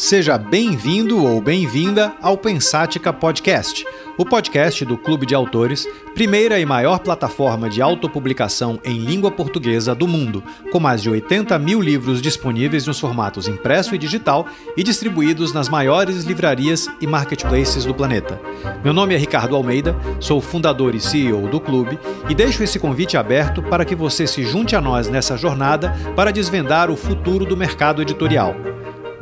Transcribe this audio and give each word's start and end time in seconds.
Seja 0.00 0.38
bem-vindo 0.38 1.26
ou 1.26 1.42
bem-vinda 1.42 2.14
ao 2.22 2.34
Pensática 2.34 3.12
Podcast, 3.12 3.84
o 4.16 4.24
podcast 4.24 4.82
do 4.82 4.96
Clube 4.96 5.26
de 5.26 5.34
Autores, 5.34 5.86
primeira 6.14 6.58
e 6.58 6.64
maior 6.64 7.00
plataforma 7.00 7.68
de 7.68 7.82
autopublicação 7.82 8.80
em 8.82 8.98
língua 8.98 9.30
portuguesa 9.30 9.94
do 9.94 10.08
mundo, 10.08 10.42
com 10.72 10.80
mais 10.80 11.02
de 11.02 11.10
80 11.10 11.58
mil 11.58 11.82
livros 11.82 12.22
disponíveis 12.22 12.86
nos 12.86 12.98
formatos 12.98 13.46
impresso 13.46 13.94
e 13.94 13.98
digital 13.98 14.46
e 14.74 14.82
distribuídos 14.82 15.52
nas 15.52 15.68
maiores 15.68 16.24
livrarias 16.24 16.88
e 16.98 17.06
marketplaces 17.06 17.84
do 17.84 17.94
planeta. 17.94 18.40
Meu 18.82 18.94
nome 18.94 19.14
é 19.14 19.18
Ricardo 19.18 19.54
Almeida, 19.54 19.94
sou 20.18 20.40
fundador 20.40 20.94
e 20.94 21.00
CEO 21.00 21.46
do 21.46 21.60
clube 21.60 21.98
e 22.26 22.34
deixo 22.34 22.62
esse 22.62 22.78
convite 22.78 23.18
aberto 23.18 23.62
para 23.62 23.84
que 23.84 23.94
você 23.94 24.26
se 24.26 24.44
junte 24.44 24.74
a 24.74 24.80
nós 24.80 25.10
nessa 25.10 25.36
jornada 25.36 25.94
para 26.16 26.32
desvendar 26.32 26.90
o 26.90 26.96
futuro 26.96 27.44
do 27.44 27.54
mercado 27.54 28.00
editorial. 28.00 28.56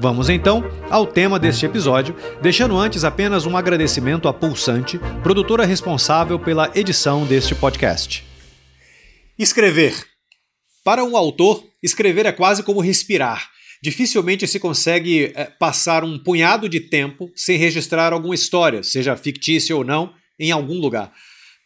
Vamos 0.01 0.29
então 0.29 0.63
ao 0.89 1.05
tema 1.05 1.41
deste 1.41 1.67
episódio, 1.67 2.15
deixando 2.41 2.79
antes 2.79 3.03
apenas 3.03 3.47
um 3.47 3.57
agradecimento 3.57 4.29
à 4.29 4.33
Pulsante, 4.33 4.97
produtora 5.25 5.65
responsável 5.65 6.39
pela 6.39 6.71
edição 6.73 7.27
deste 7.27 7.53
podcast. 7.53 8.25
Escrever. 9.37 9.93
Para 10.85 11.03
um 11.03 11.17
autor, 11.17 11.65
escrever 11.83 12.27
é 12.27 12.33
quase 12.33 12.63
como 12.63 12.81
respirar. 12.81 13.51
Dificilmente 13.83 14.47
se 14.47 14.61
consegue 14.61 15.33
é, 15.35 15.47
passar 15.47 16.05
um 16.05 16.17
punhado 16.17 16.69
de 16.69 16.79
tempo 16.79 17.29
sem 17.35 17.59
registrar 17.59 18.13
alguma 18.13 18.37
história, 18.37 18.85
seja 18.85 19.17
fictícia 19.17 19.75
ou 19.75 19.83
não, 19.83 20.15
em 20.39 20.53
algum 20.53 20.79
lugar. 20.79 21.13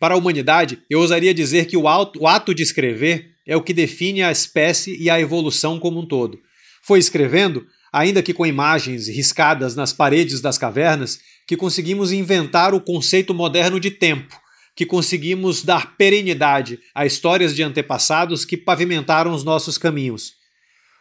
Para 0.00 0.14
a 0.14 0.16
humanidade, 0.16 0.82
eu 0.88 1.00
ousaria 1.00 1.34
dizer 1.34 1.66
que 1.66 1.76
o 1.76 1.86
ato 1.86 2.54
de 2.54 2.62
escrever 2.62 3.32
é 3.46 3.54
o 3.58 3.62
que 3.62 3.74
define 3.74 4.22
a 4.22 4.32
espécie 4.32 4.96
e 4.98 5.10
a 5.10 5.20
evolução 5.20 5.78
como 5.78 6.00
um 6.00 6.06
todo. 6.06 6.38
Foi 6.82 6.98
escrevendo 6.98 7.66
ainda 7.92 8.22
que 8.22 8.32
com 8.32 8.46
imagens 8.46 9.06
riscadas 9.08 9.76
nas 9.76 9.92
paredes 9.92 10.40
das 10.40 10.56
cavernas, 10.56 11.20
que 11.46 11.56
conseguimos 11.56 12.10
inventar 12.10 12.74
o 12.74 12.80
conceito 12.80 13.34
moderno 13.34 13.78
de 13.78 13.90
tempo, 13.90 14.40
que 14.74 14.86
conseguimos 14.86 15.62
dar 15.62 15.96
perenidade 15.96 16.78
a 16.94 17.04
histórias 17.04 17.54
de 17.54 17.62
antepassados 17.62 18.44
que 18.44 18.56
pavimentaram 18.56 19.32
os 19.34 19.44
nossos 19.44 19.76
caminhos. 19.76 20.32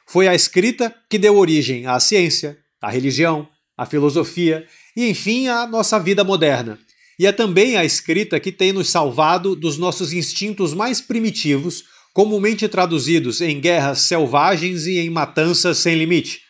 Foi 0.05 0.27
a 0.27 0.35
escrita 0.35 0.93
que 1.09 1.17
deu 1.17 1.37
origem 1.37 1.85
à 1.85 1.97
ciência, 1.99 2.57
à 2.81 2.89
religião, 2.89 3.47
à 3.77 3.85
filosofia 3.85 4.67
e, 4.97 5.07
enfim, 5.09 5.47
à 5.47 5.65
nossa 5.65 5.97
vida 5.97 6.23
moderna. 6.23 6.77
E 7.17 7.25
é 7.25 7.31
também 7.31 7.77
a 7.77 7.85
escrita 7.85 8.39
que 8.39 8.51
tem 8.51 8.73
nos 8.73 8.89
salvado 8.89 9.55
dos 9.55 9.77
nossos 9.77 10.11
instintos 10.11 10.73
mais 10.73 10.99
primitivos, 10.99 11.85
comumente 12.13 12.67
traduzidos 12.67 13.39
em 13.39 13.61
guerras 13.61 13.99
selvagens 14.01 14.85
e 14.85 14.97
em 14.97 15.09
matanças 15.09 15.77
sem 15.77 15.95
limite. 15.95 16.41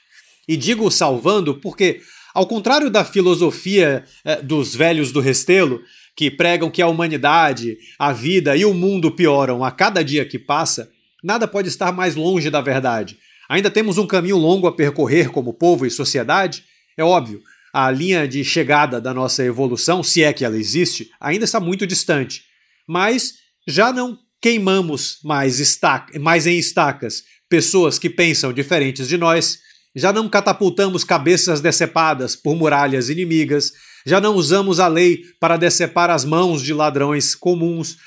E 0.47 0.57
digo 0.57 0.89
salvando 0.89 1.55
porque, 1.55 2.01
ao 2.33 2.45
contrário 2.45 2.89
da 2.89 3.05
filosofia 3.05 4.03
eh, 4.25 4.41
dos 4.41 4.75
velhos 4.75 5.11
do 5.11 5.19
Restelo, 5.19 5.81
que 6.15 6.29
pregam 6.29 6.69
que 6.69 6.81
a 6.81 6.87
humanidade, 6.87 7.77
a 7.97 8.11
vida 8.11 8.55
e 8.55 8.65
o 8.65 8.73
mundo 8.73 9.11
pioram 9.11 9.63
a 9.63 9.71
cada 9.71 10.03
dia 10.03 10.25
que 10.25 10.37
passa, 10.37 10.91
nada 11.23 11.47
pode 11.47 11.67
estar 11.67 11.91
mais 11.91 12.15
longe 12.15 12.49
da 12.49 12.61
verdade. 12.61 13.17
Ainda 13.49 13.69
temos 13.69 13.97
um 13.97 14.07
caminho 14.07 14.37
longo 14.37 14.67
a 14.67 14.75
percorrer 14.75 15.29
como 15.29 15.53
povo 15.53 15.85
e 15.85 15.91
sociedade, 15.91 16.63
é 16.97 17.03
óbvio. 17.03 17.41
A 17.73 17.89
linha 17.89 18.27
de 18.27 18.43
chegada 18.43 18.99
da 18.99 19.13
nossa 19.13 19.43
evolução, 19.43 20.03
se 20.03 20.23
é 20.23 20.33
que 20.33 20.43
ela 20.43 20.57
existe, 20.57 21.09
ainda 21.19 21.45
está 21.45 21.59
muito 21.59 21.87
distante. 21.87 22.43
Mas 22.87 23.35
já 23.67 23.93
não 23.93 24.17
queimamos 24.41 25.19
mais, 25.23 25.59
estaca, 25.59 26.19
mais 26.19 26.47
em 26.47 26.57
estacas 26.57 27.23
pessoas 27.49 27.99
que 27.99 28.09
pensam 28.09 28.51
diferentes 28.53 29.07
de 29.07 29.17
nós, 29.17 29.59
já 29.95 30.13
não 30.13 30.29
catapultamos 30.29 31.03
cabeças 31.03 31.61
decepadas 31.61 32.35
por 32.35 32.55
muralhas 32.55 33.09
inimigas, 33.09 33.71
já 34.05 34.19
não 34.21 34.35
usamos 34.35 34.79
a 34.79 34.87
lei 34.87 35.23
para 35.39 35.57
decepar 35.57 36.09
as 36.09 36.25
mãos 36.25 36.61
de 36.61 36.73
ladrões 36.73 37.35
comuns, 37.35 37.97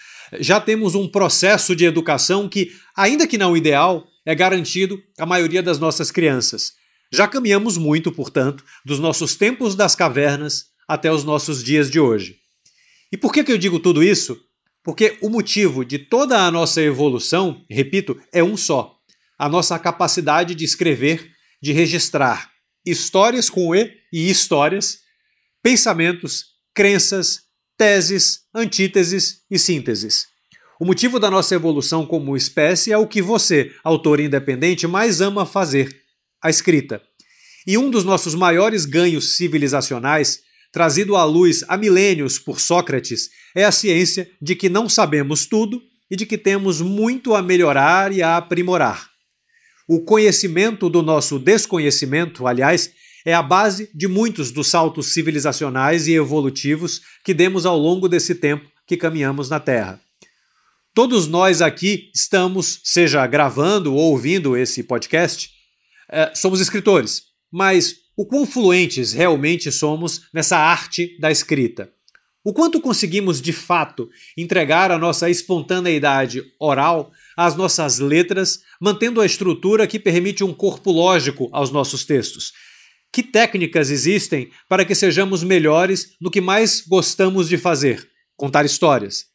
já 0.40 0.60
temos 0.60 0.94
um 0.94 1.06
processo 1.06 1.76
de 1.76 1.84
educação 1.84 2.48
que, 2.48 2.72
ainda 2.96 3.26
que 3.26 3.38
não 3.38 3.56
ideal, 3.56 4.06
é 4.26 4.34
garantido 4.34 5.00
à 5.18 5.26
maioria 5.26 5.62
das 5.62 5.78
nossas 5.78 6.10
crianças. 6.10 6.72
Já 7.12 7.28
caminhamos 7.28 7.76
muito, 7.76 8.10
portanto, 8.10 8.64
dos 8.84 8.98
nossos 8.98 9.36
tempos 9.36 9.74
das 9.74 9.94
cavernas 9.94 10.66
até 10.88 11.12
os 11.12 11.22
nossos 11.22 11.62
dias 11.62 11.90
de 11.90 12.00
hoje. 12.00 12.36
E 13.12 13.16
por 13.16 13.32
que, 13.32 13.44
que 13.44 13.52
eu 13.52 13.58
digo 13.58 13.78
tudo 13.78 14.02
isso? 14.02 14.36
Porque 14.82 15.16
o 15.22 15.28
motivo 15.28 15.84
de 15.84 15.98
toda 15.98 16.44
a 16.44 16.50
nossa 16.50 16.82
evolução, 16.82 17.62
repito, 17.70 18.20
é 18.32 18.42
um 18.42 18.56
só: 18.56 18.96
a 19.38 19.48
nossa 19.48 19.78
capacidade 19.78 20.54
de 20.54 20.64
escrever 20.64 21.33
de 21.64 21.72
registrar 21.72 22.50
histórias 22.84 23.48
com 23.48 23.74
E 23.74 23.90
e 24.12 24.28
histórias, 24.28 24.98
pensamentos, 25.62 26.44
crenças, 26.74 27.40
teses, 27.78 28.40
antíteses 28.54 29.40
e 29.50 29.58
sínteses. 29.58 30.26
O 30.78 30.84
motivo 30.84 31.18
da 31.18 31.30
nossa 31.30 31.54
evolução 31.54 32.04
como 32.04 32.36
espécie 32.36 32.92
é 32.92 32.98
o 32.98 33.06
que 33.06 33.22
você, 33.22 33.72
autor 33.82 34.20
independente, 34.20 34.86
mais 34.86 35.22
ama 35.22 35.46
fazer: 35.46 35.88
a 36.42 36.50
escrita. 36.50 37.00
E 37.66 37.78
um 37.78 37.88
dos 37.88 38.04
nossos 38.04 38.34
maiores 38.34 38.84
ganhos 38.84 39.34
civilizacionais, 39.34 40.40
trazido 40.70 41.16
à 41.16 41.24
luz 41.24 41.64
há 41.66 41.78
milênios 41.78 42.38
por 42.38 42.60
Sócrates, 42.60 43.30
é 43.56 43.64
a 43.64 43.72
ciência 43.72 44.30
de 44.38 44.54
que 44.54 44.68
não 44.68 44.86
sabemos 44.86 45.46
tudo 45.46 45.80
e 46.10 46.14
de 46.14 46.26
que 46.26 46.36
temos 46.36 46.82
muito 46.82 47.34
a 47.34 47.40
melhorar 47.40 48.12
e 48.12 48.22
a 48.22 48.36
aprimorar. 48.36 49.13
O 49.86 50.00
conhecimento 50.00 50.88
do 50.88 51.02
nosso 51.02 51.38
desconhecimento, 51.38 52.46
aliás, 52.46 52.90
é 53.24 53.34
a 53.34 53.42
base 53.42 53.90
de 53.94 54.08
muitos 54.08 54.50
dos 54.50 54.68
saltos 54.68 55.12
civilizacionais 55.12 56.06
e 56.06 56.14
evolutivos 56.14 57.02
que 57.24 57.34
demos 57.34 57.66
ao 57.66 57.78
longo 57.78 58.08
desse 58.08 58.34
tempo 58.34 58.70
que 58.86 58.96
caminhamos 58.96 59.48
na 59.48 59.60
Terra. 59.60 60.00
Todos 60.94 61.26
nós 61.26 61.60
aqui 61.60 62.10
estamos, 62.14 62.80
seja 62.84 63.26
gravando 63.26 63.94
ou 63.94 64.12
ouvindo 64.12 64.56
esse 64.56 64.82
podcast, 64.82 65.50
é, 66.10 66.34
somos 66.34 66.60
escritores, 66.60 67.22
mas 67.50 67.96
o 68.16 68.24
quão 68.24 68.46
fluentes 68.46 69.12
realmente 69.12 69.72
somos 69.72 70.22
nessa 70.32 70.56
arte 70.56 71.18
da 71.18 71.30
escrita? 71.30 71.90
O 72.44 72.52
quanto 72.52 72.80
conseguimos 72.80 73.40
de 73.40 73.52
fato 73.52 74.08
entregar 74.36 74.90
a 74.90 74.98
nossa 74.98 75.28
espontaneidade 75.30 76.44
oral 76.60 77.10
às 77.36 77.56
nossas 77.56 77.98
letras, 77.98 78.60
mantendo 78.80 79.20
a 79.20 79.26
estrutura 79.26 79.86
que 79.86 79.98
permite 79.98 80.44
um 80.44 80.52
corpo 80.52 80.90
lógico 80.90 81.48
aos 81.52 81.70
nossos 81.70 82.04
textos? 82.04 82.52
Que 83.12 83.22
técnicas 83.22 83.90
existem 83.90 84.50
para 84.68 84.84
que 84.84 84.94
sejamos 84.94 85.42
melhores 85.42 86.16
no 86.20 86.30
que 86.30 86.40
mais 86.40 86.80
gostamos 86.86 87.48
de 87.48 87.56
fazer? 87.56 88.08
Contar 88.36 88.64
histórias. 88.64 89.26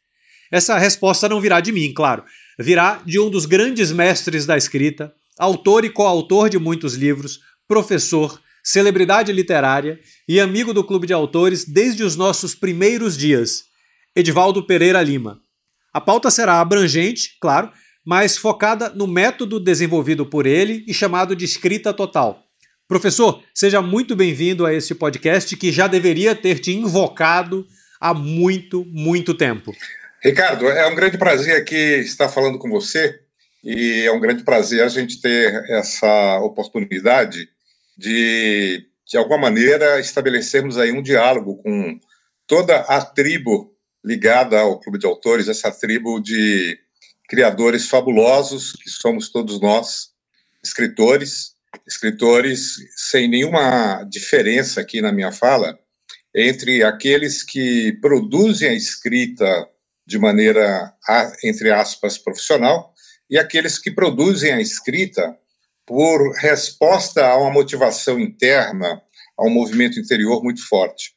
Essa 0.51 0.77
resposta 0.77 1.29
não 1.29 1.39
virá 1.39 1.61
de 1.61 1.71
mim, 1.71 1.93
claro. 1.93 2.23
Virá 2.59 3.01
de 3.05 3.19
um 3.19 3.29
dos 3.29 3.45
grandes 3.45 3.91
mestres 3.91 4.45
da 4.45 4.57
escrita, 4.57 5.13
autor 5.37 5.85
e 5.85 5.89
coautor 5.89 6.49
de 6.49 6.59
muitos 6.59 6.95
livros, 6.95 7.39
professor, 7.67 8.41
celebridade 8.63 9.31
literária 9.31 9.99
e 10.27 10.39
amigo 10.39 10.73
do 10.73 10.83
Clube 10.83 11.07
de 11.07 11.13
Autores 11.13 11.63
desde 11.65 12.03
os 12.03 12.15
nossos 12.15 12.53
primeiros 12.53 13.17
dias, 13.17 13.63
Edivaldo 14.15 14.65
Pereira 14.65 15.01
Lima. 15.01 15.39
A 15.93 16.01
pauta 16.01 16.29
será 16.29 16.59
abrangente, 16.59 17.37
claro, 17.39 17.71
mas 18.09 18.35
focada 18.35 18.89
no 18.89 19.05
método 19.05 19.59
desenvolvido 19.59 20.25
por 20.25 20.47
ele 20.47 20.83
e 20.87 20.93
chamado 20.95 21.35
de 21.35 21.45
escrita 21.45 21.93
total. 21.93 22.43
Professor, 22.87 23.43
seja 23.53 23.83
muito 23.83 24.15
bem-vindo 24.15 24.65
a 24.65 24.73
este 24.73 24.95
podcast 24.95 25.55
que 25.55 25.71
já 25.71 25.85
deveria 25.85 26.33
ter 26.33 26.57
te 26.57 26.71
invocado 26.71 27.67
há 28.01 28.11
muito, 28.11 28.83
muito 28.85 29.35
tempo. 29.35 29.75
Ricardo, 30.23 30.67
é 30.67 30.87
um 30.87 30.95
grande 30.95 31.19
prazer 31.19 31.55
aqui 31.55 31.75
estar 31.75 32.29
falando 32.29 32.57
com 32.57 32.67
você 32.67 33.19
e 33.63 34.01
é 34.07 34.11
um 34.11 34.19
grande 34.19 34.43
prazer 34.43 34.81
a 34.81 34.87
gente 34.87 35.21
ter 35.21 35.53
essa 35.69 36.39
oportunidade 36.39 37.47
de, 37.95 38.87
de 39.07 39.17
alguma 39.19 39.37
maneira, 39.37 39.99
estabelecermos 39.99 40.79
aí 40.79 40.91
um 40.91 41.03
diálogo 41.03 41.61
com 41.61 41.99
toda 42.47 42.75
a 42.75 43.05
tribo 43.05 43.71
ligada 44.03 44.61
ao 44.61 44.79
Clube 44.79 44.97
de 44.97 45.05
Autores, 45.05 45.47
essa 45.47 45.69
tribo 45.69 46.19
de 46.19 46.88
criadores 47.29 47.87
fabulosos 47.87 48.73
que 48.73 48.89
somos 48.89 49.29
todos 49.29 49.61
nós, 49.61 50.09
escritores, 50.63 51.53
escritores 51.87 52.75
sem 52.95 53.27
nenhuma 53.27 54.03
diferença 54.09 54.81
aqui 54.81 54.99
na 54.99 55.11
minha 55.11 55.31
fala 55.31 55.77
entre 56.35 56.83
aqueles 56.83 57.43
que 57.43 57.93
produzem 58.01 58.69
a 58.69 58.73
escrita 58.73 59.67
de 60.05 60.17
maneira, 60.17 60.91
entre 61.43 61.71
aspas, 61.71 62.17
profissional 62.17 62.93
e 63.29 63.37
aqueles 63.37 63.77
que 63.77 63.91
produzem 63.91 64.51
a 64.51 64.61
escrita 64.61 65.37
por 65.85 66.33
resposta 66.35 67.25
a 67.25 67.37
uma 67.37 67.51
motivação 67.51 68.19
interna, 68.19 69.01
a 69.37 69.45
um 69.45 69.49
movimento 69.49 69.99
interior 69.99 70.43
muito 70.43 70.67
forte. 70.67 71.13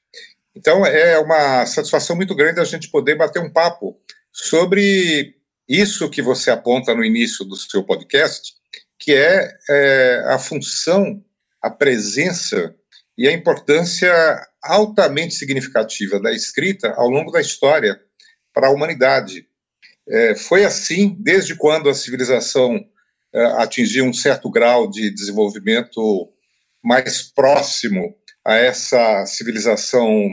Então, 0.54 0.84
é 0.84 1.18
uma 1.18 1.64
satisfação 1.64 2.14
muito 2.14 2.34
grande 2.34 2.60
a 2.60 2.64
gente 2.64 2.90
poder 2.90 3.14
bater 3.14 3.40
um 3.40 3.50
papo 3.50 3.98
sobre 4.30 5.36
isso 5.72 6.10
que 6.10 6.20
você 6.20 6.50
aponta 6.50 6.94
no 6.94 7.02
início 7.02 7.44
do 7.46 7.56
seu 7.56 7.82
podcast, 7.82 8.52
que 8.98 9.12
é, 9.14 9.50
é 9.70 10.24
a 10.28 10.38
função, 10.38 11.24
a 11.62 11.70
presença 11.70 12.74
e 13.16 13.26
a 13.26 13.32
importância 13.32 14.12
altamente 14.62 15.34
significativa 15.34 16.20
da 16.20 16.30
escrita 16.30 16.92
ao 16.96 17.08
longo 17.08 17.30
da 17.30 17.40
história 17.40 17.98
para 18.52 18.66
a 18.66 18.70
humanidade. 18.70 19.46
É, 20.06 20.34
foi 20.34 20.64
assim 20.64 21.16
desde 21.18 21.54
quando 21.54 21.88
a 21.88 21.94
civilização 21.94 22.78
é, 23.34 23.44
atingiu 23.62 24.04
um 24.04 24.12
certo 24.12 24.50
grau 24.50 24.90
de 24.90 25.10
desenvolvimento 25.10 26.30
mais 26.82 27.22
próximo 27.22 28.14
a 28.44 28.56
essa 28.56 29.24
civilização, 29.24 30.30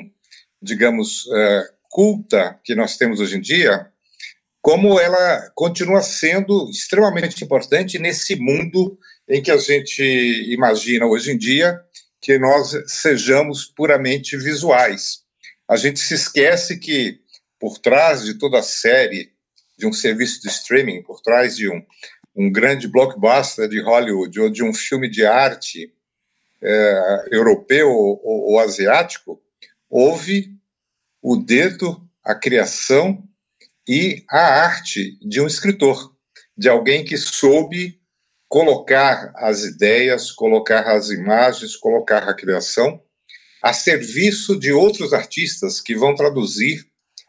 digamos, 0.62 1.25
é, 1.31 1.63
culta 1.89 2.59
que 2.63 2.75
nós 2.75 2.97
temos 2.97 3.19
hoje 3.19 3.38
em 3.38 3.41
dia, 3.41 3.89
como 4.62 5.00
ela 5.00 5.50
continua 5.56 6.02
sendo 6.02 6.70
extremamente 6.70 7.44
importante 7.44 7.98
nesse 7.98 8.36
mundo 8.36 8.98
em 9.28 9.42
que 9.42 9.52
a 9.52 9.58
gente 9.58 10.04
imagina 10.52 11.06
hoje 11.06 11.32
em 11.32 11.38
dia 11.38 11.80
que 12.22 12.38
nós 12.38 12.76
sejamos 12.88 13.66
puramente 13.66 14.36
visuais. 14.36 15.24
A 15.68 15.78
gente 15.78 16.00
se 16.00 16.14
esquece 16.14 16.78
que 16.78 17.20
por 17.60 17.78
trás 17.78 18.26
de 18.26 18.34
toda 18.34 18.60
a 18.60 18.64
série 18.64 19.32
de 19.78 19.88
um 19.88 19.94
serviço 19.94 20.42
de 20.42 20.50
streaming, 20.50 21.04
por 21.04 21.22
trás 21.22 21.56
de 21.56 21.70
um, 21.70 21.82
um 22.36 22.52
grande 22.52 22.88
blockbuster 22.88 23.70
de 23.70 23.82
Hollywood 23.82 24.40
ou 24.40 24.50
de 24.50 24.64
um 24.64 24.74
filme 24.74 25.10
de 25.10 25.26
arte 25.26 25.94
é, 26.62 27.26
europeu 27.32 27.90
ou, 27.90 28.22
ou 28.24 28.60
asiático, 28.60 29.42
houve 29.90 30.54
o 31.22 31.38
dedo, 31.38 32.02
a 32.24 32.36
criação 32.36 33.24
e 33.89 34.24
a 34.30 34.62
arte 34.62 35.18
de 35.19 35.41
um 35.41 35.47
escritor, 35.47 36.13
de 36.56 36.69
alguém 36.69 37.03
que 37.03 37.18
soube 37.18 38.00
colocar 38.47 39.33
as 39.36 39.63
ideias, 39.63 40.31
colocar 40.31 40.81
as 40.81 41.09
imagens, 41.09 41.75
colocar 41.75 42.30
a 42.30 42.36
criação 42.36 43.01
a 43.63 43.74
serviço 43.74 44.59
de 44.59 44.71
outros 44.71 45.12
artistas 45.12 45.81
que 45.81 45.95
vão 45.95 46.13
traduzir 46.13 46.86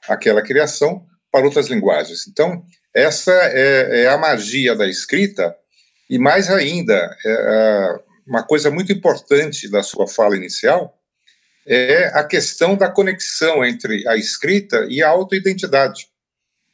aquela 0.07 0.43
criação 0.43 1.07
para 1.33 1.47
outras 1.47 1.69
linguagens. 1.69 2.29
Então, 2.29 2.63
essa 2.95 3.33
é, 3.33 4.03
é 4.03 4.09
a 4.09 4.19
magia 4.19 4.77
da 4.77 4.87
escrita, 4.87 5.57
e 6.11 6.19
mais 6.19 6.51
ainda, 6.51 6.95
é, 7.25 7.31
é, 7.31 8.01
uma 8.27 8.43
coisa 8.43 8.71
muito 8.71 8.93
importante 8.93 9.67
da 9.71 9.83
sua 9.83 10.07
fala 10.07 10.37
inicial 10.37 10.95
é 11.67 12.07
a 12.09 12.23
questão 12.23 12.77
da 12.77 12.91
conexão 12.91 13.65
entre 13.65 14.07
a 14.07 14.17
escrita 14.17 14.87
e 14.91 15.03
a 15.03 15.09
autoidentidade. 15.09 16.10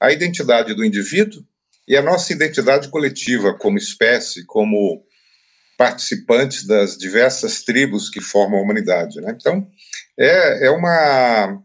A 0.06 0.12
identidade 0.12 0.75
do 0.75 0.85
indivíduo 0.85 1.44
e 1.88 1.97
a 1.97 2.03
nossa 2.03 2.32
identidade 2.32 2.88
coletiva 2.88 3.55
como 3.55 3.79
espécie, 3.79 4.44
como 4.44 5.05
participantes 5.76 6.67
das 6.67 6.97
diversas 6.97 7.62
tribos 7.62 8.08
que 8.08 8.20
formam 8.20 8.58
a 8.58 8.62
humanidade. 8.62 9.20
Né? 9.20 9.37
Então, 9.38 9.69
é, 10.19 10.67
é 10.67 10.70
uma 10.70 11.62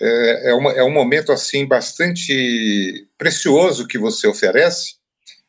é, 0.00 0.50
é, 0.50 0.54
uma, 0.54 0.72
é 0.72 0.82
um 0.82 0.92
momento 0.92 1.30
assim 1.32 1.66
bastante 1.66 3.08
precioso 3.18 3.86
que 3.86 3.98
você 3.98 4.26
oferece 4.26 4.94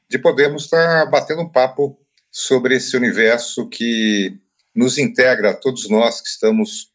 de 0.09 0.19
podermos 0.19 0.65
estar 0.65 1.05
batendo 1.09 1.41
um 1.41 1.49
papo 1.49 1.97
sobre 2.31 2.75
esse 2.75 2.95
universo 2.95 3.67
que 3.69 4.37
nos 4.75 4.97
integra 4.97 5.53
todos 5.53 5.89
nós 5.89 6.21
que 6.21 6.27
estamos 6.27 6.91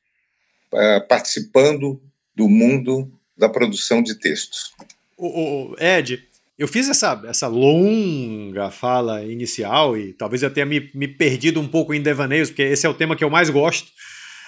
uh, 0.73 1.06
participando 1.08 2.00
do 2.35 2.49
mundo 2.49 3.12
da 3.37 3.49
produção 3.49 4.02
de 4.02 4.14
textos. 4.17 4.73
O, 5.18 5.72
o, 5.72 5.76
Ed, 5.78 6.22
eu 6.56 6.66
fiz 6.68 6.88
essa, 6.88 7.20
essa 7.26 7.48
longa 7.48 8.70
fala 8.70 9.24
inicial 9.24 9.96
e 9.96 10.12
talvez 10.12 10.42
eu 10.42 10.50
tenha 10.50 10.64
me, 10.64 10.90
me 10.94 11.08
perdido 11.08 11.60
um 11.60 11.68
pouco 11.68 11.92
em 11.92 12.00
devaneios, 12.00 12.48
porque 12.48 12.62
esse 12.62 12.86
é 12.86 12.88
o 12.88 12.94
tema 12.94 13.16
que 13.16 13.24
eu 13.24 13.30
mais 13.30 13.50
gosto 13.50 13.90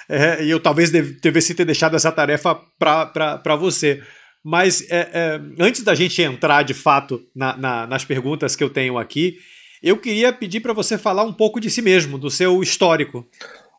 é, 0.08 0.42
e 0.42 0.50
eu 0.50 0.58
talvez 0.58 0.90
devesse 0.90 1.54
ter 1.54 1.64
deixado 1.64 1.94
essa 1.94 2.10
tarefa 2.10 2.60
para 2.78 3.56
você. 3.56 4.02
Mas 4.42 4.82
é, 4.90 5.08
é, 5.12 5.40
antes 5.58 5.82
da 5.82 5.94
gente 5.94 6.20
entrar 6.20 6.64
de 6.64 6.74
fato 6.74 7.22
na, 7.34 7.56
na, 7.56 7.86
nas 7.86 8.04
perguntas 8.04 8.56
que 8.56 8.64
eu 8.64 8.70
tenho 8.70 8.98
aqui, 8.98 9.38
eu 9.82 9.96
queria 9.96 10.32
pedir 10.32 10.60
para 10.60 10.72
você 10.72 10.98
falar 10.98 11.22
um 11.22 11.32
pouco 11.32 11.60
de 11.60 11.70
si 11.70 11.80
mesmo, 11.80 12.18
do 12.18 12.30
seu 12.30 12.62
histórico. 12.62 13.26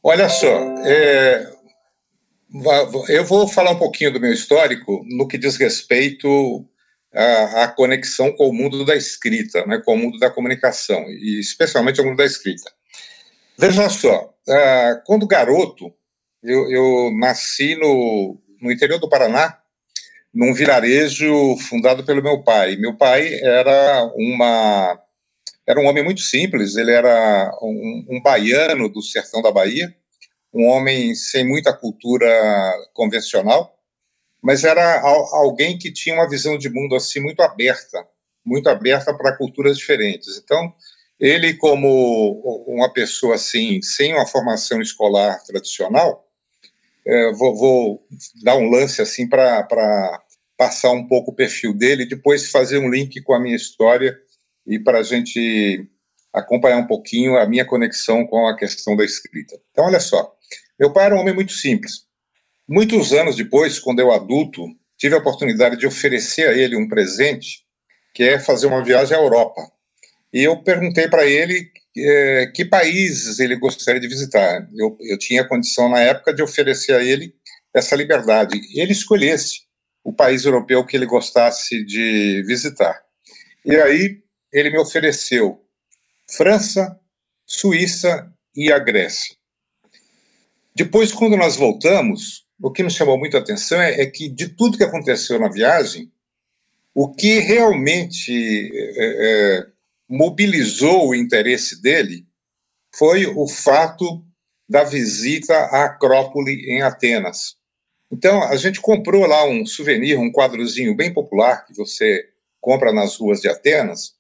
Olha 0.01 0.29
só, 0.29 0.47
é, 0.85 1.45
eu 3.09 3.25
vou 3.25 3.47
falar 3.47 3.71
um 3.71 3.77
pouquinho 3.77 4.13
do 4.13 4.19
meu 4.19 4.31
histórico 4.31 5.05
no 5.09 5.27
que 5.27 5.38
diz 5.38 5.57
respeito 5.57 6.65
à, 7.13 7.63
à, 7.63 7.68
conexão 7.68 8.31
com 8.31 8.50
o 8.50 8.54
mundo 8.54 8.86
da 8.86 8.96
escrita, 8.96 9.66
né, 9.66 9.81
com 9.84 9.94
o 9.94 9.98
mundo 9.98 10.18
da 10.18 10.30
comunicação, 10.30 11.04
e 11.10 11.40
especialmente 11.40 12.00
o 12.02 12.06
mundo 12.06 12.18
da 12.18 12.25
escrita. 12.25 12.72
Veja 13.58 13.90
só, 13.90 14.34
quando 15.06 15.28
garoto, 15.28 15.94
eu, 16.44 16.72
eu 16.72 17.12
nasci 17.18 17.75
no, 17.75 18.38
no 18.62 18.72
interior 18.72 19.00
do 19.00 19.10
Paraná, 19.10 19.58
num 20.34 20.54
vilarejo 20.54 21.58
fundado 21.58 22.04
pelo 22.04 22.24
meu 22.24 22.42
pai. 22.42 22.75
Meu 22.78 22.96
pai 22.96 23.40
era 23.44 24.10
uma 24.16 25.00
era 25.68 25.80
um 25.80 25.86
homem 25.86 26.04
muito 26.04 26.22
simples. 26.22 26.75
Ele 26.75 26.92
era 26.92 27.52
um, 27.62 28.06
um 28.10 28.22
baiano 28.22 28.90
do 28.90 29.02
sertão 29.02 29.42
da 29.42 29.52
Bahia, 29.52 29.94
um 30.54 30.66
homem 30.68 31.16
sem 31.16 31.48
muita 31.48 31.74
cultura 31.74 32.28
convencional, 32.94 33.78
mas 34.41 34.63
era 34.63 35.01
alguém 35.01 35.77
que 35.77 35.91
tinha 35.91 36.15
uma 36.15 36.29
visão 36.29 36.57
de 36.57 36.69
mundo 36.69 36.95
assim 36.95 37.19
muito 37.19 37.41
aberta, 37.41 38.05
muito 38.43 38.67
aberta 38.69 39.13
para 39.13 39.38
culturas 39.38 39.77
diferentes. 39.77 40.38
Então, 40.38 40.73
ele 41.19 41.53
como 41.53 42.65
uma 42.67 42.91
pessoa 42.91 43.35
assim 43.35 43.81
sem 43.81 44.13
uma 44.13 44.25
formação 44.25 44.81
escolar 44.81 45.43
tradicional, 45.43 46.27
é, 47.05 47.31
vou, 47.33 47.55
vou, 47.55 48.07
dar 48.43 48.57
um 48.57 48.69
lance 48.69 49.01
assim 49.01 49.27
para 49.27 50.21
passar 50.57 50.91
um 50.91 51.07
pouco 51.07 51.31
o 51.31 51.35
perfil 51.35 51.73
dele, 51.73 52.05
depois 52.05 52.51
fazer 52.51 52.77
um 52.77 52.89
link 52.89 53.21
com 53.21 53.33
a 53.33 53.39
minha 53.39 53.55
história 53.55 54.17
e 54.65 54.79
para 54.79 54.99
a 54.99 55.03
gente 55.03 55.88
acompanhar 56.33 56.77
um 56.77 56.88
pouquinho 56.88 57.38
a 57.38 57.45
minha 57.47 57.65
conexão 57.65 58.25
com 58.25 58.47
a 58.47 58.55
questão 58.55 58.95
da 58.95 59.03
escrita. 59.03 59.59
Então, 59.71 59.85
olha 59.85 59.99
só, 59.99 60.35
meu 60.79 60.93
pai 60.93 61.05
era 61.05 61.15
um 61.15 61.19
homem 61.19 61.33
muito 61.33 61.51
simples. 61.51 62.05
Muitos 62.73 63.12
anos 63.12 63.35
depois, 63.35 63.79
quando 63.79 64.00
eu 64.00 64.13
adulto, 64.13 64.65
tive 64.97 65.13
a 65.13 65.18
oportunidade 65.18 65.75
de 65.75 65.85
oferecer 65.85 66.47
a 66.47 66.53
ele 66.53 66.77
um 66.77 66.88
presente, 66.88 67.65
que 68.13 68.23
é 68.23 68.39
fazer 68.39 68.65
uma 68.65 68.81
viagem 68.81 69.13
à 69.13 69.19
Europa. 69.19 69.62
E 70.31 70.41
eu 70.41 70.63
perguntei 70.63 71.09
para 71.09 71.25
ele 71.25 71.69
é, 71.97 72.50
que 72.56 72.63
países 72.63 73.39
ele 73.39 73.57
gostaria 73.57 74.00
de 74.00 74.07
visitar. 74.07 74.65
Eu, 74.73 74.97
eu 75.01 75.18
tinha 75.18 75.45
condição 75.45 75.89
na 75.89 76.00
época 76.00 76.34
de 76.34 76.41
oferecer 76.41 76.93
a 76.93 77.03
ele 77.03 77.36
essa 77.74 77.93
liberdade. 77.93 78.57
Ele 78.74 78.93
escolhesse 78.93 79.63
o 80.01 80.13
país 80.13 80.46
europeu 80.46 80.86
que 80.86 80.96
ele 80.96 81.05
gostasse 81.05 81.84
de 81.84 82.41
visitar. 82.48 83.03
E 83.65 83.75
aí 83.75 84.22
ele 84.53 84.69
me 84.69 84.79
ofereceu 84.79 85.62
França, 86.38 86.98
Suíça 87.46 88.31
e 88.55 88.72
a 88.72 88.79
Grécia. 88.79 89.36
Depois, 90.74 91.12
quando 91.12 91.36
nós 91.36 91.57
voltamos, 91.57 92.50
o 92.62 92.72
que 92.72 92.84
me 92.84 92.91
chamou 92.91 93.18
muito 93.18 93.36
a 93.36 93.39
atenção 93.39 93.82
é, 93.82 94.01
é 94.01 94.06
que 94.06 94.30
de 94.30 94.50
tudo 94.50 94.77
que 94.77 94.84
aconteceu 94.84 95.39
na 95.39 95.50
viagem, 95.50 96.12
o 96.94 97.12
que 97.12 97.39
realmente 97.39 98.70
é, 98.74 98.94
é, 98.98 99.68
mobilizou 100.08 101.10
o 101.10 101.15
interesse 101.15 101.82
dele 101.82 102.25
foi 102.94 103.25
o 103.25 103.48
fato 103.48 104.24
da 104.70 104.84
visita 104.84 105.53
à 105.53 105.86
Acrópole 105.86 106.53
em 106.70 106.82
Atenas. 106.82 107.56
Então, 108.12 108.44
a 108.44 108.56
gente 108.58 108.82
comprou 108.82 109.25
lá 109.25 109.46
um 109.46 109.65
souvenir, 109.65 110.20
um 110.20 110.32
quadrozinho 110.32 110.96
bem 110.96 111.13
popular 111.13 111.65
que 111.65 111.74
você 111.74 112.25
compra 112.60 112.91
nas 112.91 113.15
ruas 113.15 113.39
de 113.39 113.48
Atenas, 113.48 114.13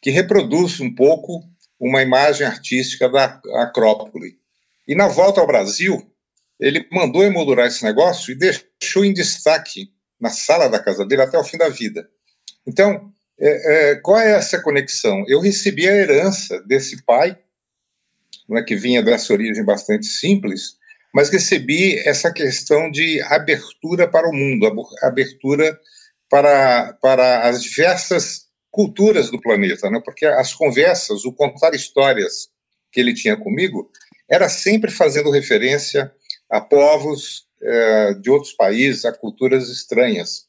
que 0.00 0.10
reproduz 0.10 0.80
um 0.80 0.94
pouco 0.94 1.42
uma 1.78 2.00
imagem 2.02 2.46
artística 2.46 3.08
da 3.08 3.40
Acrópole. 3.56 4.38
E 4.86 4.94
na 4.94 5.08
volta 5.08 5.40
ao 5.40 5.46
Brasil, 5.46 6.11
ele 6.62 6.86
mandou 6.92 7.24
emoldurar 7.24 7.66
esse 7.66 7.82
negócio 7.82 8.32
e 8.32 8.36
deixou 8.36 9.04
em 9.04 9.12
destaque 9.12 9.92
na 10.20 10.30
sala 10.30 10.68
da 10.68 10.78
casa 10.78 11.04
dele 11.04 11.22
até 11.22 11.36
o 11.36 11.42
fim 11.42 11.58
da 11.58 11.68
vida. 11.68 12.08
Então, 12.64 13.12
é, 13.38 13.90
é, 13.90 13.94
qual 13.96 14.20
é 14.20 14.36
essa 14.36 14.62
conexão? 14.62 15.24
Eu 15.26 15.40
recebi 15.40 15.88
a 15.88 15.92
herança 15.92 16.62
desse 16.62 17.02
pai, 17.04 17.36
é, 18.52 18.62
que 18.62 18.76
vinha 18.76 19.02
dessa 19.02 19.32
origem 19.32 19.64
bastante 19.64 20.06
simples, 20.06 20.76
mas 21.12 21.30
recebi 21.30 21.98
essa 22.06 22.32
questão 22.32 22.88
de 22.90 23.20
abertura 23.22 24.08
para 24.08 24.28
o 24.28 24.32
mundo, 24.32 24.66
abertura 25.02 25.76
para, 26.30 26.92
para 27.02 27.48
as 27.48 27.62
diversas 27.62 28.46
culturas 28.70 29.30
do 29.30 29.40
planeta, 29.40 29.90
né? 29.90 30.00
porque 30.04 30.24
as 30.24 30.54
conversas, 30.54 31.24
o 31.24 31.32
contar 31.32 31.74
histórias 31.74 32.48
que 32.92 33.00
ele 33.00 33.12
tinha 33.12 33.36
comigo, 33.36 33.90
era 34.30 34.48
sempre 34.48 34.90
fazendo 34.90 35.30
referência 35.30 36.10
a 36.52 36.60
povos 36.60 37.46
é, 37.62 38.14
de 38.14 38.30
outros 38.30 38.52
países, 38.52 39.06
a 39.06 39.12
culturas 39.12 39.70
estranhas. 39.70 40.44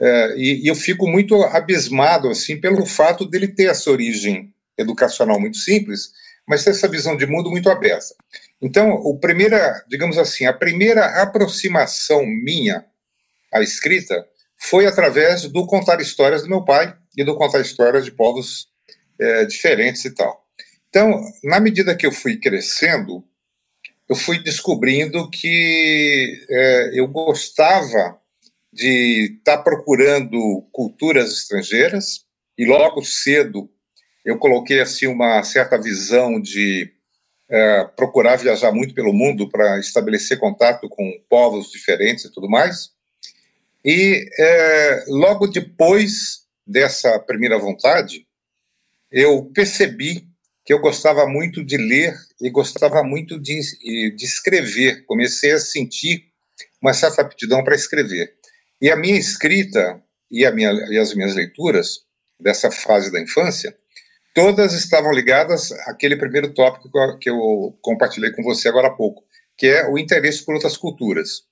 É, 0.00 0.34
e, 0.36 0.64
e, 0.64 0.66
eu 0.66 0.74
fico 0.74 1.06
muito 1.06 1.40
abismado 1.44 2.28
assim 2.28 2.60
pelo 2.60 2.84
fato 2.84 3.24
dele 3.24 3.46
ter 3.46 3.66
essa 3.70 3.90
origem 3.90 4.52
educacional 4.76 5.38
muito 5.38 5.58
simples, 5.58 6.10
mas 6.48 6.64
ter 6.64 6.70
essa 6.70 6.88
visão 6.88 7.16
de 7.16 7.26
mundo 7.26 7.48
muito 7.48 7.70
aberta. 7.70 8.12
Então, 8.60 8.90
o 8.90 9.18
primeira, 9.20 9.84
digamos 9.88 10.18
assim, 10.18 10.46
a 10.46 10.52
primeira 10.52 11.22
aproximação 11.22 12.26
minha 12.26 12.84
à 13.52 13.62
escrita 13.62 14.26
foi 14.56 14.86
através 14.86 15.42
do 15.44 15.64
contar 15.64 16.00
histórias 16.00 16.42
do 16.42 16.48
meu 16.48 16.64
pai 16.64 16.92
e 17.16 17.22
do 17.22 17.36
contar 17.36 17.60
histórias 17.60 18.04
de 18.04 18.10
povos 18.10 18.68
é, 19.18 19.44
diferentes 19.44 20.04
e 20.04 20.10
tal. 20.10 20.44
Então, 20.88 21.22
na 21.44 21.60
medida 21.60 21.94
que 21.94 22.04
eu 22.04 22.10
fui 22.10 22.36
crescendo, 22.36 23.24
eu 24.10 24.16
fui 24.16 24.42
descobrindo 24.42 25.30
que 25.30 26.44
é, 26.50 26.90
eu 26.98 27.06
gostava 27.06 28.20
de 28.72 29.36
estar 29.38 29.58
tá 29.58 29.62
procurando 29.62 30.66
culturas 30.72 31.30
estrangeiras 31.32 32.24
e 32.58 32.64
logo 32.64 33.04
cedo 33.04 33.70
eu 34.24 34.36
coloquei 34.36 34.80
assim 34.80 35.06
uma 35.06 35.44
certa 35.44 35.80
visão 35.80 36.40
de 36.40 36.92
é, 37.48 37.84
procurar 37.96 38.34
viajar 38.34 38.72
muito 38.72 38.94
pelo 38.94 39.12
mundo 39.12 39.48
para 39.48 39.78
estabelecer 39.78 40.40
contato 40.40 40.88
com 40.88 41.22
povos 41.28 41.70
diferentes 41.70 42.24
e 42.24 42.32
tudo 42.32 42.48
mais. 42.48 42.90
E 43.84 44.28
é, 44.40 45.04
logo 45.06 45.46
depois 45.46 46.46
dessa 46.66 47.16
primeira 47.20 47.58
vontade, 47.58 48.26
eu 49.10 49.44
percebi 49.54 50.29
que 50.64 50.72
eu 50.72 50.78
gostava 50.78 51.26
muito 51.26 51.64
de 51.64 51.76
ler 51.76 52.14
e 52.40 52.50
gostava 52.50 53.02
muito 53.02 53.38
de, 53.40 53.60
de 54.14 54.24
escrever. 54.24 55.04
Comecei 55.06 55.52
a 55.52 55.58
sentir 55.58 56.24
uma 56.80 56.92
certa 56.92 57.22
aptidão 57.22 57.62
para 57.64 57.74
escrever. 57.74 58.34
E 58.80 58.90
a 58.90 58.96
minha 58.96 59.18
escrita 59.18 60.02
e, 60.30 60.48
minha, 60.50 60.70
e 60.90 60.98
as 60.98 61.14
minhas 61.14 61.34
leituras 61.34 62.00
dessa 62.38 62.70
fase 62.70 63.12
da 63.12 63.20
infância, 63.20 63.76
todas 64.34 64.72
estavam 64.72 65.12
ligadas 65.12 65.72
àquele 65.86 66.16
primeiro 66.16 66.54
tópico 66.54 66.90
que 67.18 67.28
eu 67.28 67.76
compartilhei 67.82 68.32
com 68.32 68.42
você 68.42 68.68
agora 68.68 68.88
há 68.88 68.92
pouco, 68.92 69.22
que 69.56 69.66
é 69.66 69.86
o 69.88 69.98
interesse 69.98 70.44
por 70.44 70.54
outras 70.54 70.76
culturas. 70.76 71.42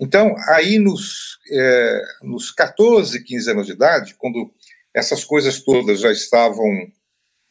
Então, 0.00 0.34
aí 0.48 0.78
nos, 0.78 1.38
é, 1.52 2.02
nos 2.22 2.50
14, 2.50 3.22
15 3.22 3.50
anos 3.50 3.66
de 3.66 3.72
idade, 3.72 4.14
quando 4.18 4.52
essas 4.92 5.22
coisas 5.22 5.60
todas 5.62 6.00
já 6.00 6.10
estavam 6.10 6.66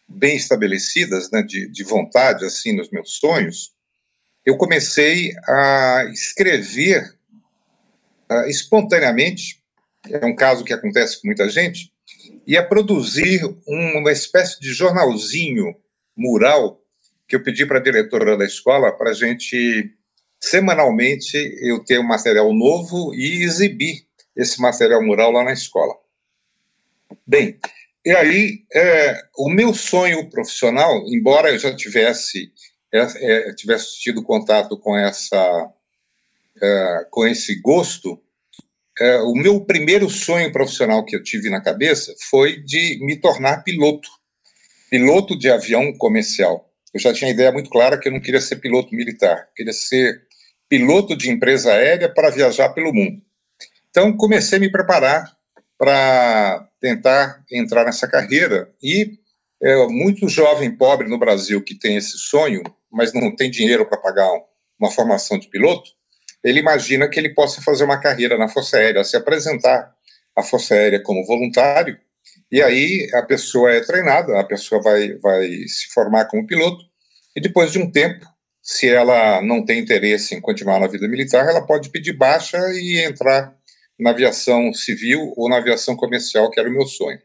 bem 0.07 0.35
estabelecidas, 0.35 1.31
né, 1.31 1.41
de, 1.41 1.67
de 1.69 1.83
vontade, 1.83 2.45
assim, 2.45 2.75
nos 2.75 2.89
meus 2.89 3.17
sonhos, 3.17 3.73
eu 4.45 4.57
comecei 4.57 5.33
a 5.47 6.05
escrever 6.11 7.17
uh, 8.29 8.47
espontaneamente, 8.47 9.61
é 10.09 10.25
um 10.25 10.35
caso 10.35 10.63
que 10.63 10.73
acontece 10.73 11.21
com 11.21 11.27
muita 11.27 11.47
gente, 11.49 11.91
e 12.45 12.57
a 12.57 12.65
produzir 12.65 13.41
uma 13.65 14.11
espécie 14.11 14.59
de 14.59 14.73
jornalzinho 14.73 15.75
mural 16.15 16.81
que 17.27 17.35
eu 17.35 17.43
pedi 17.43 17.65
para 17.65 17.79
a 17.79 17.83
diretora 17.83 18.37
da 18.37 18.45
escola 18.45 18.91
para 18.91 19.11
a 19.11 19.13
gente, 19.13 19.91
semanalmente, 20.39 21.37
eu 21.61 21.83
ter 21.83 21.99
um 21.99 22.07
material 22.07 22.53
novo 22.53 23.13
e 23.15 23.43
exibir 23.43 24.05
esse 24.35 24.61
material 24.61 25.01
mural 25.01 25.31
lá 25.31 25.43
na 25.43 25.53
escola. 25.53 25.95
Bem, 27.25 27.59
e 28.05 28.11
aí, 28.11 28.65
é, 28.73 29.17
o 29.37 29.49
meu 29.49 29.73
sonho 29.73 30.29
profissional, 30.29 31.05
embora 31.07 31.51
eu 31.51 31.59
já 31.59 31.73
tivesse, 31.73 32.51
é, 32.93 32.99
é, 32.99 33.53
tivesse 33.53 33.99
tido 33.99 34.21
contato 34.21 34.77
com 34.77 34.97
essa, 34.97 35.71
é, 36.61 37.07
com 37.09 37.25
esse 37.25 37.61
gosto, 37.61 38.21
é, 38.99 39.17
o 39.21 39.33
meu 39.33 39.65
primeiro 39.65 40.09
sonho 40.09 40.51
profissional 40.51 41.03
que 41.05 41.15
eu 41.15 41.23
tive 41.23 41.49
na 41.49 41.61
cabeça 41.61 42.13
foi 42.29 42.61
de 42.61 42.99
me 43.05 43.15
tornar 43.15 43.63
piloto, 43.63 44.09
piloto 44.89 45.37
de 45.37 45.49
avião 45.49 45.93
comercial. 45.93 46.69
Eu 46.93 46.99
já 46.99 47.13
tinha 47.13 47.31
ideia 47.31 47.51
muito 47.51 47.69
clara 47.69 47.97
que 47.97 48.07
eu 48.07 48.11
não 48.11 48.19
queria 48.21 48.41
ser 48.41 48.57
piloto 48.57 48.93
militar, 48.93 49.47
queria 49.55 49.73
ser 49.73 50.27
piloto 50.69 51.15
de 51.15 51.29
empresa 51.31 51.71
aérea 51.73 52.13
para 52.13 52.29
viajar 52.29 52.69
pelo 52.69 52.93
mundo. 52.93 53.21
Então 53.89 54.15
comecei 54.15 54.57
a 54.57 54.61
me 54.61 54.71
preparar 54.71 55.35
para 55.77 56.67
tentar 56.83 57.41
entrar 57.49 57.85
nessa 57.85 58.05
carreira. 58.05 58.69
E 58.83 59.13
é, 59.63 59.87
muito 59.87 60.27
jovem 60.27 60.69
pobre 60.75 61.07
no 61.07 61.17
Brasil 61.17 61.63
que 61.63 61.79
tem 61.79 61.95
esse 61.95 62.17
sonho, 62.17 62.61
mas 62.91 63.13
não 63.13 63.33
tem 63.33 63.49
dinheiro 63.49 63.87
para 63.87 63.97
pagar 63.97 64.29
uma 64.77 64.91
formação 64.91 65.39
de 65.39 65.47
piloto, 65.47 65.89
ele 66.43 66.59
imagina 66.59 67.07
que 67.07 67.17
ele 67.17 67.33
possa 67.33 67.61
fazer 67.61 67.85
uma 67.85 68.01
carreira 68.01 68.37
na 68.37 68.49
Força 68.49 68.75
Aérea, 68.75 69.05
se 69.05 69.15
apresentar 69.15 69.93
à 70.35 70.43
Força 70.43 70.73
Aérea 70.73 71.01
como 71.01 71.25
voluntário, 71.25 71.97
e 72.51 72.61
aí 72.61 73.07
a 73.13 73.23
pessoa 73.23 73.71
é 73.71 73.79
treinada, 73.79 74.37
a 74.37 74.43
pessoa 74.43 74.81
vai, 74.81 75.13
vai 75.19 75.47
se 75.67 75.87
formar 75.93 76.25
como 76.25 76.45
piloto, 76.45 76.83
e 77.33 77.39
depois 77.39 77.71
de 77.71 77.79
um 77.79 77.89
tempo, 77.89 78.25
se 78.61 78.89
ela 78.89 79.41
não 79.41 79.63
tem 79.63 79.79
interesse 79.79 80.35
em 80.35 80.41
continuar 80.41 80.81
na 80.81 80.87
vida 80.87 81.07
militar, 81.07 81.47
ela 81.47 81.65
pode 81.65 81.89
pedir 81.89 82.11
baixa 82.11 82.57
e 82.73 83.01
entrar 83.05 83.55
na 83.99 84.11
aviação 84.11 84.73
civil 84.73 85.33
ou 85.35 85.49
na 85.49 85.57
aviação 85.57 85.95
comercial, 85.95 86.49
que 86.49 86.59
era 86.59 86.69
o 86.69 86.73
meu 86.73 86.85
sonho. 86.85 87.19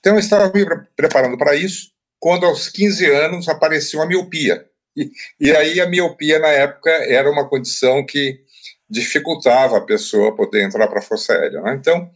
Então, 0.00 0.14
eu 0.14 0.18
estava 0.18 0.52
me 0.52 0.64
preparando 0.96 1.38
para 1.38 1.54
isso, 1.54 1.90
quando 2.18 2.44
aos 2.44 2.68
15 2.68 3.10
anos 3.10 3.48
apareceu 3.48 4.02
a 4.02 4.06
miopia. 4.06 4.66
E, 4.96 5.10
e 5.40 5.50
aí 5.56 5.80
a 5.80 5.88
miopia, 5.88 6.38
na 6.38 6.48
época, 6.48 6.90
era 6.90 7.30
uma 7.30 7.48
condição 7.48 8.04
que 8.04 8.40
dificultava 8.88 9.78
a 9.78 9.80
pessoa 9.80 10.36
poder 10.36 10.62
entrar 10.62 10.86
para 10.86 10.98
a 10.98 11.02
Força 11.02 11.32
Aérea. 11.32 11.62
Né? 11.62 11.76
Então, 11.80 12.10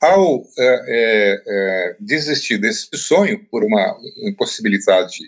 ao 0.00 0.42
é, 0.58 0.84
é, 0.88 1.42
é, 1.46 1.96
desistir 1.98 2.58
desse 2.58 2.88
sonho 2.96 3.44
por 3.50 3.64
uma 3.64 3.96
impossibilidade 4.24 5.18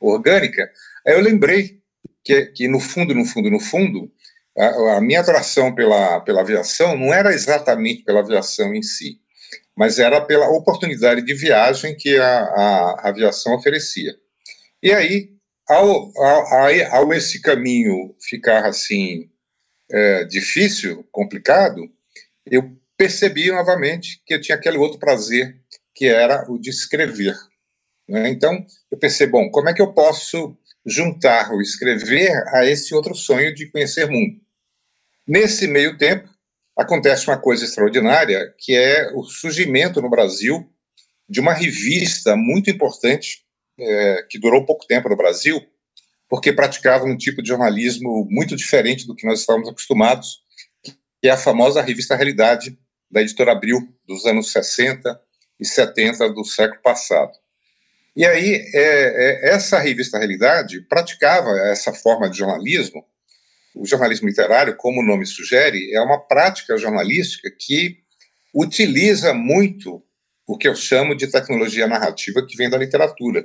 orgânica, 0.00 0.68
eu 1.04 1.20
lembrei 1.20 1.80
que, 2.24 2.46
que, 2.46 2.68
no 2.68 2.80
fundo, 2.80 3.14
no 3.14 3.24
fundo, 3.24 3.50
no 3.50 3.60
fundo, 3.60 4.10
a, 4.56 5.00
minha 5.00 5.20
atração 5.20 5.74
pela, 5.74 6.20
pela 6.20 6.40
aviação 6.40 6.96
não 6.96 7.12
era 7.12 7.32
exatamente 7.32 8.02
pela 8.02 8.20
aviação 8.20 8.74
em 8.74 8.82
si, 8.82 9.20
mas 9.76 9.98
era 9.98 10.20
pela 10.20 10.48
oportunidade 10.48 11.22
de 11.22 11.34
viagem 11.34 11.94
que 11.96 12.16
a, 12.18 12.38
a, 12.38 13.00
a 13.00 13.08
aviação 13.08 13.54
oferecia. 13.54 14.14
E 14.82 14.92
aí, 14.92 15.30
ao, 15.68 16.12
ao, 16.16 16.94
ao, 16.94 17.12
esse 17.12 17.40
caminho 17.40 18.14
ficar 18.20 18.64
assim 18.64 19.28
é, 19.90 20.24
difícil, 20.24 21.06
complicado, 21.10 21.82
eu 22.46 22.70
percebi 22.96 23.50
novamente 23.50 24.22
que 24.24 24.34
eu 24.34 24.40
tinha 24.40 24.56
aquele 24.56 24.78
outro 24.78 24.98
prazer 24.98 25.60
que 25.94 26.06
era 26.06 26.50
o 26.50 26.58
de 26.58 26.70
escrever. 26.70 27.36
Né? 28.08 28.28
Então, 28.28 28.64
eu 28.90 28.98
pensei, 28.98 29.26
bom, 29.26 29.50
como 29.50 29.68
é 29.68 29.74
que 29.74 29.82
eu 29.82 29.92
posso 29.92 30.56
juntar 30.84 31.52
o 31.52 31.60
escrever 31.60 32.30
a 32.54 32.64
esse 32.64 32.94
outro 32.94 33.14
sonho 33.14 33.54
de 33.54 33.70
conhecer 33.70 34.08
mundo? 34.08 34.45
Nesse 35.26 35.66
meio 35.66 35.98
tempo, 35.98 36.28
acontece 36.76 37.26
uma 37.26 37.38
coisa 37.38 37.64
extraordinária, 37.64 38.54
que 38.58 38.76
é 38.76 39.10
o 39.14 39.24
surgimento 39.24 40.00
no 40.00 40.10
Brasil 40.10 40.70
de 41.28 41.40
uma 41.40 41.52
revista 41.52 42.36
muito 42.36 42.70
importante, 42.70 43.44
é, 43.78 44.24
que 44.30 44.38
durou 44.38 44.64
pouco 44.64 44.86
tempo 44.86 45.08
no 45.08 45.16
Brasil, 45.16 45.60
porque 46.28 46.52
praticava 46.52 47.04
um 47.04 47.16
tipo 47.16 47.42
de 47.42 47.48
jornalismo 47.48 48.26
muito 48.30 48.54
diferente 48.54 49.06
do 49.06 49.14
que 49.14 49.26
nós 49.26 49.40
estávamos 49.40 49.68
acostumados, 49.68 50.40
que 51.20 51.28
é 51.28 51.30
a 51.30 51.36
famosa 51.36 51.82
revista 51.82 52.14
Realidade, 52.14 52.78
da 53.10 53.22
editora 53.22 53.52
Abril, 53.52 53.80
dos 54.06 54.26
anos 54.26 54.52
60 54.52 55.20
e 55.58 55.66
70 55.66 56.28
do 56.30 56.44
século 56.44 56.80
passado. 56.82 57.32
E 58.14 58.24
aí, 58.24 58.64
é, 58.74 59.50
é, 59.50 59.54
essa 59.54 59.78
revista 59.78 60.18
Realidade 60.18 60.80
praticava 60.82 61.50
essa 61.70 61.92
forma 61.92 62.30
de 62.30 62.38
jornalismo 62.38 63.04
o 63.76 63.86
jornalismo 63.86 64.28
literário, 64.28 64.76
como 64.76 65.00
o 65.00 65.04
nome 65.04 65.26
sugere, 65.26 65.92
é 65.92 66.00
uma 66.00 66.18
prática 66.18 66.78
jornalística 66.78 67.50
que 67.50 67.98
utiliza 68.54 69.34
muito 69.34 70.02
o 70.46 70.56
que 70.56 70.66
eu 70.66 70.74
chamo 70.74 71.14
de 71.14 71.26
tecnologia 71.26 71.86
narrativa 71.86 72.44
que 72.44 72.56
vem 72.56 72.70
da 72.70 72.78
literatura, 72.78 73.44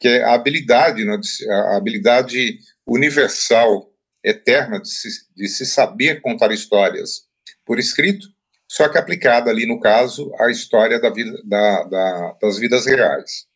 que 0.00 0.08
é 0.08 0.24
a 0.24 0.34
habilidade, 0.34 1.04
né, 1.04 1.18
a 1.48 1.76
habilidade 1.76 2.58
universal, 2.86 3.88
eterna 4.24 4.80
de 4.80 4.88
se, 4.88 5.08
de 5.34 5.48
se 5.48 5.66
saber 5.66 6.20
contar 6.20 6.52
histórias 6.52 7.24
por 7.64 7.78
escrito, 7.78 8.26
só 8.68 8.88
que 8.88 8.96
aplicada 8.96 9.50
ali, 9.50 9.66
no 9.66 9.80
caso, 9.80 10.32
à 10.38 10.50
história 10.50 10.98
da 10.98 11.10
vida, 11.10 11.40
da, 11.44 11.84
da, 11.84 12.36
das 12.40 12.58
vidas 12.58 12.86
reais. 12.86 13.46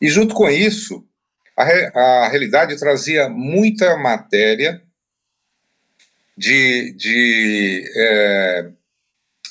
E 0.00 0.08
junto 0.08 0.34
com 0.34 0.48
isso, 0.48 1.04
a, 1.56 1.62
a 1.62 2.28
realidade 2.28 2.78
trazia 2.78 3.28
muita 3.28 3.96
matéria 3.96 4.82
de, 6.36 6.92
de, 6.96 7.84
é, 7.96 8.70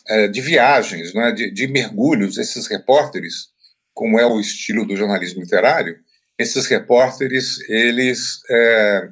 é, 0.07 0.27
de 0.27 0.41
viagens, 0.41 1.13
né, 1.13 1.31
de, 1.31 1.51
de 1.51 1.67
mergulhos, 1.67 2.37
esses 2.37 2.67
repórteres, 2.67 3.49
como 3.93 4.19
é 4.19 4.25
o 4.25 4.39
estilo 4.39 4.85
do 4.85 4.95
jornalismo 4.95 5.41
literário, 5.41 5.97
esses 6.37 6.65
repórteres, 6.67 7.59
eles 7.69 8.39
é, 8.49 9.09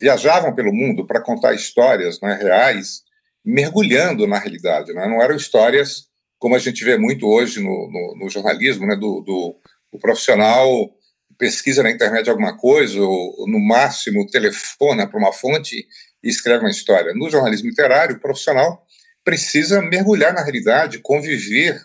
viajavam 0.00 0.54
pelo 0.54 0.74
mundo 0.74 1.06
para 1.06 1.22
contar 1.22 1.54
histórias 1.54 2.20
né, 2.20 2.34
reais, 2.34 3.02
mergulhando 3.44 4.26
na 4.26 4.38
realidade. 4.38 4.92
Né? 4.92 5.06
Não 5.06 5.22
eram 5.22 5.36
histórias 5.36 6.06
como 6.38 6.54
a 6.54 6.58
gente 6.58 6.84
vê 6.84 6.98
muito 6.98 7.26
hoje 7.26 7.60
no, 7.60 7.90
no, 7.90 8.24
no 8.24 8.28
jornalismo, 8.28 8.86
né, 8.86 8.94
do, 8.94 9.22
do 9.22 9.98
profissional 9.98 10.90
pesquisa 11.38 11.82
na 11.82 11.90
internet 11.90 12.28
alguma 12.28 12.56
coisa, 12.56 13.00
ou 13.00 13.46
no 13.46 13.60
máximo 13.60 14.26
telefona 14.26 15.06
para 15.06 15.18
uma 15.18 15.32
fonte 15.32 15.86
e 16.26 16.28
escreve 16.28 16.64
uma 16.64 16.70
história. 16.70 17.14
No 17.14 17.30
jornalismo 17.30 17.68
literário, 17.68 18.16
o 18.16 18.20
profissional 18.20 18.84
precisa 19.24 19.80
mergulhar 19.80 20.34
na 20.34 20.42
realidade, 20.42 20.98
conviver 20.98 21.80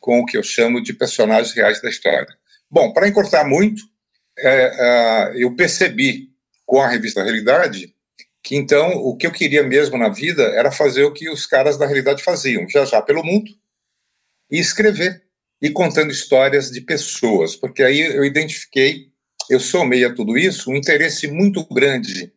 com 0.00 0.20
o 0.20 0.24
que 0.24 0.36
eu 0.36 0.42
chamo 0.42 0.82
de 0.82 0.94
personagens 0.94 1.54
reais 1.54 1.80
da 1.82 1.90
história. 1.90 2.26
Bom, 2.70 2.92
para 2.92 3.06
encurtar 3.06 3.44
muito, 3.44 3.82
é, 4.38 4.48
é, 4.48 5.32
eu 5.36 5.54
percebi 5.54 6.30
com 6.64 6.80
a 6.80 6.88
revista 6.88 7.22
Realidade 7.22 7.94
que 8.42 8.54
então 8.54 8.92
o 8.98 9.16
que 9.16 9.26
eu 9.26 9.32
queria 9.32 9.64
mesmo 9.64 9.98
na 9.98 10.08
vida 10.08 10.42
era 10.54 10.70
fazer 10.70 11.02
o 11.02 11.12
que 11.12 11.28
os 11.28 11.46
caras 11.46 11.76
da 11.76 11.84
realidade 11.84 12.22
faziam, 12.22 12.66
viajar 12.66 13.02
pelo 13.02 13.24
mundo 13.24 13.50
e 14.50 14.58
escrever 14.58 15.22
e 15.60 15.68
contando 15.70 16.12
histórias 16.12 16.70
de 16.70 16.80
pessoas, 16.80 17.56
porque 17.56 17.82
aí 17.82 18.00
eu 18.00 18.24
identifiquei, 18.24 19.08
eu 19.50 19.58
somei 19.58 20.04
a 20.04 20.14
tudo 20.14 20.38
isso 20.38 20.70
um 20.70 20.76
interesse 20.76 21.26
muito 21.26 21.66
grande 21.66 22.32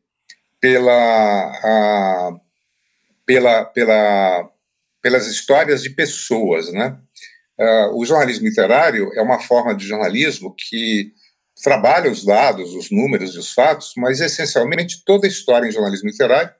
pela, 0.59 0.91
a, 0.91 2.31
pela, 3.25 3.65
pela, 3.65 4.49
pelas 5.01 5.27
histórias 5.27 5.81
de 5.81 5.89
pessoas, 5.91 6.71
né? 6.71 6.97
Uh, 7.59 7.99
o 7.99 8.05
jornalismo 8.05 8.47
literário 8.47 9.11
é 9.15 9.21
uma 9.21 9.39
forma 9.39 9.75
de 9.75 9.85
jornalismo 9.85 10.55
que 10.55 11.11
trabalha 11.61 12.09
os 12.09 12.23
dados, 12.23 12.73
os 12.73 12.89
números 12.89 13.35
e 13.35 13.39
os 13.39 13.53
fatos, 13.53 13.93
mas 13.97 14.21
essencialmente 14.21 15.03
toda 15.03 15.27
história 15.27 15.67
em 15.67 15.71
jornalismo 15.71 16.09
literário 16.09 16.51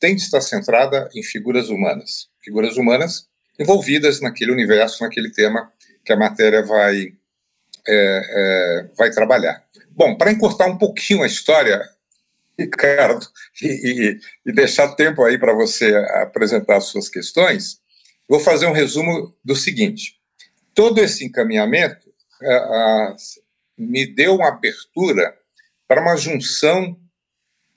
tem 0.00 0.14
de 0.16 0.22
estar 0.22 0.40
centrada 0.40 1.08
em 1.14 1.22
figuras 1.22 1.68
humanas, 1.68 2.28
figuras 2.42 2.76
humanas 2.76 3.26
envolvidas 3.58 4.20
naquele 4.20 4.52
universo, 4.52 5.02
naquele 5.02 5.30
tema 5.30 5.70
que 6.04 6.12
a 6.12 6.16
matéria 6.16 6.62
vai, 6.62 7.12
é, 7.86 8.22
é, 8.28 8.88
vai 8.96 9.10
trabalhar. 9.10 9.64
Bom, 9.90 10.16
para 10.16 10.30
encurtar 10.30 10.66
um 10.66 10.78
pouquinho 10.78 11.22
a 11.22 11.26
história, 11.26 11.82
Ricardo, 12.58 13.26
e, 13.62 14.18
e, 14.46 14.52
deixar 14.52 14.94
tempo 14.94 15.22
aí 15.22 15.38
para 15.38 15.52
você 15.52 15.94
apresentar 16.22 16.76
as 16.76 16.84
suas 16.84 17.08
questões, 17.08 17.80
vou 18.28 18.40
fazer 18.40 18.66
um 18.66 18.72
resumo 18.72 19.36
do 19.44 19.54
seguinte: 19.54 20.14
todo 20.74 21.00
esse 21.00 21.24
encaminhamento 21.24 22.06
é, 22.42 23.16
me 23.78 24.06
deu 24.06 24.36
uma 24.36 24.48
abertura 24.48 25.36
para 25.86 26.00
uma 26.00 26.16
junção, 26.16 26.98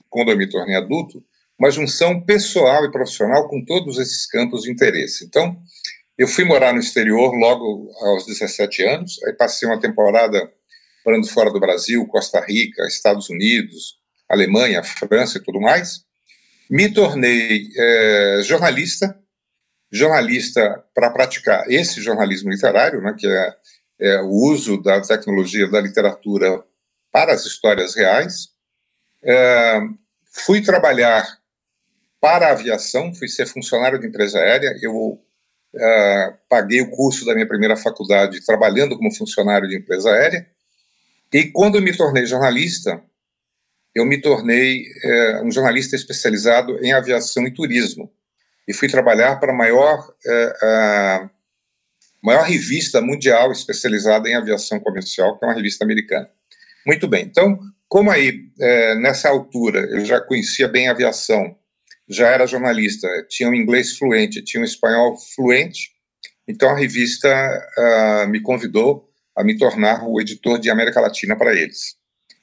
quando 0.08 0.30
eu 0.30 0.36
me 0.36 0.48
tornei 0.48 0.76
adulto, 0.76 1.22
uma 1.58 1.70
junção 1.70 2.20
pessoal 2.24 2.84
e 2.86 2.90
profissional 2.90 3.46
com 3.48 3.62
todos 3.62 3.98
esses 3.98 4.26
campos 4.26 4.62
de 4.62 4.72
interesse. 4.72 5.26
Então, 5.26 5.60
eu 6.16 6.26
fui 6.26 6.44
morar 6.44 6.72
no 6.72 6.80
exterior 6.80 7.32
logo 7.34 7.90
aos 8.00 8.24
17 8.26 8.82
anos, 8.82 9.22
aí 9.24 9.34
passei 9.34 9.68
uma 9.68 9.78
temporada 9.78 10.50
morando 11.04 11.28
fora 11.28 11.50
do 11.50 11.60
Brasil, 11.60 12.06
Costa 12.06 12.40
Rica, 12.40 12.86
Estados 12.86 13.28
Unidos, 13.28 13.99
Alemanha, 14.30 14.82
França 14.82 15.38
e 15.38 15.42
tudo 15.42 15.60
mais. 15.60 16.04
Me 16.70 16.88
tornei 16.92 17.68
é, 17.76 18.40
jornalista, 18.44 19.18
jornalista 19.90 20.84
para 20.94 21.10
praticar 21.10 21.68
esse 21.68 22.00
jornalismo 22.00 22.48
literário, 22.48 23.02
né, 23.02 23.12
que 23.18 23.26
é, 23.26 23.54
é, 23.98 24.20
o 24.22 24.28
uso 24.28 24.80
da 24.80 25.00
tecnologia 25.00 25.68
da 25.68 25.80
literatura 25.80 26.62
para 27.10 27.32
as 27.32 27.44
histórias 27.44 27.96
reais. 27.96 28.50
É, 29.24 29.80
fui 30.32 30.62
trabalhar 30.62 31.26
para 32.20 32.48
a 32.48 32.52
aviação, 32.52 33.12
fui 33.12 33.26
ser 33.26 33.46
funcionário 33.46 33.98
de 33.98 34.06
empresa 34.06 34.38
aérea. 34.38 34.72
Eu 34.80 35.20
Uh, 35.72 36.34
paguei 36.48 36.80
o 36.80 36.90
curso 36.90 37.24
da 37.24 37.32
minha 37.32 37.46
primeira 37.46 37.76
faculdade 37.76 38.44
trabalhando 38.44 38.96
como 38.96 39.14
funcionário 39.14 39.68
de 39.68 39.78
empresa 39.78 40.10
aérea. 40.10 40.44
E 41.32 41.44
quando 41.44 41.80
me 41.80 41.96
tornei 41.96 42.26
jornalista, 42.26 43.00
eu 43.94 44.04
me 44.04 44.20
tornei 44.20 44.82
uh, 44.82 45.44
um 45.44 45.50
jornalista 45.50 45.96
especializado 45.96 46.78
em 46.84 46.92
aviação 46.92 47.46
e 47.46 47.52
turismo. 47.52 48.10
E 48.68 48.72
fui 48.72 48.88
trabalhar 48.88 49.36
para 49.36 49.52
a 49.52 49.56
maior, 49.56 50.08
uh, 50.08 51.30
maior 52.22 52.44
revista 52.44 53.00
mundial 53.00 53.50
especializada 53.50 54.28
em 54.28 54.34
aviação 54.34 54.78
comercial, 54.78 55.38
que 55.38 55.44
é 55.44 55.48
uma 55.48 55.54
revista 55.54 55.84
americana. 55.84 56.30
Muito 56.86 57.08
bem. 57.08 57.24
Então, 57.24 57.58
como 57.90 58.08
aí, 58.08 58.48
eh, 58.60 58.94
nessa 59.00 59.28
altura, 59.28 59.80
eu 59.90 60.04
já 60.04 60.20
conhecia 60.20 60.68
bem 60.68 60.86
a 60.86 60.92
aviação, 60.92 61.56
já 62.08 62.28
era 62.28 62.46
jornalista, 62.46 63.08
tinha 63.28 63.48
um 63.48 63.54
inglês 63.54 63.98
fluente, 63.98 64.44
tinha 64.44 64.60
um 64.60 64.64
espanhol 64.64 65.16
fluente, 65.34 65.90
então 66.46 66.70
a 66.70 66.78
revista 66.78 67.28
uh, 67.76 68.28
me 68.28 68.40
convidou 68.40 69.08
a 69.36 69.42
me 69.42 69.58
tornar 69.58 70.08
o 70.08 70.20
editor 70.20 70.60
de 70.60 70.70
América 70.70 71.00
Latina 71.00 71.34
para 71.34 71.52
eles. 71.52 71.96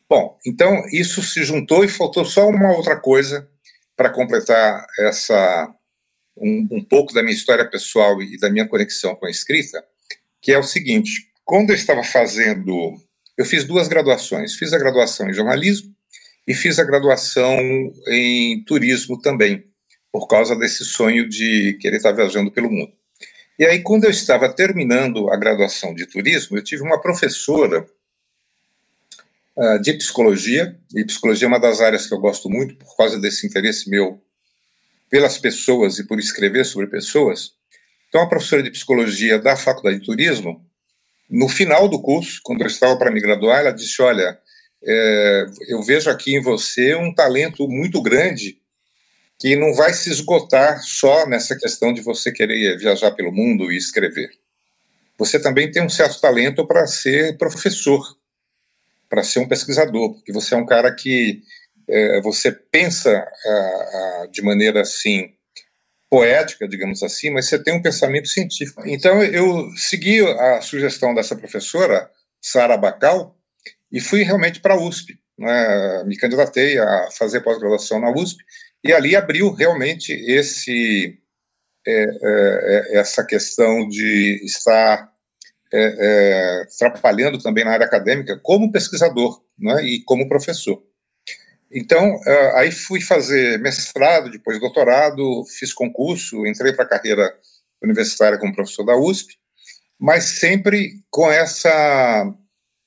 Bom, 0.10 0.38
então 0.46 0.84
isso 0.92 1.22
se 1.22 1.44
juntou 1.44 1.84
e 1.84 1.90
faltou 1.90 2.24
só 2.24 2.48
uma 2.48 2.72
outra 2.72 2.98
coisa 2.98 3.50
para 3.96 4.10
completar 4.10 4.86
essa 5.00 5.74
um, 6.38 6.68
um, 6.72 6.84
pouco 6.84 7.14
da 7.14 7.22
minha 7.22 7.36
história 7.36 7.70
pessoal 7.70 8.22
e 8.22 8.38
da 8.38 8.50
minha 8.50 8.68
conexão 8.68 9.16
com 9.16 9.26
a 9.26 9.30
escrita, 9.30 9.84
que 10.42 10.52
é 10.52 10.58
o 10.58 10.64
seguinte: 10.64 11.12
quando 11.44 11.72
eu 11.72 11.76
estava 11.76 12.04
fazendo, 12.04 12.96
eu 13.38 13.44
fiz 13.44 13.66
duas 13.66 13.88
graduações, 13.88 14.56
fiz 14.56 14.72
a 14.72 14.80
graduação 14.80 15.30
em 15.30 15.34
jornalismo 15.34 15.94
e 16.48 16.54
fiz 16.54 16.80
a 16.80 16.86
graduação 16.86 17.58
em 18.08 18.64
turismo 18.64 19.20
também, 19.20 19.66
por 20.12 20.28
causa 20.28 20.56
desse 20.56 20.86
sonho 20.86 21.28
de 21.28 21.78
querer 21.82 21.98
estar 21.98 22.14
viajando 22.14 22.52
pelo 22.52 22.72
mundo. 22.72 22.94
E 23.60 23.66
aí, 23.66 23.82
quando 23.82 24.06
eu 24.06 24.12
estava 24.12 24.54
terminando 24.54 25.30
a 25.32 25.36
graduação 25.36 25.94
de 25.94 26.06
turismo, 26.06 26.58
eu 26.58 26.64
tive 26.64 26.84
uma 26.84 27.02
professora 27.02 27.86
uh, 29.58 29.82
de 29.82 29.94
psicologia, 29.94 30.78
e 30.96 31.04
psicologia 31.04 31.46
é 31.46 31.50
uma 31.50 31.60
das 31.60 31.82
áreas 31.82 32.08
que 32.08 32.14
eu 32.14 32.20
gosto 32.20 32.50
muito, 32.50 32.76
por 32.76 32.96
causa 32.96 33.20
desse 33.20 33.46
interesse 33.46 33.90
meu 33.90 34.22
pelas 35.10 35.38
pessoas 35.38 36.00
e 36.00 36.06
por 36.06 36.20
escrever 36.20 36.66
sobre 36.66 36.88
pessoas. 36.88 37.52
Então, 38.10 38.22
a 38.22 38.30
professora 38.30 38.64
de 38.64 38.72
psicologia 38.72 39.40
da 39.40 39.56
Faculdade 39.56 40.00
de 40.00 40.06
Turismo, 40.06 40.66
no 41.30 41.50
final 41.50 41.88
do 41.88 42.02
curso, 42.02 42.40
quando 42.44 42.62
eu 42.62 42.68
estava 42.68 42.98
para 42.98 43.12
me 43.12 43.20
graduar, 43.20 43.60
ela 43.60 43.72
disse: 43.72 44.02
Olha, 44.02 44.38
é, 44.84 45.46
eu 45.68 45.82
vejo 45.82 46.10
aqui 46.10 46.36
em 46.36 46.42
você 46.42 46.96
um 46.96 47.14
talento 47.14 47.68
muito 47.68 48.02
grande 48.02 48.60
que 49.40 49.56
não 49.56 49.74
vai 49.74 49.94
se 49.94 50.10
esgotar 50.10 50.82
só 50.82 51.28
nessa 51.28 51.56
questão 51.56 51.94
de 51.94 52.02
você 52.02 52.32
querer 52.32 52.78
viajar 52.78 53.12
pelo 53.12 53.32
mundo 53.32 53.72
e 53.72 53.78
escrever. 53.78 54.30
Você 55.18 55.40
também 55.40 55.70
tem 55.70 55.84
um 55.84 55.90
certo 55.90 56.20
talento 56.20 56.66
para 56.66 56.88
ser 56.88 57.38
professor, 57.38 58.04
para 59.10 59.24
ser 59.24 59.40
um 59.40 59.48
pesquisador, 59.48 60.14
porque 60.14 60.32
você 60.32 60.54
é 60.54 60.58
um 60.58 60.66
cara 60.66 60.94
que 60.94 61.42
é, 61.90 62.22
você 62.22 62.52
pensa 62.52 63.12
a, 63.12 63.52
a, 63.52 64.28
de 64.32 64.42
maneira 64.42 64.82
assim 64.82 65.34
poética, 66.10 66.68
digamos 66.68 67.04
assim, 67.04 67.30
mas 67.30 67.48
você 67.48 67.62
tem 67.62 67.74
um 67.74 67.82
pensamento 67.82 68.28
científico. 68.28 68.82
Então 68.86 69.22
eu 69.24 69.70
segui 69.76 70.22
a 70.22 70.62
sugestão 70.62 71.14
dessa 71.14 71.36
professora, 71.36 72.10
Sara 72.42 72.78
Bacal, 72.78 73.38
e 73.92 74.00
fui 74.00 74.24
realmente 74.24 74.60
para 74.60 74.74
a 74.74 74.82
USP. 74.82 75.18
Né? 75.38 76.04
Me 76.06 76.18
candidatei 76.18 76.78
a 76.80 77.10
fazer 77.12 77.42
pós-graduação 77.42 78.00
na 78.00 78.12
USP 78.12 78.44
e 78.84 78.94
ali 78.94 79.16
abriu 79.16 79.52
realmente 79.52 80.12
esse 80.12 81.20
é, 81.86 81.92
é, 81.92 82.96
é 82.96 82.98
essa 82.98 83.26
questão 83.26 83.88
de 83.88 84.42
estar 84.44 85.12
é, 85.74 86.64
é, 86.64 87.40
também 87.42 87.64
na 87.64 87.72
área 87.72 87.86
acadêmica 87.86 88.40
como 88.42 88.72
pesquisador 88.72 89.42
né? 89.58 89.84
e 89.84 90.04
como 90.04 90.28
professor. 90.28 90.82
Então, 91.72 92.20
é, 92.26 92.60
aí 92.60 92.72
fui 92.72 93.02
fazer 93.02 93.60
mestrado, 93.60 94.32
depois 94.32 94.60
doutorado, 94.60 95.44
fiz 95.60 95.74
concurso, 95.74 96.46
entrei 96.46 96.74
para 96.74 96.86
a 96.86 96.90
carreira 96.90 97.34
universitária 97.84 98.38
como 98.38 98.56
professor 98.56 98.84
da 98.86 98.96
USP, 98.96 99.36
mas 100.00 100.24
sempre 100.40 101.04
com 101.10 101.30
essa 101.30 102.34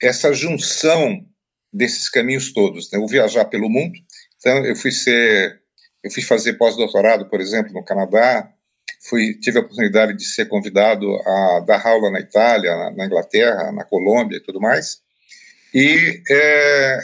essa 0.02 0.32
junção 0.32 1.26
desses 1.72 2.08
caminhos 2.08 2.52
todos, 2.52 2.90
né? 2.90 2.98
o 2.98 3.06
viajar 3.06 3.44
pelo 3.44 3.68
mundo. 3.68 3.92
Então, 4.38 4.64
eu 4.64 4.74
fui 4.74 4.90
ser, 4.90 5.60
eu 6.02 6.10
fui 6.10 6.22
fazer 6.22 6.54
pós-doutorado, 6.54 7.28
por 7.28 7.40
exemplo, 7.40 7.72
no 7.72 7.84
Canadá. 7.84 8.50
Fui, 9.08 9.34
tive 9.40 9.58
a 9.58 9.62
oportunidade 9.62 10.14
de 10.14 10.24
ser 10.24 10.46
convidado 10.46 11.06
a 11.26 11.64
dar 11.66 11.86
aula 11.86 12.10
na 12.10 12.20
Itália, 12.20 12.76
na, 12.76 12.90
na 12.90 13.06
Inglaterra, 13.06 13.72
na 13.72 13.84
Colômbia 13.84 14.36
e 14.36 14.42
tudo 14.42 14.60
mais. 14.60 15.00
E 15.72 16.20
é, 16.28 16.98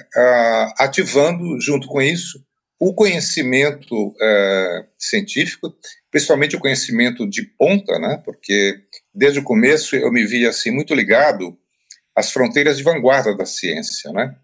ativando, 0.78 1.58
junto 1.60 1.88
com 1.88 2.02
isso, 2.02 2.44
o 2.78 2.92
conhecimento 2.92 4.14
é, 4.20 4.84
científico, 4.98 5.74
principalmente 6.10 6.56
o 6.56 6.60
conhecimento 6.60 7.28
de 7.28 7.42
ponta, 7.42 7.98
né? 7.98 8.20
Porque 8.24 8.78
desde 9.14 9.38
o 9.38 9.44
começo 9.44 9.96
eu 9.96 10.12
me 10.12 10.26
via 10.26 10.50
assim 10.50 10.70
muito 10.70 10.94
ligado 10.94 11.56
as 12.14 12.30
fronteiras 12.30 12.76
de 12.76 12.82
vanguarda 12.82 13.34
da 13.34 13.46
ciência, 13.46 14.12
né? 14.12 14.34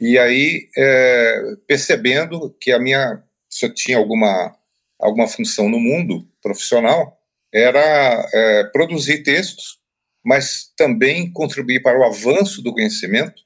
E 0.00 0.18
aí, 0.18 0.68
é, 0.76 1.42
percebendo 1.66 2.54
que 2.60 2.70
a 2.70 2.78
minha, 2.78 3.22
se 3.48 3.64
eu 3.66 3.72
tinha 3.72 3.96
alguma, 3.96 4.54
alguma 4.98 5.26
função 5.26 5.68
no 5.68 5.78
mundo 5.78 6.28
profissional, 6.44 7.18
era 7.52 8.28
é, 8.34 8.64
produzir 8.64 9.22
textos, 9.22 9.78
mas 10.22 10.70
também 10.76 11.32
contribuir 11.32 11.82
para 11.82 11.98
o 11.98 12.04
avanço 12.04 12.62
do 12.62 12.72
conhecimento 12.72 13.42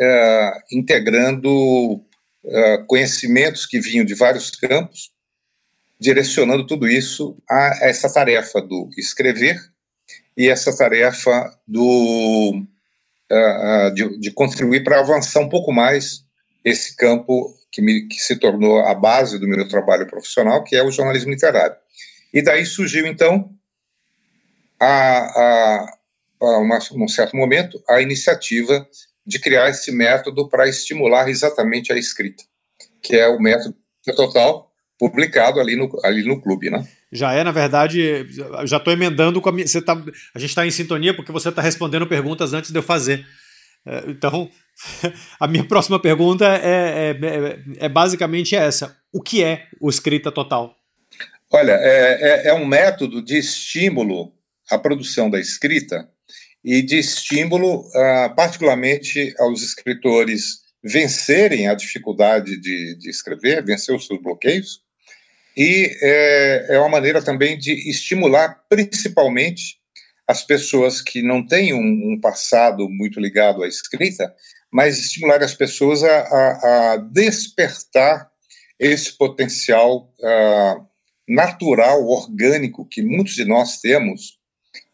é, 0.00 0.52
integrando 0.72 2.04
é, 2.46 2.78
conhecimentos 2.86 3.66
que 3.66 3.80
vinham 3.80 4.04
de 4.04 4.14
vários 4.14 4.50
campos, 4.50 5.10
direcionando 5.98 6.66
tudo 6.66 6.88
isso 6.88 7.36
a 7.50 7.78
essa 7.82 8.12
tarefa 8.12 8.60
do 8.60 8.88
escrever 8.96 9.58
e 10.36 10.48
essa 10.48 10.76
tarefa 10.76 11.56
do, 11.66 12.62
uh, 13.30 13.94
de, 13.94 14.18
de, 14.18 14.30
contribuir 14.32 14.82
para 14.82 15.00
avançar 15.00 15.40
um 15.40 15.48
pouco 15.48 15.72
mais 15.72 16.24
esse 16.64 16.96
campo 16.96 17.54
que, 17.74 17.82
me, 17.82 18.06
que 18.06 18.20
se 18.20 18.36
tornou 18.36 18.78
a 18.86 18.94
base 18.94 19.36
do 19.38 19.48
meu 19.48 19.66
trabalho 19.66 20.06
profissional, 20.06 20.62
que 20.62 20.76
é 20.76 20.82
o 20.84 20.92
jornalismo 20.92 21.32
literário. 21.32 21.74
E 22.32 22.40
daí 22.40 22.64
surgiu, 22.64 23.04
então, 23.04 23.50
a, 24.80 24.86
a, 24.86 25.96
a 26.40 26.58
uma, 26.58 26.78
num 26.92 27.08
certo 27.08 27.36
momento, 27.36 27.82
a 27.88 28.00
iniciativa 28.00 28.86
de 29.26 29.40
criar 29.40 29.68
esse 29.70 29.90
método 29.90 30.48
para 30.48 30.68
estimular 30.68 31.28
exatamente 31.28 31.92
a 31.92 31.96
escrita, 31.96 32.44
que 33.02 33.16
é 33.16 33.26
o 33.26 33.40
método 33.40 33.74
total 34.14 34.70
publicado 34.96 35.58
ali 35.58 35.74
no, 35.74 35.90
ali 36.04 36.22
no 36.22 36.40
clube, 36.40 36.70
né? 36.70 36.86
Já 37.10 37.32
é, 37.32 37.42
na 37.42 37.52
verdade, 37.52 38.26
já 38.66 38.76
estou 38.76 38.92
emendando 38.92 39.40
com 39.40 39.48
a 39.48 39.52
minha. 39.52 39.66
Tá, 39.84 39.94
a 40.34 40.38
gente 40.38 40.50
está 40.50 40.66
em 40.66 40.70
sintonia 40.70 41.14
porque 41.14 41.32
você 41.32 41.48
está 41.48 41.62
respondendo 41.62 42.06
perguntas 42.06 42.52
antes 42.52 42.70
de 42.70 42.78
eu 42.78 42.82
fazer. 42.82 43.24
É, 43.86 44.04
então, 44.08 44.50
a 45.38 45.46
minha 45.46 45.64
próxima 45.64 46.00
pergunta 46.00 46.44
é, 46.46 46.58
é, 46.58 47.10
é, 47.10 47.58
é, 47.86 47.88
basicamente 47.88 48.56
essa: 48.56 48.96
o 49.12 49.22
que 49.22 49.42
é 49.42 49.66
o 49.80 49.88
escrita 49.88 50.32
total? 50.32 50.74
Olha, 51.52 51.72
é, 51.72 52.18
é, 52.20 52.48
é 52.48 52.54
um 52.54 52.66
método 52.66 53.22
de 53.22 53.38
estímulo 53.38 54.32
à 54.70 54.78
produção 54.78 55.30
da 55.30 55.38
escrita 55.38 56.08
e 56.64 56.80
de 56.80 56.98
estímulo, 56.98 57.80
uh, 57.80 58.34
particularmente, 58.34 59.34
aos 59.38 59.62
escritores 59.62 60.64
vencerem 60.82 61.68
a 61.68 61.74
dificuldade 61.74 62.58
de, 62.58 62.96
de 62.98 63.10
escrever, 63.10 63.64
vencer 63.64 63.94
os 63.94 64.06
seus 64.06 64.20
bloqueios, 64.20 64.80
e 65.56 65.90
é, 66.02 66.66
é 66.70 66.78
uma 66.78 66.88
maneira 66.88 67.22
também 67.22 67.56
de 67.56 67.72
estimular, 67.88 68.62
principalmente, 68.68 69.78
as 70.26 70.42
pessoas 70.42 71.00
que 71.00 71.22
não 71.22 71.46
têm 71.46 71.74
um, 71.74 72.12
um 72.12 72.20
passado 72.20 72.88
muito 72.88 73.20
ligado 73.20 73.62
à 73.62 73.68
escrita, 73.68 74.34
mas 74.72 74.98
estimular 74.98 75.42
as 75.42 75.54
pessoas 75.54 76.02
a, 76.02 76.18
a, 76.20 76.92
a 76.92 76.96
despertar 76.96 78.28
esse 78.78 79.16
potencial 79.16 80.12
uh, 80.20 80.86
natural, 81.28 82.04
orgânico 82.06 82.86
que 82.86 83.02
muitos 83.02 83.34
de 83.34 83.44
nós 83.44 83.80
temos 83.80 84.38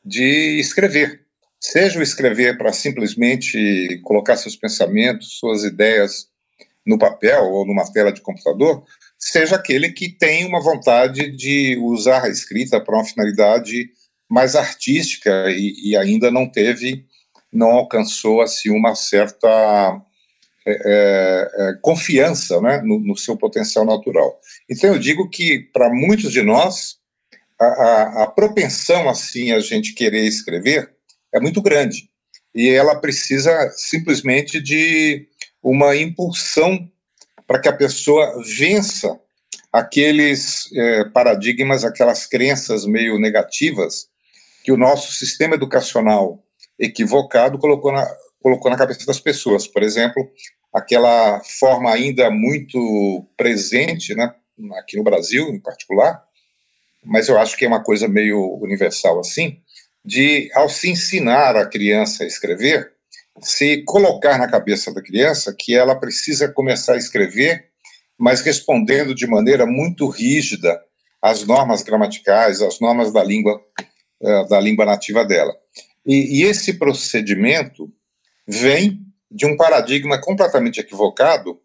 de 0.04 0.58
escrever. 0.58 1.22
Seja 1.60 1.98
o 1.98 2.02
escrever 2.02 2.56
para 2.56 2.72
simplesmente 2.72 4.00
colocar 4.02 4.36
seus 4.36 4.56
pensamentos, 4.56 5.38
suas 5.38 5.64
ideias 5.64 6.28
no 6.86 6.98
papel 6.98 7.44
ou 7.44 7.66
numa 7.66 7.90
tela 7.92 8.12
de 8.12 8.20
computador, 8.22 8.84
seja 9.18 9.56
aquele 9.56 9.90
que 9.90 10.08
tem 10.08 10.46
uma 10.46 10.62
vontade 10.62 11.30
de 11.36 11.76
usar 11.82 12.24
a 12.24 12.30
escrita 12.30 12.80
para 12.80 12.96
uma 12.96 13.04
finalidade 13.04 13.90
mais 14.30 14.54
artística 14.54 15.50
e, 15.50 15.90
e 15.90 15.96
ainda 15.96 16.30
não 16.30 16.48
teve, 16.48 17.04
não 17.52 17.72
alcançou 17.72 18.40
assim 18.40 18.70
uma 18.70 18.94
certa 18.94 20.00
é, 20.64 20.70
é, 20.70 21.50
é, 21.58 21.74
confiança 21.82 22.60
né, 22.60 22.80
no, 22.84 23.00
no, 23.00 23.16
seu 23.16 23.36
potencial 23.36 23.84
natural. 23.84 24.38
Então 24.70 24.92
eu 24.92 25.00
digo 25.00 25.28
que 25.28 25.58
para 25.72 25.90
muitos 25.90 26.30
de 26.30 26.42
nós 26.42 26.98
a, 27.58 27.64
a, 27.64 28.22
a, 28.22 28.26
propensão 28.28 29.08
assim 29.08 29.50
a 29.50 29.58
gente 29.58 29.94
querer 29.94 30.24
escrever 30.24 30.90
é 31.34 31.40
muito 31.40 31.60
grande 31.60 32.08
e 32.54 32.68
ela 32.68 33.00
precisa 33.00 33.70
simplesmente 33.76 34.60
de 34.60 35.26
uma 35.62 35.96
impulsão 35.96 36.88
para 37.46 37.60
que 37.60 37.68
a 37.68 37.76
pessoa 37.76 38.40
vença 38.58 39.18
aqueles 39.72 40.70
é, 40.72 41.04
paradigmas, 41.06 41.84
aquelas 41.84 42.26
crenças 42.26 42.84
meio 42.84 43.18
negativas 43.18 44.10
que 44.62 44.72
o 44.72 44.76
nosso 44.76 45.12
sistema 45.12 45.54
educacional 45.54 46.42
equivocado 46.78 47.58
colocou 47.58 47.92
na, 47.92 48.06
colocou 48.40 48.70
na 48.70 48.76
cabeça 48.76 49.04
das 49.06 49.20
pessoas. 49.20 49.66
Por 49.66 49.82
exemplo, 49.82 50.30
aquela 50.72 51.40
forma 51.58 51.90
ainda 51.90 52.30
muito 52.30 53.26
presente, 53.36 54.14
né, 54.14 54.32
aqui 54.78 54.96
no 54.96 55.04
Brasil 55.04 55.48
em 55.48 55.60
particular, 55.60 56.22
mas 57.04 57.28
eu 57.28 57.38
acho 57.38 57.56
que 57.56 57.64
é 57.64 57.68
uma 57.68 57.82
coisa 57.82 58.06
meio 58.06 58.58
universal 58.60 59.18
assim, 59.20 59.58
de 60.04 60.50
ao 60.54 60.68
se 60.68 60.90
ensinar 60.90 61.56
a 61.56 61.66
criança 61.66 62.24
a 62.24 62.26
escrever, 62.26 62.92
se 63.40 63.82
colocar 63.84 64.38
na 64.38 64.48
cabeça 64.48 64.92
da 64.92 65.02
criança 65.02 65.54
que 65.58 65.74
ela 65.74 65.94
precisa 65.94 66.48
começar 66.52 66.94
a 66.94 66.98
escrever, 66.98 67.68
mas 68.18 68.42
respondendo 68.42 69.14
de 69.14 69.26
maneira 69.26 69.66
muito 69.66 70.08
rígida 70.08 70.78
às 71.22 71.46
normas 71.46 71.82
gramaticais, 71.82 72.60
às 72.60 72.80
normas 72.80 73.12
da 73.12 73.22
língua 73.22 73.60
uh, 74.20 74.48
da 74.48 74.60
língua 74.60 74.84
nativa 74.84 75.24
dela. 75.24 75.54
E, 76.06 76.40
e 76.40 76.44
esse 76.44 76.74
procedimento 76.74 77.92
vem 78.46 79.00
de 79.30 79.46
um 79.46 79.56
paradigma 79.56 80.20
completamente 80.20 80.80
equivocado 80.80 81.60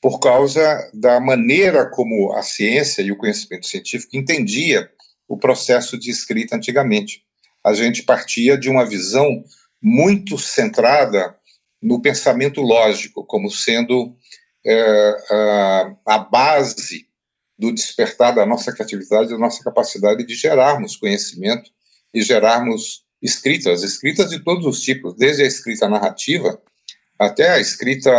por 0.00 0.20
causa 0.20 0.90
da 0.94 1.18
maneira 1.18 1.86
como 1.86 2.32
a 2.32 2.42
ciência 2.42 3.02
e 3.02 3.10
o 3.10 3.16
conhecimento 3.16 3.66
científico 3.66 4.16
entendia 4.16 4.90
o 5.26 5.36
processo 5.36 5.98
de 5.98 6.10
escrita 6.10 6.56
antigamente. 6.56 7.22
A 7.64 7.74
gente 7.74 8.02
partia 8.02 8.56
de 8.56 8.70
uma 8.70 8.84
visão 8.84 9.44
muito 9.82 10.38
centrada 10.38 11.36
no 11.82 12.00
pensamento 12.00 12.60
lógico, 12.60 13.24
como 13.24 13.50
sendo 13.50 14.16
é, 14.64 15.16
a, 15.30 15.96
a 16.06 16.18
base 16.18 17.08
do 17.58 17.72
despertar 17.72 18.34
da 18.34 18.46
nossa 18.46 18.72
criatividade, 18.72 19.30
da 19.30 19.38
nossa 19.38 19.62
capacidade 19.62 20.24
de 20.24 20.34
gerarmos 20.34 20.96
conhecimento 20.96 21.70
e 22.12 22.22
gerarmos 22.22 23.04
escritas, 23.20 23.82
escritas 23.82 24.30
de 24.30 24.42
todos 24.42 24.64
os 24.66 24.80
tipos, 24.80 25.14
desde 25.16 25.42
a 25.42 25.46
escrita 25.46 25.88
narrativa 25.88 26.60
até 27.18 27.50
a 27.50 27.58
escrita 27.58 28.10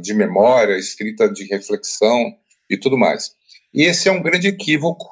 de 0.00 0.14
memória, 0.14 0.78
escrita 0.78 1.28
de 1.28 1.44
reflexão 1.44 2.36
e 2.70 2.76
tudo 2.76 2.96
mais. 2.96 3.34
E 3.72 3.82
esse 3.82 4.08
é 4.08 4.12
um 4.12 4.22
grande 4.22 4.46
equívoco, 4.46 5.10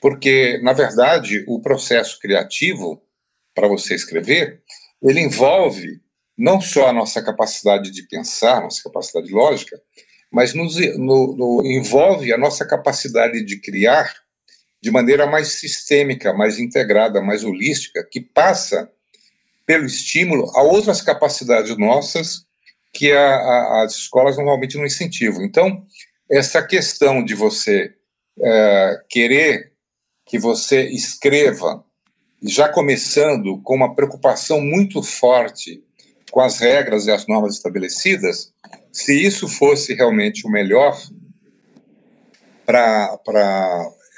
porque, 0.00 0.58
na 0.62 0.74
verdade, 0.74 1.42
o 1.48 1.60
processo 1.60 2.18
criativo 2.20 3.02
para 3.54 3.66
você 3.66 3.94
escrever, 3.94 4.60
ele 5.02 5.20
envolve 5.20 6.00
não 6.36 6.60
só 6.60 6.88
a 6.88 6.92
nossa 6.92 7.22
capacidade 7.22 7.90
de 7.90 8.06
pensar, 8.06 8.60
nossa 8.60 8.82
capacidade 8.82 9.32
lógica, 9.32 9.80
mas 10.30 10.54
nos, 10.54 10.76
no, 10.96 11.36
no, 11.36 11.62
envolve 11.64 12.32
a 12.32 12.38
nossa 12.38 12.66
capacidade 12.66 13.44
de 13.44 13.60
criar 13.60 14.14
de 14.82 14.90
maneira 14.90 15.26
mais 15.26 15.48
sistêmica, 15.52 16.32
mais 16.32 16.58
integrada, 16.58 17.22
mais 17.22 17.44
holística, 17.44 18.02
que 18.10 18.20
passa 18.20 18.90
pelo 19.64 19.86
estímulo 19.86 20.50
a 20.56 20.62
outras 20.62 21.00
capacidades 21.00 21.76
nossas 21.78 22.44
que 22.92 23.12
a, 23.12 23.36
a, 23.36 23.82
as 23.84 23.94
escolas 23.94 24.36
normalmente 24.36 24.76
não 24.76 24.84
incentivam. 24.84 25.44
Então, 25.44 25.86
essa 26.28 26.60
questão 26.60 27.24
de 27.24 27.34
você 27.34 27.94
é, 28.40 29.00
querer 29.08 29.72
que 30.26 30.38
você 30.38 30.82
escreva 30.88 31.84
já 32.42 32.68
começando 32.68 33.60
com 33.62 33.76
uma 33.76 33.94
preocupação 33.94 34.60
muito 34.60 35.00
forte 35.02 35.82
com 36.30 36.40
as 36.40 36.58
regras 36.58 37.06
e 37.06 37.10
as 37.10 37.26
normas 37.26 37.54
estabelecidas, 37.54 38.52
se 38.90 39.14
isso 39.14 39.46
fosse 39.46 39.94
realmente 39.94 40.46
o 40.46 40.50
melhor 40.50 40.98
para 42.64 43.18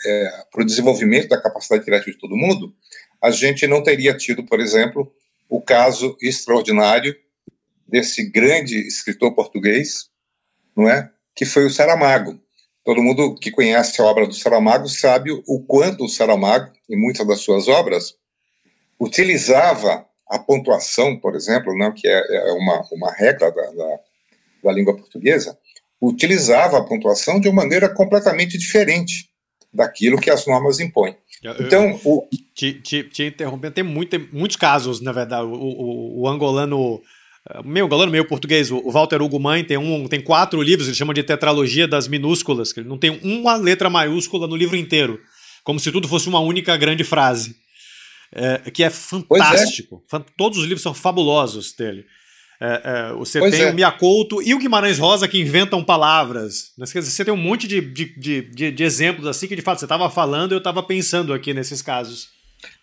é, 0.05 0.45
o 0.57 0.65
desenvolvimento 0.65 1.29
da 1.29 1.41
capacidade 1.41 1.85
criativa 1.85 2.13
de 2.13 2.19
todo 2.19 2.37
mundo, 2.37 2.75
a 3.23 3.31
gente 3.31 3.67
não 3.67 3.83
teria 3.83 4.17
tido, 4.17 4.45
por 4.45 4.61
exemplo, 4.61 5.13
o 5.49 5.61
caso 5.61 6.17
extraordinário 6.21 7.17
desse 7.87 8.29
grande 8.29 8.79
escritor 8.87 9.35
português, 9.35 10.09
não 10.77 10.89
é, 10.89 11.11
que 11.35 11.45
foi 11.45 11.65
o 11.65 11.71
Saramago. 11.71 12.41
Todo 12.85 13.03
mundo 13.03 13.35
que 13.37 13.51
conhece 13.51 14.01
a 14.01 14.05
obra 14.05 14.27
do 14.27 14.35
Saramago 14.35 14.89
sabe 14.89 15.31
o 15.31 15.65
quanto 15.65 16.05
o 16.05 16.09
Saramago, 16.09 16.73
em 16.89 16.97
muitas 16.97 17.27
das 17.27 17.41
suas 17.41 17.69
obras, 17.69 18.15
utilizava 19.01 20.07
a 20.29 20.39
pontuação, 20.39 21.19
por 21.19 21.35
exemplo, 21.35 21.77
não, 21.77 21.93
que 21.93 22.07
é, 22.07 22.49
é 22.49 22.53
uma, 22.53 22.83
uma 22.93 23.13
regra 23.13 23.51
da, 23.51 23.63
da, 23.71 24.01
da 24.65 24.73
língua 24.73 24.97
portuguesa, 24.97 25.59
utilizava 26.01 26.79
a 26.79 26.85
pontuação 26.85 27.41
de 27.41 27.49
uma 27.49 27.63
maneira 27.63 27.89
completamente 27.89 28.59
diferente 28.59 29.34
daquilo 29.75 30.21
que 30.21 30.31
as 30.31 30.47
normas 30.47 30.81
impõem. 30.81 31.17
Então, 31.61 32.01
o... 32.05 32.27
te, 32.55 32.73
te, 32.75 33.03
te 33.05 33.25
interrompendo, 33.25 33.75
tem, 33.75 33.85
muito, 33.85 34.19
muitos 34.33 34.57
casos, 34.57 35.01
na 35.01 35.13
verdade. 35.13 35.45
O, 35.45 35.53
o, 35.53 36.23
o 36.23 36.29
angolano 36.29 37.03
meio 37.65 37.85
angolano, 37.85 38.11
meio 38.11 38.27
português, 38.27 38.71
o 38.71 38.91
Walter 38.91 39.21
Hugo 39.21 39.39
Mãe 39.39 39.63
tem, 39.63 39.77
um, 39.77 40.09
tem 40.09 40.21
quatro 40.21 40.63
livros, 40.63 40.89
ele 40.89 40.97
chama 40.97 41.13
de 41.13 41.23
tetralogia 41.23 41.87
das 41.87 42.09
minúsculas, 42.09 42.73
que 42.73 42.81
ele 42.81 42.89
não 42.89 42.97
tem 42.97 43.21
uma 43.23 43.57
letra 43.57 43.91
maiúscula 43.91 44.47
no 44.47 44.57
livro 44.57 44.77
inteiro, 44.77 45.21
como 45.63 45.79
se 45.79 45.93
tudo 45.93 46.09
fosse 46.09 46.27
uma 46.27 46.41
única 46.41 46.75
grande 46.77 47.05
frase, 47.05 47.55
é, 48.33 48.71
que 48.71 48.83
é 48.83 48.89
fantástico. 48.89 50.03
É. 50.13 50.19
Todos 50.39 50.59
os 50.59 50.65
livros 50.65 50.83
são 50.83 50.95
fabulosos 50.95 51.75
dele. 51.75 52.07
É, 52.61 52.83
é, 53.11 53.13
você 53.15 53.41
pois 53.41 53.55
tem 53.55 53.65
é. 53.65 53.71
o 53.71 53.75
Miyakoto 53.75 54.41
e 54.41 54.55
o 54.55 54.59
Guimarães 54.59 54.99
Rosa 54.99 55.29
que 55.29 55.41
inventam 55.41 55.85
palavras. 55.85 56.73
Você 56.79 57.25
tem 57.25 57.35
um 57.35 57.37
monte 57.37 57.67
de, 57.67 57.81
de, 57.81 58.43
de, 58.43 58.71
de 58.71 58.85
exemplos 58.85 59.27
assim 59.27 59.47
que 59.47 59.57
de 59.57 59.63
fato 59.63 59.81
você 59.81 59.85
estava 59.85 60.09
falando 60.09 60.53
e 60.53 60.55
eu 60.55 60.59
estava 60.59 60.83
pensando 60.83 61.33
aqui 61.33 61.53
nesses 61.53 61.83
casos. 61.83 62.29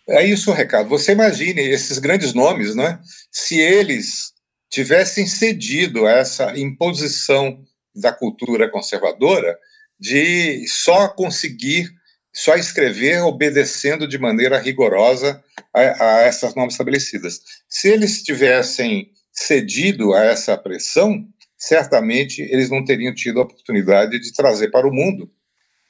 É 0.08 0.24
isso 0.24 0.50
o 0.50 0.54
recado. 0.54 0.88
Você 0.88 1.12
imagine 1.12 1.60
esses 1.60 1.98
grandes 1.98 2.34
nomes, 2.34 2.74
né? 2.74 2.98
Se 3.30 3.58
eles 3.58 4.32
tivessem 4.70 5.26
cedido 5.26 6.06
a 6.06 6.12
essa 6.12 6.58
imposição 6.58 7.62
da 7.94 8.12
cultura 8.12 8.70
conservadora 8.70 9.58
de 9.98 10.66
só 10.66 11.08
conseguir, 11.08 11.90
só 12.32 12.56
escrever 12.56 13.22
obedecendo 13.22 14.08
de 14.08 14.18
maneira 14.18 14.58
rigorosa 14.58 15.42
a, 15.72 15.80
a 15.80 16.20
essas 16.22 16.54
normas 16.54 16.74
estabelecidas. 16.74 17.40
Se 17.68 17.88
eles 17.88 18.22
tivessem 18.22 19.10
cedido 19.32 20.12
a 20.12 20.24
essa 20.24 20.56
pressão, 20.56 21.26
certamente 21.56 22.42
eles 22.42 22.68
não 22.68 22.84
teriam 22.84 23.14
tido 23.14 23.40
a 23.40 23.44
oportunidade 23.44 24.18
de 24.20 24.32
trazer 24.32 24.70
para 24.70 24.86
o 24.86 24.92
mundo 24.92 25.30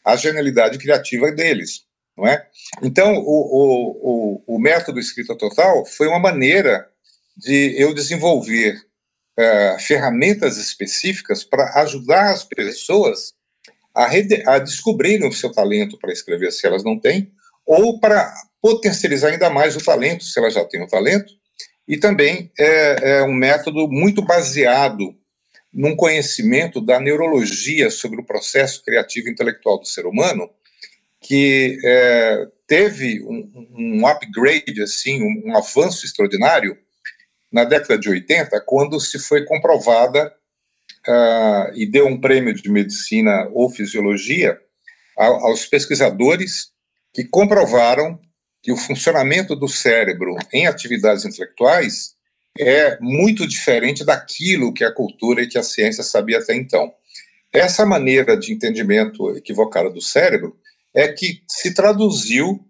a 0.05 0.17
genialidade 0.17 0.79
criativa 0.79 1.31
deles, 1.33 1.85
não 2.17 2.27
é? 2.27 2.47
Então, 2.83 3.15
o, 3.17 4.43
o, 4.47 4.57
o, 4.57 4.59
método 4.59 5.01
escrita 5.01 5.37
total 5.37 5.85
foi 5.87 6.09
uma 6.09 6.19
maneira 6.19 6.89
de 7.37 7.75
eu 7.81 7.95
desenvolver 7.95 8.75
uh, 8.75 9.81
ferramentas 9.81 10.57
específicas 10.57 11.45
para 11.45 11.81
ajudar 11.83 12.33
as 12.33 12.45
pessoas 12.45 13.35
a, 13.95 14.07
a 14.47 14.59
descobrirem 14.59 15.29
o 15.29 15.33
seu 15.33 15.53
talento 15.53 15.99
para 15.99 16.13
escrever, 16.13 16.53
se 16.53 16.67
elas 16.67 16.85
não 16.85 16.99
têm, 16.99 17.33
ou 17.65 18.01
para 18.01 18.33
potencializar 18.61 19.29
ainda 19.29 19.51
mais 19.51 19.77
o 19.77 19.85
talento, 19.85 20.25
se 20.25 20.39
elas 20.39 20.55
já 20.55 20.65
têm 20.65 20.83
o 20.83 20.89
talento, 20.89 21.33
e 21.87 21.97
também 21.97 22.51
é, 22.59 23.18
é 23.18 23.23
um 23.25 23.35
método 23.35 23.88
muito 23.88 24.23
baseado 24.23 25.14
num 25.73 25.97
conhecimento 25.97 26.81
da 26.81 27.01
neurologia 27.01 27.90
sobre 27.90 28.21
o 28.21 28.25
processo 28.25 28.85
criativo 28.85 29.29
intelectual 29.29 29.79
do 29.79 29.87
ser 29.87 30.07
humano, 30.07 30.51
que 31.21 31.79
é, 31.85 32.47
teve 32.66 33.23
um, 33.25 33.68
um, 33.75 34.07
upgrade, 34.07 34.83
assim, 34.83 35.23
um, 35.23 35.51
um, 35.51 35.57
avanço 35.57 36.05
extraordinário 36.05 36.77
na 37.51 37.64
década 37.64 37.99
de 37.99 38.09
80, 38.09 38.61
quando 38.66 39.01
se 39.01 39.18
foi 39.18 39.45
comprovada 39.45 40.35
uh, 41.07 41.75
e 41.75 41.87
deu 41.87 42.07
um 42.07 42.21
prêmio 42.21 42.53
de 42.55 42.71
medicina 42.71 43.49
ou 43.53 43.71
fisiologia 43.71 44.59
aos 45.16 45.66
pesquisadores 45.66 46.73
que 47.12 47.25
comprovaram 47.25 48.18
que 48.62 48.72
o 48.72 48.77
funcionamento 48.77 49.57
do 49.57 49.68
cérebro 49.68 50.37
em 50.53 50.66
atividades 50.66 51.25
intelectuais 51.25 52.14
é 52.59 52.98
muito 53.01 53.46
diferente 53.46 54.05
daquilo 54.05 54.72
que 54.72 54.85
a 54.85 54.92
cultura 54.92 55.42
e 55.42 55.48
que 55.48 55.59
a 55.59 55.62
ciência 55.62 56.05
sabia 56.05 56.38
até 56.38 56.55
então. 56.55 56.92
Essa 57.53 57.85
maneira 57.85 58.37
de 58.37 58.53
entendimento 58.53 59.37
equivocada 59.37 59.90
do 59.90 60.01
cérebro 60.01 60.57
é 60.94 61.09
que 61.09 61.42
se 61.48 61.75
traduziu 61.75 62.61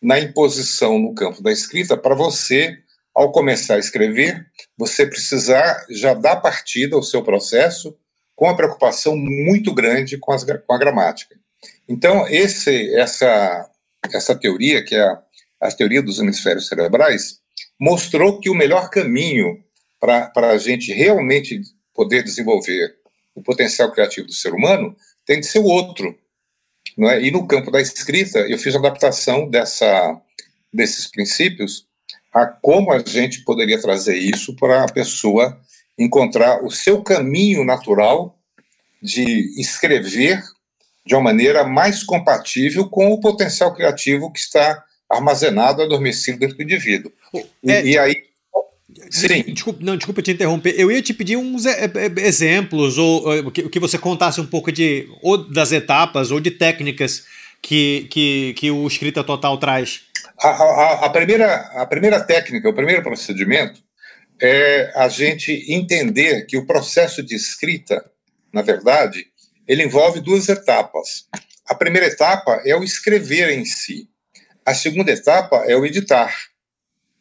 na 0.00 0.18
imposição 0.20 0.98
no 0.98 1.14
campo 1.14 1.42
da 1.42 1.50
escrita 1.50 1.96
para 1.96 2.14
você, 2.14 2.78
ao 3.14 3.32
começar 3.32 3.76
a 3.76 3.78
escrever, 3.78 4.46
você 4.76 5.06
precisar 5.06 5.86
já 5.88 6.14
dar 6.14 6.36
partida 6.36 6.96
ao 6.96 7.02
seu 7.02 7.22
processo 7.22 7.96
com 8.34 8.48
a 8.48 8.56
preocupação 8.56 9.16
muito 9.16 9.72
grande 9.72 10.18
com, 10.18 10.32
as, 10.32 10.44
com 10.44 10.74
a 10.74 10.78
gramática. 10.78 11.36
Então, 11.88 12.26
esse, 12.28 12.94
essa, 12.96 13.70
essa 14.12 14.34
teoria, 14.34 14.84
que 14.84 14.94
é 14.94 15.02
a, 15.02 15.22
a 15.60 15.70
teoria 15.70 16.02
dos 16.02 16.18
hemisférios 16.18 16.68
cerebrais, 16.68 17.38
mostrou 17.80 18.40
que 18.40 18.50
o 18.50 18.54
melhor 18.54 18.90
caminho 18.90 19.62
para 20.00 20.50
a 20.50 20.58
gente 20.58 20.92
realmente 20.92 21.60
poder 21.94 22.22
desenvolver 22.22 22.96
o 23.34 23.42
potencial 23.42 23.90
criativo 23.90 24.26
do 24.26 24.32
ser 24.32 24.52
humano 24.52 24.94
tem 25.24 25.40
de 25.40 25.46
ser 25.46 25.58
o 25.58 25.64
outro. 25.64 26.16
Não 26.96 27.10
é? 27.10 27.22
E 27.22 27.30
no 27.30 27.46
campo 27.46 27.70
da 27.70 27.80
escrita, 27.80 28.40
eu 28.40 28.58
fiz 28.58 28.74
a 28.74 28.78
adaptação 28.78 29.48
dessa, 29.48 30.20
desses 30.72 31.06
princípios 31.06 31.86
a 32.32 32.46
como 32.46 32.92
a 32.92 32.98
gente 32.98 33.44
poderia 33.44 33.80
trazer 33.80 34.16
isso 34.16 34.56
para 34.56 34.84
a 34.84 34.92
pessoa 34.92 35.58
encontrar 35.96 36.64
o 36.64 36.70
seu 36.70 37.00
caminho 37.00 37.64
natural 37.64 38.36
de 39.00 39.60
escrever 39.60 40.42
de 41.06 41.14
uma 41.14 41.22
maneira 41.22 41.64
mais 41.64 42.02
compatível 42.02 42.88
com 42.88 43.12
o 43.12 43.20
potencial 43.20 43.74
criativo 43.74 44.32
que 44.32 44.38
está 44.38 44.82
armazenado, 45.10 45.82
adormecido 45.82 46.38
dentro 46.38 46.56
do 46.56 46.62
indivíduo. 46.62 47.12
É, 47.66 47.84
e, 47.84 47.98
aí. 47.98 48.24
Sim. 49.10 49.42
Desculpa, 49.42 49.80
não, 49.82 49.96
desculpa 49.96 50.22
te 50.22 50.32
interromper. 50.32 50.74
Eu 50.78 50.90
ia 50.90 51.02
te 51.02 51.12
pedir 51.12 51.36
uns 51.36 51.66
é, 51.66 51.84
é, 51.84 52.26
exemplos, 52.26 52.96
ou, 52.96 53.50
que, 53.50 53.68
que 53.68 53.80
você 53.80 53.98
contasse 53.98 54.40
um 54.40 54.46
pouco 54.46 54.72
de 54.72 55.08
ou 55.20 55.36
das 55.36 55.72
etapas 55.72 56.30
ou 56.30 56.40
de 56.40 56.50
técnicas 56.50 57.24
que, 57.60 58.06
que, 58.10 58.54
que 58.54 58.70
o 58.70 58.86
escrita 58.86 59.24
total 59.24 59.58
traz. 59.58 60.02
A, 60.40 60.48
a, 60.48 61.06
a, 61.06 61.10
primeira, 61.10 61.54
a 61.74 61.86
primeira 61.86 62.20
técnica, 62.20 62.68
o 62.68 62.74
primeiro 62.74 63.02
procedimento 63.02 63.82
é 64.40 64.92
a 64.94 65.08
gente 65.08 65.64
entender 65.68 66.46
que 66.46 66.56
o 66.56 66.66
processo 66.66 67.22
de 67.22 67.34
escrita, 67.34 68.04
na 68.52 68.62
verdade, 68.62 69.26
ele 69.66 69.84
envolve 69.84 70.20
duas 70.20 70.48
etapas. 70.48 71.26
A 71.66 71.74
primeira 71.74 72.06
etapa 72.06 72.62
é 72.64 72.76
o 72.76 72.84
escrever 72.84 73.50
em 73.50 73.64
si. 73.64 74.08
A 74.64 74.74
segunda 74.74 75.10
etapa 75.10 75.64
é 75.66 75.76
o 75.76 75.84
editar. 75.84 76.34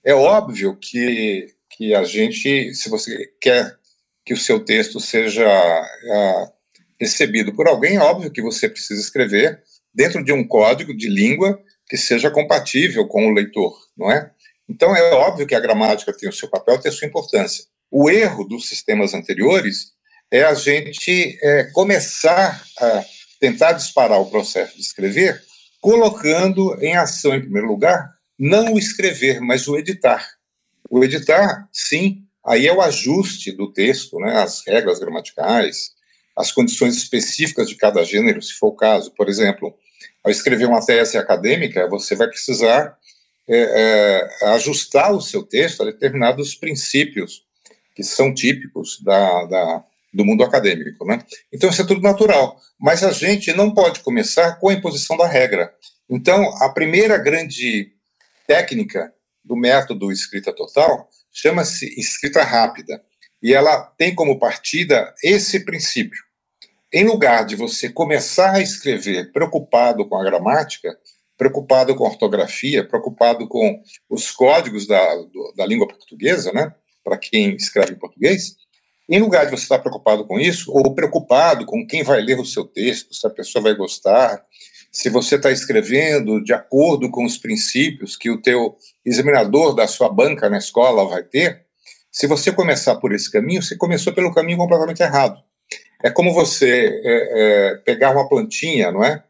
É 0.03 0.13
óbvio 0.13 0.77
que, 0.77 1.47
que 1.69 1.93
a 1.93 2.03
gente, 2.03 2.73
se 2.73 2.89
você 2.89 3.31
quer 3.39 3.77
que 4.25 4.33
o 4.33 4.37
seu 4.37 4.59
texto 4.59 4.99
seja 4.99 5.45
uh, 5.45 6.51
recebido 6.99 7.53
por 7.53 7.67
alguém, 7.67 7.97
é 7.97 8.01
óbvio 8.01 8.31
que 8.31 8.41
você 8.41 8.69
precisa 8.69 9.01
escrever 9.01 9.61
dentro 9.93 10.23
de 10.23 10.31
um 10.31 10.45
código 10.45 10.95
de 10.95 11.09
língua 11.09 11.61
que 11.87 11.97
seja 11.97 12.31
compatível 12.31 13.07
com 13.07 13.27
o 13.27 13.33
leitor, 13.33 13.77
não 13.97 14.11
é? 14.11 14.31
Então 14.67 14.95
é 14.95 15.13
óbvio 15.13 15.45
que 15.45 15.55
a 15.55 15.59
gramática 15.59 16.15
tem 16.15 16.27
o 16.29 16.33
seu 16.33 16.49
papel, 16.49 16.79
tem 16.79 16.89
a 16.89 16.93
sua 16.93 17.07
importância. 17.07 17.65
O 17.91 18.09
erro 18.09 18.43
dos 18.43 18.67
sistemas 18.67 19.13
anteriores 19.13 19.92
é 20.33 20.43
a 20.43 20.55
gente 20.55 21.37
é, 21.43 21.65
começar 21.65 22.65
a 22.79 23.05
tentar 23.39 23.73
disparar 23.73 24.19
o 24.19 24.31
processo 24.31 24.75
de 24.75 24.81
escrever 24.81 25.39
colocando 25.79 26.75
em 26.81 26.95
ação, 26.95 27.35
em 27.35 27.41
primeiro 27.41 27.67
lugar, 27.67 28.15
não 28.39 28.73
o 28.73 28.79
escrever, 28.79 29.39
mas 29.39 29.67
o 29.67 29.77
editar. 29.77 30.27
O 30.89 31.03
editar, 31.03 31.69
sim, 31.71 32.23
aí 32.43 32.65
é 32.65 32.73
o 32.73 32.81
ajuste 32.81 33.51
do 33.51 33.71
texto, 33.71 34.17
né, 34.17 34.41
as 34.41 34.65
regras 34.65 34.97
gramaticais, 34.97 35.91
as 36.35 36.51
condições 36.51 36.95
específicas 36.95 37.69
de 37.69 37.75
cada 37.75 38.03
gênero, 38.03 38.41
se 38.41 38.53
for 38.53 38.69
o 38.69 38.75
caso. 38.75 39.11
Por 39.11 39.29
exemplo, 39.29 39.77
ao 40.23 40.31
escrever 40.31 40.65
uma 40.65 40.83
tese 40.83 41.15
acadêmica, 41.15 41.87
você 41.87 42.15
vai 42.15 42.27
precisar 42.27 42.97
é, 43.47 43.57
é, 44.41 44.45
ajustar 44.55 45.13
o 45.13 45.21
seu 45.21 45.43
texto 45.43 45.83
a 45.83 45.85
determinados 45.85 46.55
princípios 46.55 47.45
que 47.95 48.03
são 48.03 48.33
típicos 48.33 48.99
da, 49.03 49.45
da, 49.45 49.83
do 50.13 50.25
mundo 50.25 50.43
acadêmico. 50.43 51.05
Né? 51.05 51.19
Então, 51.51 51.69
isso 51.69 51.81
é 51.81 51.85
tudo 51.85 52.01
natural. 52.01 52.57
Mas 52.79 53.03
a 53.03 53.11
gente 53.11 53.51
não 53.53 53.73
pode 53.73 54.01
começar 54.01 54.59
com 54.59 54.69
a 54.69 54.73
imposição 54.73 55.17
da 55.17 55.27
regra. 55.27 55.73
Então, 56.09 56.43
a 56.61 56.69
primeira 56.69 57.17
grande 57.17 57.91
técnica 58.47 59.11
do 59.43 59.55
método 59.55 60.11
escrita 60.11 60.53
total 60.53 61.09
chama-se 61.31 61.87
escrita 61.99 62.43
rápida. 62.43 63.01
E 63.41 63.53
ela 63.53 63.81
tem 63.97 64.13
como 64.15 64.39
partida 64.39 65.13
esse 65.23 65.65
princípio. 65.65 66.21
Em 66.93 67.05
lugar 67.05 67.45
de 67.45 67.55
você 67.55 67.89
começar 67.89 68.53
a 68.53 68.61
escrever 68.61 69.31
preocupado 69.31 70.07
com 70.07 70.15
a 70.15 70.23
gramática, 70.23 70.95
preocupado 71.35 71.95
com 71.95 72.05
a 72.05 72.09
ortografia, 72.09 72.87
preocupado 72.87 73.47
com 73.47 73.81
os 74.09 74.31
códigos 74.31 74.85
da, 74.87 75.03
da 75.57 75.65
língua 75.65 75.87
portuguesa, 75.87 76.53
né, 76.53 76.73
para 77.03 77.17
quem 77.17 77.55
escreve 77.55 77.93
em 77.93 77.99
português, 77.99 78.55
em 79.13 79.19
lugar 79.19 79.45
de 79.45 79.51
você 79.51 79.61
estar 79.61 79.77
preocupado 79.77 80.25
com 80.25 80.39
isso, 80.39 80.71
ou 80.71 80.95
preocupado 80.95 81.67
com 81.67 81.85
quem 81.85 82.01
vai 82.01 82.19
ler 82.19 82.39
o 82.39 82.45
seu 82.45 82.65
texto, 82.65 83.13
se 83.13 83.27
a 83.27 83.29
pessoa 83.29 83.61
vai 83.61 83.75
gostar, 83.75 84.43
se 84.91 85.07
você 85.07 85.35
está 85.35 85.51
escrevendo 85.51 86.43
de 86.43 86.51
acordo 86.51 87.11
com 87.11 87.23
os 87.23 87.37
princípios 87.37 88.17
que 88.17 88.31
o 88.31 88.41
teu 88.41 88.75
examinador 89.05 89.75
da 89.75 89.85
sua 89.85 90.09
banca 90.09 90.49
na 90.49 90.57
escola 90.57 91.07
vai 91.07 91.21
ter, 91.21 91.61
se 92.11 92.25
você 92.25 92.51
começar 92.51 92.95
por 92.95 93.13
esse 93.13 93.31
caminho, 93.31 93.61
você 93.61 93.77
começou 93.77 94.13
pelo 94.13 94.33
caminho 94.33 94.57
completamente 94.57 95.03
errado. 95.03 95.39
É 96.03 96.09
como 96.09 96.33
você 96.33 96.99
é, 97.03 97.03
é, 97.05 97.75
pegar 97.85 98.09
uma 98.09 98.27
plantinha, 98.27 98.91
não 98.91 99.03
é? 99.03 99.23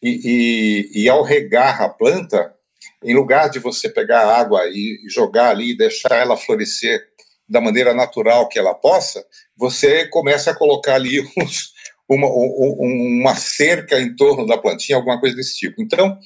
E, 0.00 0.90
e, 0.94 1.02
e, 1.02 1.08
ao 1.08 1.24
regar 1.24 1.82
a 1.82 1.88
planta, 1.88 2.54
em 3.02 3.14
lugar 3.14 3.50
de 3.50 3.58
você 3.58 3.88
pegar 3.88 4.28
água 4.28 4.62
e 4.68 4.98
jogar 5.08 5.50
ali 5.50 5.72
e 5.72 5.76
deixar 5.76 6.14
ela 6.14 6.36
florescer 6.36 7.13
da 7.48 7.60
maneira 7.60 7.92
natural 7.94 8.48
que 8.48 8.58
ela 8.58 8.74
possa, 8.74 9.24
você 9.56 10.08
começa 10.08 10.50
a 10.50 10.56
colocar 10.56 10.94
ali 10.94 11.20
uns, 11.36 11.72
uma, 12.08 12.28
uma 12.28 13.34
cerca 13.34 14.00
em 14.00 14.14
torno 14.14 14.46
da 14.46 14.58
plantinha, 14.58 14.96
alguma 14.96 15.20
coisa 15.20 15.36
desse 15.36 15.56
tipo. 15.56 15.82
Então, 15.82 16.18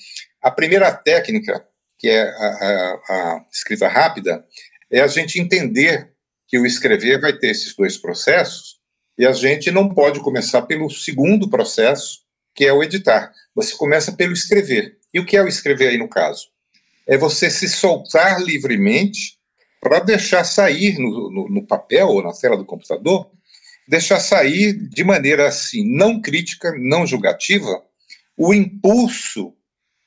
a 0.42 0.50
primeira 0.50 0.92
técnica, 0.92 1.64
que 1.98 2.08
é 2.08 2.22
a, 2.22 2.46
a, 2.46 3.00
a 3.08 3.44
escrita 3.52 3.88
rápida, 3.88 4.44
é 4.90 5.00
a 5.00 5.06
gente 5.06 5.40
entender 5.40 6.12
que 6.46 6.58
o 6.58 6.64
escrever 6.64 7.20
vai 7.20 7.36
ter 7.36 7.50
esses 7.50 7.74
dois 7.74 7.96
processos 7.96 8.78
e 9.18 9.26
a 9.26 9.32
gente 9.32 9.70
não 9.70 9.92
pode 9.92 10.20
começar 10.20 10.62
pelo 10.62 10.88
segundo 10.88 11.50
processo, 11.50 12.20
que 12.54 12.64
é 12.64 12.72
o 12.72 12.82
editar. 12.82 13.32
Você 13.54 13.76
começa 13.76 14.12
pelo 14.12 14.32
escrever. 14.32 14.96
E 15.12 15.20
o 15.20 15.26
que 15.26 15.36
é 15.36 15.42
o 15.42 15.48
escrever 15.48 15.88
aí 15.88 15.98
no 15.98 16.08
caso? 16.08 16.48
É 17.06 17.16
você 17.16 17.50
se 17.50 17.68
soltar 17.68 18.40
livremente 18.40 19.37
para 19.80 20.00
deixar 20.00 20.44
sair 20.44 20.98
no, 20.98 21.30
no, 21.30 21.48
no 21.48 21.66
papel 21.66 22.08
ou 22.08 22.22
na 22.22 22.32
tela 22.32 22.56
do 22.56 22.64
computador, 22.64 23.30
deixar 23.86 24.20
sair 24.20 24.72
de 24.72 25.04
maneira 25.04 25.48
assim, 25.48 25.84
não 25.96 26.20
crítica, 26.20 26.72
não 26.78 27.06
julgativa, 27.06 27.82
o 28.36 28.52
impulso 28.52 29.54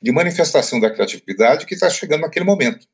de 0.01 0.11
manifestação 0.11 0.79
da 0.79 0.89
criatividade 0.89 1.65
que 1.65 1.73
está 1.73 1.89
chegando 1.89 2.21
naquele 2.21 2.45
momento. 2.45 2.87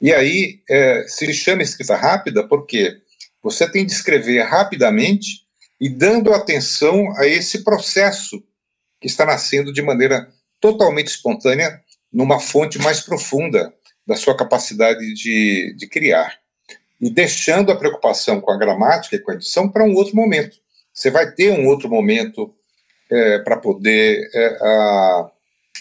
E 0.00 0.12
aí 0.12 0.60
é, 0.68 1.04
se 1.08 1.32
chama 1.32 1.62
escrita 1.62 1.96
rápida 1.96 2.46
porque 2.46 3.00
você 3.42 3.70
tem 3.70 3.84
de 3.84 3.92
escrever 3.92 4.42
rapidamente 4.42 5.44
e 5.80 5.88
dando 5.88 6.32
atenção 6.32 7.12
a 7.16 7.26
esse 7.26 7.64
processo 7.64 8.42
que 9.00 9.06
está 9.06 9.24
nascendo 9.24 9.72
de 9.72 9.82
maneira 9.82 10.28
totalmente 10.60 11.08
espontânea 11.08 11.80
numa 12.12 12.40
fonte 12.40 12.78
mais 12.78 13.00
profunda 13.00 13.72
da 14.06 14.16
sua 14.16 14.36
capacidade 14.36 15.14
de, 15.14 15.74
de 15.76 15.86
criar. 15.86 16.38
E 17.00 17.10
deixando 17.10 17.72
a 17.72 17.76
preocupação 17.76 18.40
com 18.40 18.50
a 18.50 18.58
gramática 18.58 19.16
e 19.16 19.18
com 19.18 19.30
a 19.30 19.34
edição 19.34 19.68
para 19.68 19.84
um 19.84 19.94
outro 19.94 20.14
momento. 20.14 20.56
Você 20.92 21.10
vai 21.10 21.30
ter 21.32 21.50
um 21.50 21.66
outro 21.66 21.88
momento 21.88 22.54
é, 23.10 23.38
para 23.40 23.56
poder 23.56 24.30
é, 24.34 24.58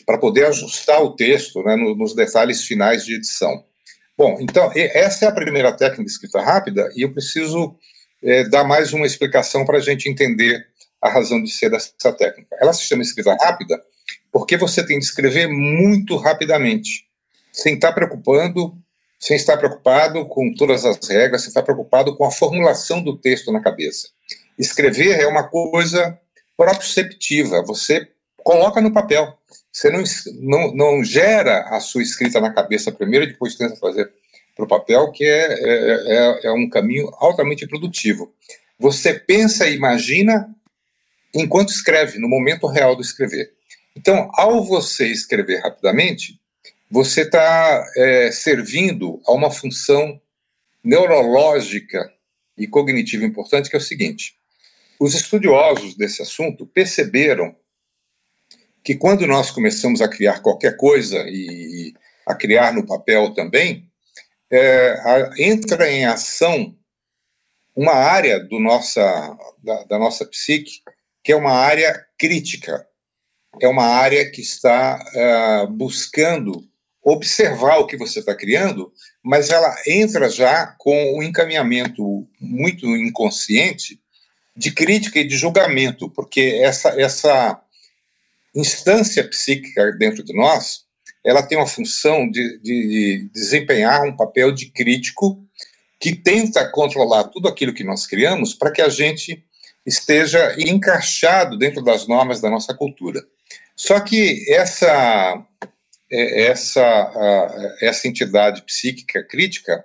para 0.05 0.17
poder 0.17 0.47
ajustar 0.47 1.01
o 1.01 1.15
texto 1.15 1.62
né, 1.63 1.75
nos 1.75 2.15
detalhes 2.15 2.65
finais 2.65 3.05
de 3.05 3.15
edição. 3.15 3.63
Bom, 4.17 4.38
então, 4.39 4.71
essa 4.75 5.25
é 5.25 5.27
a 5.27 5.31
primeira 5.31 5.71
técnica 5.71 6.03
de 6.03 6.12
escrita 6.12 6.41
rápida 6.41 6.89
e 6.95 7.03
eu 7.03 7.13
preciso 7.13 7.75
é, 8.21 8.43
dar 8.47 8.63
mais 8.63 8.93
uma 8.93 9.05
explicação 9.05 9.65
para 9.65 9.77
a 9.77 9.81
gente 9.81 10.09
entender 10.09 10.65
a 11.01 11.09
razão 11.09 11.41
de 11.41 11.51
ser 11.51 11.69
dessa 11.69 12.13
técnica. 12.17 12.55
Ela 12.59 12.73
se 12.73 12.83
chama 12.83 13.01
escrita 13.01 13.36
rápida 13.36 13.81
porque 14.31 14.57
você 14.57 14.86
tem 14.86 14.97
de 14.97 15.05
escrever 15.05 15.47
muito 15.47 16.15
rapidamente, 16.17 17.05
sem 17.54 17.76
estar 17.76 17.94
preocupando, 17.94 18.76
sem 19.20 19.38
estar 19.38 19.56
preocupado 19.56 20.26
com 20.28 20.54
todas 20.54 20.84
as 20.84 20.98
regras, 21.08 21.42
sem 21.42 21.50
estar 21.50 21.63
preocupado 21.63 22.18
com 22.18 22.26
a 22.26 22.32
formulação 22.32 23.02
do 23.02 23.18
texto 23.18 23.52
na 23.52 23.62
cabeça. 23.62 24.10
Escrever 24.58 25.20
é 25.20 25.28
uma 25.28 25.44
coisa 25.44 26.20
proprioceptiva, 26.58 27.63
você 27.63 28.08
coloca 28.38 28.82
no 28.82 28.92
papel. 28.92 29.38
Você 29.72 29.89
não, 29.89 30.04
não, 30.42 30.76
não 30.76 31.04
gera 31.04 31.62
a 31.70 31.80
sua 31.80 32.04
escrita 32.04 32.42
na 32.42 32.52
cabeça 32.52 32.92
primeiro 32.92 33.26
e 33.26 33.30
depois 33.30 33.56
tenta 33.56 33.76
fazer 33.78 34.12
para 34.56 34.66
o 34.66 34.68
papel, 34.68 35.12
que 35.12 35.26
é, 35.26 35.54
é, 35.54 36.04
é, 36.06 36.48
é 36.48 36.52
um 36.52 36.70
caminho 36.70 37.10
altamente 37.18 37.68
produtivo. 37.68 38.34
Você 38.78 39.13
pensa 39.13 39.68
e 39.68 39.76
imagina 39.76 40.54
enquanto 41.34 41.70
escreve, 41.70 42.20
no 42.20 42.28
momento 42.28 42.68
real 42.68 42.96
do 42.96 43.02
escrever. 43.02 43.52
Então, 43.96 44.30
ao 44.34 44.63
você 44.63 45.08
escrever 45.08 45.62
rapidamente, 45.62 46.39
você 46.93 47.21
está 47.21 47.91
é, 47.97 48.32
servindo 48.32 49.19
a 49.25 49.34
uma 49.34 49.49
função 49.49 50.21
neurológica 50.84 52.13
e 52.56 52.67
cognitiva 52.67 53.25
importante, 53.25 53.67
que 53.67 53.75
é 53.75 53.79
o 53.79 53.82
seguinte: 53.82 54.36
os 54.99 55.15
estudiosos 55.15 55.95
desse 55.95 56.21
assunto 56.21 56.67
perceberam 56.67 57.56
que 58.84 58.93
quando 58.93 59.25
nós 59.25 59.49
começamos 59.49 60.03
a 60.03 60.08
criar 60.08 60.41
qualquer 60.41 60.77
coisa 60.77 61.17
e 61.27 61.95
a 62.27 62.36
criar 62.36 62.71
no 62.71 62.86
papel 62.86 63.34
também, 63.34 63.89
é, 64.51 64.91
a, 64.91 65.32
entra 65.39 65.91
em 65.91 66.06
ação 66.06 66.77
uma 67.75 67.93
área 67.93 68.39
do 68.39 68.60
nossa, 68.60 69.36
da, 69.63 69.84
da, 69.86 69.97
nossa 69.97 70.27
psique 70.27 70.84
que 71.23 71.32
é 71.32 71.36
uma 71.36 71.53
área 71.53 72.06
crítica, 72.19 72.86
é 73.60 73.67
uma 73.67 73.86
área 73.86 74.29
que 74.29 74.41
está 74.41 75.03
uh, 75.63 75.67
buscando 75.67 76.71
observar 77.04 77.78
o 77.78 77.86
que 77.86 77.98
você 77.98 78.20
está 78.20 78.34
criando, 78.34 78.92
mas 79.22 79.50
ela 79.50 79.76
entra 79.86 80.30
já 80.30 80.68
com 80.78 81.18
um 81.18 81.22
encaminhamento 81.22 82.26
muito 82.39 82.86
inconsciente 82.88 84.00
de 84.56 84.72
crítica 84.72 85.20
e 85.20 85.28
de 85.28 85.36
julgamento, 85.36 86.10
porque 86.10 86.60
essa, 86.62 86.89
essa 87.00 87.60
instância 88.56 89.28
psíquica 89.28 89.92
dentro 89.94 90.24
de 90.24 90.34
nós, 90.34 90.84
ela 91.26 91.44
tem 91.44 91.58
uma 91.58 91.68
função 91.68 92.30
de, 92.30 92.60
de 92.60 93.30
desempenhar 93.34 94.04
um 94.04 94.16
papel 94.16 94.52
de 94.52 94.68
crítico 94.68 95.44
que 96.00 96.16
tenta 96.16 96.70
controlar 96.70 97.26
tudo 97.26 97.48
aquilo 97.48 97.74
que 97.74 97.84
nós 97.84 98.06
criamos 98.06 98.54
para 98.54 98.72
que 98.72 98.82
a 98.82 98.89
gente 98.89 99.44
esteja 99.86 100.56
encaixado 100.60 101.58
dentro 101.58 101.82
das 101.82 102.08
normas 102.08 102.39
da 102.39 102.50
nossa 102.50 102.74
cultura. 102.74 103.22
Só 103.76 104.00
que 104.00 104.46
essa 104.54 105.44
essa 106.13 107.76
essa 107.82 108.08
entidade 108.08 108.62
psíquica 108.63 109.23
crítica, 109.28 109.84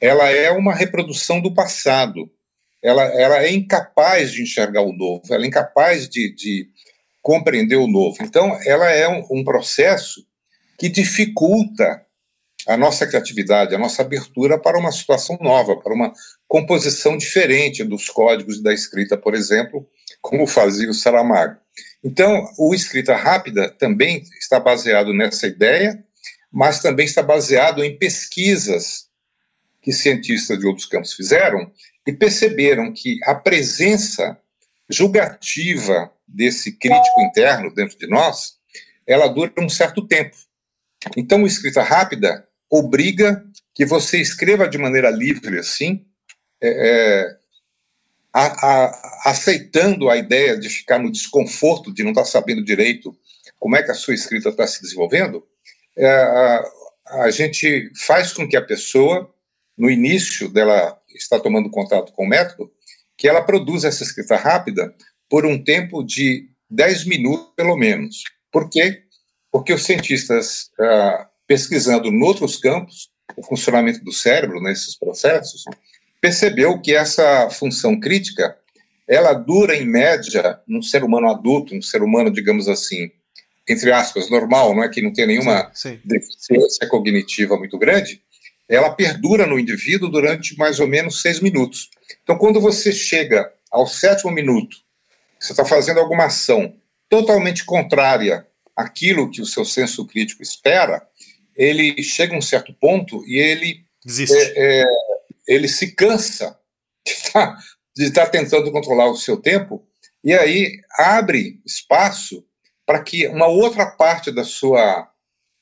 ela 0.00 0.28
é 0.28 0.50
uma 0.50 0.74
reprodução 0.74 1.40
do 1.40 1.54
passado. 1.54 2.30
Ela, 2.82 3.04
ela 3.04 3.42
é 3.42 3.52
incapaz 3.52 4.32
de 4.32 4.42
enxergar 4.42 4.82
o 4.82 4.92
novo, 4.92 5.22
ela 5.30 5.44
é 5.44 5.48
incapaz 5.48 6.08
de, 6.08 6.32
de 6.32 6.68
compreender 7.20 7.76
o 7.76 7.88
novo. 7.88 8.16
Então, 8.22 8.56
ela 8.64 8.88
é 8.88 9.08
um, 9.08 9.26
um 9.32 9.44
processo 9.44 10.24
que 10.78 10.88
dificulta 10.88 12.06
a 12.68 12.76
nossa 12.76 13.06
criatividade, 13.06 13.74
a 13.74 13.78
nossa 13.78 14.02
abertura 14.02 14.58
para 14.58 14.78
uma 14.78 14.92
situação 14.92 15.36
nova, 15.40 15.76
para 15.76 15.92
uma 15.92 16.12
composição 16.46 17.16
diferente 17.16 17.82
dos 17.82 18.08
códigos 18.08 18.62
da 18.62 18.72
escrita, 18.72 19.16
por 19.16 19.34
exemplo, 19.34 19.88
como 20.20 20.46
fazia 20.46 20.88
o 20.88 20.94
Saramago. 20.94 21.58
Então, 22.02 22.48
o 22.58 22.74
escrita 22.74 23.16
rápida 23.16 23.70
também 23.70 24.24
está 24.38 24.60
baseado 24.60 25.12
nessa 25.12 25.46
ideia, 25.46 26.02
mas 26.50 26.80
também 26.80 27.06
está 27.06 27.22
baseado 27.22 27.84
em 27.84 27.98
pesquisas 27.98 29.08
que 29.82 29.92
cientistas 29.92 30.58
de 30.58 30.66
outros 30.66 30.86
campos 30.86 31.12
fizeram 31.12 31.70
e 32.06 32.12
perceberam 32.12 32.92
que 32.92 33.18
a 33.24 33.34
presença 33.34 34.38
julgativa 34.88 36.10
desse 36.26 36.72
crítico 36.72 37.20
interno 37.20 37.72
dentro 37.74 37.98
de 37.98 38.06
nós, 38.06 38.54
ela 39.06 39.28
dura 39.28 39.52
um 39.58 39.68
certo 39.68 40.06
tempo. 40.06 40.36
Então, 41.16 41.44
a 41.44 41.46
escrita 41.46 41.82
rápida 41.82 42.46
obriga 42.70 43.44
que 43.74 43.86
você 43.86 44.20
escreva 44.20 44.68
de 44.68 44.78
maneira 44.78 45.10
livre, 45.10 45.58
assim, 45.58 46.04
é, 46.60 46.68
é, 46.68 47.37
a, 48.38 48.46
a, 48.46 49.30
aceitando 49.30 50.08
a 50.08 50.16
ideia 50.16 50.56
de 50.56 50.68
ficar 50.68 50.98
no 50.98 51.10
desconforto, 51.10 51.92
de 51.92 52.04
não 52.04 52.10
estar 52.10 52.24
sabendo 52.24 52.64
direito 52.64 53.16
como 53.58 53.74
é 53.76 53.82
que 53.82 53.90
a 53.90 53.94
sua 53.94 54.14
escrita 54.14 54.50
está 54.50 54.66
se 54.66 54.80
desenvolvendo, 54.80 55.44
é, 55.96 56.08
a, 56.08 56.64
a 57.24 57.30
gente 57.30 57.90
faz 58.06 58.32
com 58.32 58.48
que 58.48 58.56
a 58.56 58.64
pessoa, 58.64 59.28
no 59.76 59.90
início 59.90 60.48
dela 60.48 60.96
estar 61.16 61.40
tomando 61.40 61.68
contato 61.70 62.12
com 62.12 62.24
o 62.24 62.28
método, 62.28 62.70
que 63.16 63.26
ela 63.26 63.42
produza 63.42 63.88
essa 63.88 64.04
escrita 64.04 64.36
rápida 64.36 64.94
por 65.28 65.44
um 65.44 65.62
tempo 65.62 66.04
de 66.04 66.48
10 66.70 67.06
minutos, 67.06 67.52
pelo 67.56 67.76
menos. 67.76 68.22
Por 68.52 68.70
quê? 68.70 69.02
Porque 69.50 69.72
os 69.72 69.84
cientistas, 69.84 70.70
ah, 70.78 71.28
pesquisando 71.46 72.06
em 72.06 72.22
outros 72.22 72.56
campos, 72.56 73.10
o 73.36 73.42
funcionamento 73.42 74.04
do 74.04 74.12
cérebro 74.12 74.62
nesses 74.62 74.96
processos, 74.96 75.64
percebeu 76.20 76.80
que 76.80 76.94
essa 76.94 77.48
função 77.50 77.98
crítica, 77.98 78.56
ela 79.06 79.32
dura 79.32 79.76
em 79.76 79.84
média 79.84 80.60
num 80.66 80.82
ser 80.82 81.04
humano 81.04 81.28
adulto, 81.28 81.74
um 81.74 81.82
ser 81.82 82.02
humano, 82.02 82.30
digamos 82.30 82.68
assim, 82.68 83.10
entre 83.68 83.92
aspas, 83.92 84.30
normal, 84.30 84.74
não 84.74 84.82
é 84.82 84.88
que 84.88 85.02
não 85.02 85.12
tem 85.12 85.26
nenhuma 85.26 85.70
sim, 85.74 85.90
sim. 85.90 86.00
deficiência 86.04 86.86
cognitiva 86.88 87.56
muito 87.56 87.78
grande, 87.78 88.22
ela 88.68 88.90
perdura 88.90 89.46
no 89.46 89.58
indivíduo 89.58 90.10
durante 90.10 90.56
mais 90.58 90.78
ou 90.78 90.86
menos 90.86 91.22
seis 91.22 91.40
minutos. 91.40 91.90
Então, 92.22 92.36
quando 92.36 92.60
você 92.60 92.92
chega 92.92 93.50
ao 93.70 93.86
sétimo 93.86 94.30
minuto 94.30 94.76
você 95.38 95.52
está 95.52 95.64
fazendo 95.64 96.00
alguma 96.00 96.26
ação 96.26 96.74
totalmente 97.08 97.64
contrária 97.64 98.46
àquilo 98.76 99.30
que 99.30 99.40
o 99.40 99.46
seu 99.46 99.64
senso 99.64 100.04
crítico 100.06 100.42
espera, 100.42 101.06
ele 101.56 102.02
chega 102.02 102.34
a 102.34 102.38
um 102.38 102.42
certo 102.42 102.72
ponto 102.74 103.24
e 103.26 103.36
ele 103.36 103.84
é, 104.06 104.82
é, 104.82 104.84
ele 105.48 105.66
se 105.66 105.92
cansa 105.92 106.56
de 107.96 108.04
estar 108.04 108.26
tá 108.26 108.30
tentando 108.30 108.70
controlar 108.70 109.10
o 109.10 109.16
seu 109.16 109.38
tempo 109.38 109.84
e 110.22 110.34
aí 110.34 110.80
abre 110.98 111.60
espaço 111.64 112.44
para 112.86 113.02
que 113.02 113.26
uma 113.28 113.46
outra 113.46 113.86
parte 113.86 114.30
da 114.30 114.44
sua 114.44 115.10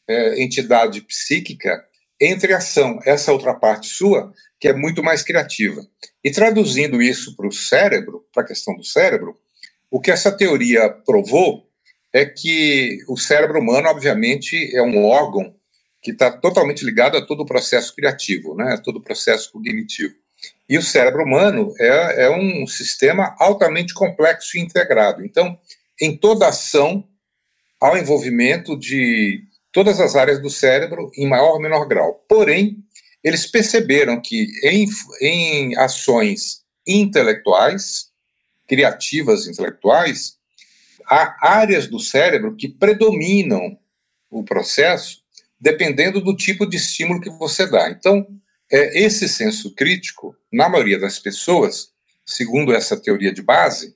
é, 0.08 0.42
entidade 0.42 1.00
psíquica 1.02 1.84
entre 2.20 2.54
ação, 2.54 2.98
essa 3.04 3.32
outra 3.32 3.54
parte 3.54 3.88
sua, 3.88 4.32
que 4.58 4.68
é 4.68 4.72
muito 4.72 5.02
mais 5.02 5.22
criativa. 5.22 5.86
E 6.24 6.30
traduzindo 6.30 7.02
isso 7.02 7.36
para 7.36 7.46
o 7.46 7.52
cérebro, 7.52 8.24
para 8.32 8.42
a 8.42 8.46
questão 8.46 8.74
do 8.74 8.84
cérebro, 8.84 9.38
o 9.90 10.00
que 10.00 10.10
essa 10.10 10.32
teoria 10.32 10.88
provou 10.88 11.66
é 12.12 12.24
que 12.24 12.98
o 13.08 13.16
cérebro 13.16 13.60
humano, 13.60 13.88
obviamente, 13.88 14.74
é 14.74 14.80
um 14.80 15.04
órgão 15.04 15.54
que 16.06 16.12
está 16.12 16.30
totalmente 16.30 16.84
ligado 16.84 17.16
a 17.16 17.26
todo 17.26 17.40
o 17.40 17.46
processo 17.46 17.92
criativo, 17.92 18.54
né, 18.54 18.74
a 18.74 18.78
todo 18.78 18.98
o 18.98 19.02
processo 19.02 19.50
cognitivo. 19.50 20.14
E 20.68 20.78
o 20.78 20.82
cérebro 20.82 21.24
humano 21.24 21.74
é, 21.80 22.26
é 22.26 22.30
um 22.30 22.64
sistema 22.64 23.34
altamente 23.40 23.92
complexo 23.92 24.56
e 24.56 24.60
integrado. 24.60 25.24
Então, 25.24 25.58
em 26.00 26.16
toda 26.16 26.46
ação, 26.46 27.04
há 27.80 27.90
o 27.92 27.96
envolvimento 27.96 28.78
de 28.78 29.42
todas 29.72 29.98
as 29.98 30.14
áreas 30.14 30.40
do 30.40 30.48
cérebro 30.48 31.10
em 31.16 31.26
maior 31.26 31.54
ou 31.54 31.60
menor 31.60 31.88
grau. 31.88 32.24
Porém, 32.28 32.76
eles 33.24 33.44
perceberam 33.44 34.20
que 34.20 34.46
em, 34.62 34.86
em 35.20 35.76
ações 35.76 36.62
intelectuais, 36.86 38.12
criativas 38.68 39.48
intelectuais, 39.48 40.36
há 41.04 41.36
áreas 41.58 41.88
do 41.88 41.98
cérebro 41.98 42.54
que 42.54 42.68
predominam 42.68 43.76
o 44.30 44.44
processo 44.44 45.25
dependendo 45.60 46.20
do 46.20 46.36
tipo 46.36 46.66
de 46.66 46.76
estímulo 46.76 47.20
que 47.20 47.30
você 47.30 47.66
dá. 47.66 47.90
Então, 47.90 48.26
é, 48.70 49.02
esse 49.02 49.28
senso 49.28 49.74
crítico, 49.74 50.36
na 50.52 50.68
maioria 50.68 50.98
das 50.98 51.18
pessoas, 51.18 51.90
segundo 52.24 52.74
essa 52.74 52.96
teoria 52.96 53.32
de 53.32 53.42
base, 53.42 53.94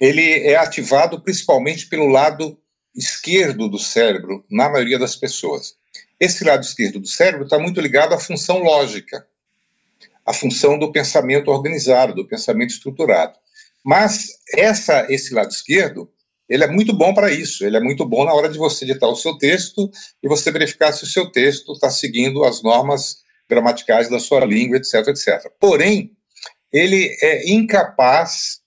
ele 0.00 0.22
é 0.22 0.56
ativado 0.56 1.20
principalmente 1.20 1.86
pelo 1.86 2.06
lado 2.06 2.58
esquerdo 2.94 3.68
do 3.68 3.78
cérebro, 3.78 4.44
na 4.50 4.68
maioria 4.68 4.98
das 4.98 5.16
pessoas. 5.16 5.76
Esse 6.18 6.44
lado 6.44 6.62
esquerdo 6.62 7.00
do 7.00 7.06
cérebro 7.06 7.44
está 7.44 7.58
muito 7.58 7.80
ligado 7.80 8.14
à 8.14 8.18
função 8.18 8.58
lógica, 8.58 9.26
à 10.24 10.32
função 10.32 10.78
do 10.78 10.92
pensamento 10.92 11.50
organizado, 11.50 12.14
do 12.14 12.26
pensamento 12.26 12.70
estruturado. 12.70 13.36
Mas 13.84 14.38
essa, 14.54 15.06
esse 15.12 15.34
lado 15.34 15.50
esquerdo, 15.50 16.08
ele 16.52 16.64
é 16.64 16.68
muito 16.68 16.92
bom 16.92 17.14
para 17.14 17.32
isso. 17.32 17.64
Ele 17.64 17.78
é 17.78 17.80
muito 17.80 18.04
bom 18.04 18.26
na 18.26 18.34
hora 18.34 18.46
de 18.46 18.58
você 18.58 18.84
editar 18.84 19.08
o 19.08 19.16
seu 19.16 19.38
texto 19.38 19.90
e 20.22 20.28
você 20.28 20.52
verificar 20.52 20.92
se 20.92 21.02
o 21.02 21.06
seu 21.06 21.32
texto 21.32 21.72
está 21.72 21.90
seguindo 21.90 22.44
as 22.44 22.62
normas 22.62 23.22
gramaticais 23.48 24.10
da 24.10 24.20
sua 24.20 24.44
língua, 24.44 24.76
etc, 24.76 25.08
etc. 25.08 25.50
Porém, 25.58 26.12
ele 26.70 27.16
é 27.22 27.50
incapaz 27.50 28.60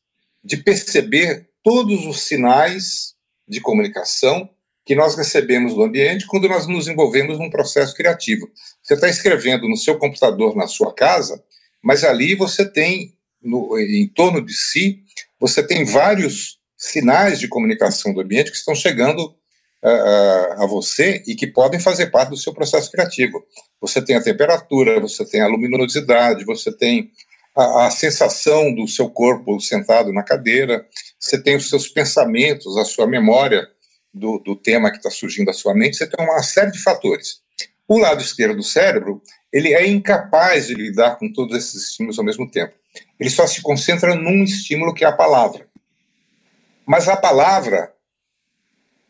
de 0.44 0.58
perceber 0.58 1.48
todos 1.64 2.08
os 2.08 2.22
sinais 2.22 3.14
de 3.48 3.62
comunicação 3.62 4.50
que 4.84 4.96
nós 4.96 5.16
recebemos 5.16 5.76
do 5.76 5.84
ambiente 5.84 6.26
quando 6.26 6.50
nós 6.50 6.66
nos 6.66 6.88
envolvemos 6.88 7.38
num 7.38 7.52
processo 7.52 7.94
criativo. 7.94 8.50
Você 8.82 8.96
está 8.96 9.08
escrevendo 9.08 9.70
no 9.70 9.78
seu 9.78 10.00
computador 10.00 10.56
na 10.56 10.66
sua 10.66 10.92
casa, 10.92 11.44
mas 11.84 12.04
ali 12.04 12.34
você 12.34 12.68
tem, 12.68 13.14
no, 13.40 13.78
em 13.78 14.08
torno 14.08 14.44
de 14.44 14.54
si, 14.56 15.04
você 15.40 15.62
tem 15.62 15.86
vários 15.86 16.60
sinais 16.92 17.40
de 17.40 17.48
comunicação 17.48 18.14
do 18.14 18.22
ambiente 18.22 18.52
que 18.52 18.58
estão 18.58 18.76
chegando 18.76 19.36
uh, 19.84 20.64
a 20.64 20.66
você 20.68 21.24
e 21.28 21.36
que 21.36 21.48
podem 21.48 21.80
fazer 21.80 22.08
parte 22.08 22.30
do 22.30 22.38
seu 22.38 22.54
processo 22.54 22.92
criativo. 22.92 23.44
Você 23.82 24.02
tem 24.02 24.16
a 24.16 24.24
temperatura, 24.24 25.00
você 25.00 25.26
tem 25.26 25.42
a 25.42 25.48
luminosidade, 25.48 26.46
você 26.46 26.72
tem 26.72 27.12
a, 27.56 27.88
a 27.88 27.92
sensação 27.92 28.74
do 28.74 28.88
seu 28.88 29.10
corpo 29.10 29.60
sentado 29.60 30.12
na 30.12 30.24
cadeira, 30.24 30.86
você 31.20 31.42
tem 31.42 31.56
os 31.56 31.70
seus 31.70 31.88
pensamentos, 31.88 32.78
a 32.78 32.86
sua 32.86 33.08
memória 33.08 33.68
do, 34.14 34.40
do 34.40 34.56
tema 34.56 34.90
que 34.92 34.98
está 34.98 35.10
surgindo 35.10 35.50
à 35.50 35.54
sua 35.54 35.74
mente, 35.74 35.98
você 35.98 36.08
tem 36.08 36.24
uma 36.24 36.42
série 36.42 36.72
de 36.72 36.82
fatores. 36.82 37.44
O 37.88 37.98
lado 37.98 38.22
esquerdo 38.22 38.56
do 38.56 38.64
cérebro, 38.64 39.22
ele 39.52 39.74
é 39.74 39.88
incapaz 39.88 40.68
de 40.68 40.74
lidar 40.74 41.18
com 41.18 41.32
todos 41.32 41.56
esses 41.56 41.90
estímulos 41.90 42.18
ao 42.18 42.26
mesmo 42.26 42.50
tempo. 42.50 42.74
Ele 43.20 43.30
só 43.30 43.46
se 43.46 43.62
concentra 43.62 44.16
num 44.16 44.44
estímulo 44.44 44.94
que 44.94 45.04
é 45.04 45.08
a 45.08 45.12
palavra. 45.12 45.68
Mas 46.86 47.08
a 47.08 47.18
palavra, 47.18 47.94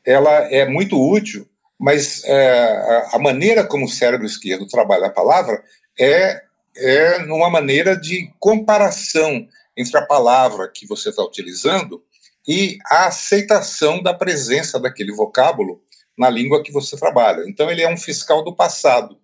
ela 0.05 0.31
é 0.51 0.67
muito 0.67 0.99
útil, 0.99 1.47
mas 1.77 2.23
é, 2.23 3.07
a 3.11 3.19
maneira 3.19 3.63
como 3.63 3.85
o 3.85 3.89
cérebro 3.89 4.25
esquerdo 4.25 4.67
trabalha 4.67 5.07
a 5.07 5.11
palavra 5.11 5.63
é, 5.99 6.41
é 6.75 7.19
numa 7.19 7.49
maneira 7.49 7.95
de 7.95 8.31
comparação 8.39 9.47
entre 9.75 9.97
a 9.97 10.05
palavra 10.05 10.71
que 10.73 10.87
você 10.87 11.09
está 11.09 11.23
utilizando 11.23 12.01
e 12.47 12.77
a 12.85 13.07
aceitação 13.07 14.01
da 14.01 14.13
presença 14.13 14.79
daquele 14.79 15.11
vocábulo 15.11 15.81
na 16.17 16.29
língua 16.29 16.63
que 16.63 16.71
você 16.71 16.95
trabalha. 16.95 17.43
Então, 17.47 17.69
ele 17.69 17.81
é 17.81 17.89
um 17.89 17.97
fiscal 17.97 18.43
do 18.43 18.55
passado, 18.55 19.17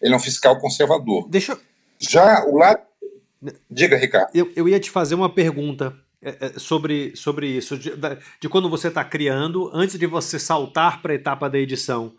ele 0.00 0.14
é 0.14 0.16
um 0.16 0.20
fiscal 0.20 0.58
conservador. 0.58 1.28
Deixa 1.28 1.58
Já 1.98 2.44
o 2.46 2.56
lado. 2.56 2.80
Diga, 3.70 3.96
Ricardo. 3.96 4.30
Eu, 4.34 4.50
eu 4.56 4.68
ia 4.68 4.80
te 4.80 4.90
fazer 4.90 5.14
uma 5.14 5.32
pergunta 5.32 5.94
sobre, 6.56 7.14
sobre 7.14 7.46
isso, 7.48 7.78
de, 7.78 7.92
de 8.40 8.48
quando 8.48 8.68
você 8.68 8.88
está 8.88 9.04
criando, 9.04 9.70
antes 9.72 9.98
de 9.98 10.06
você 10.06 10.38
saltar 10.38 11.00
para 11.00 11.12
a 11.12 11.16
etapa 11.16 11.48
da 11.48 11.58
edição. 11.58 12.14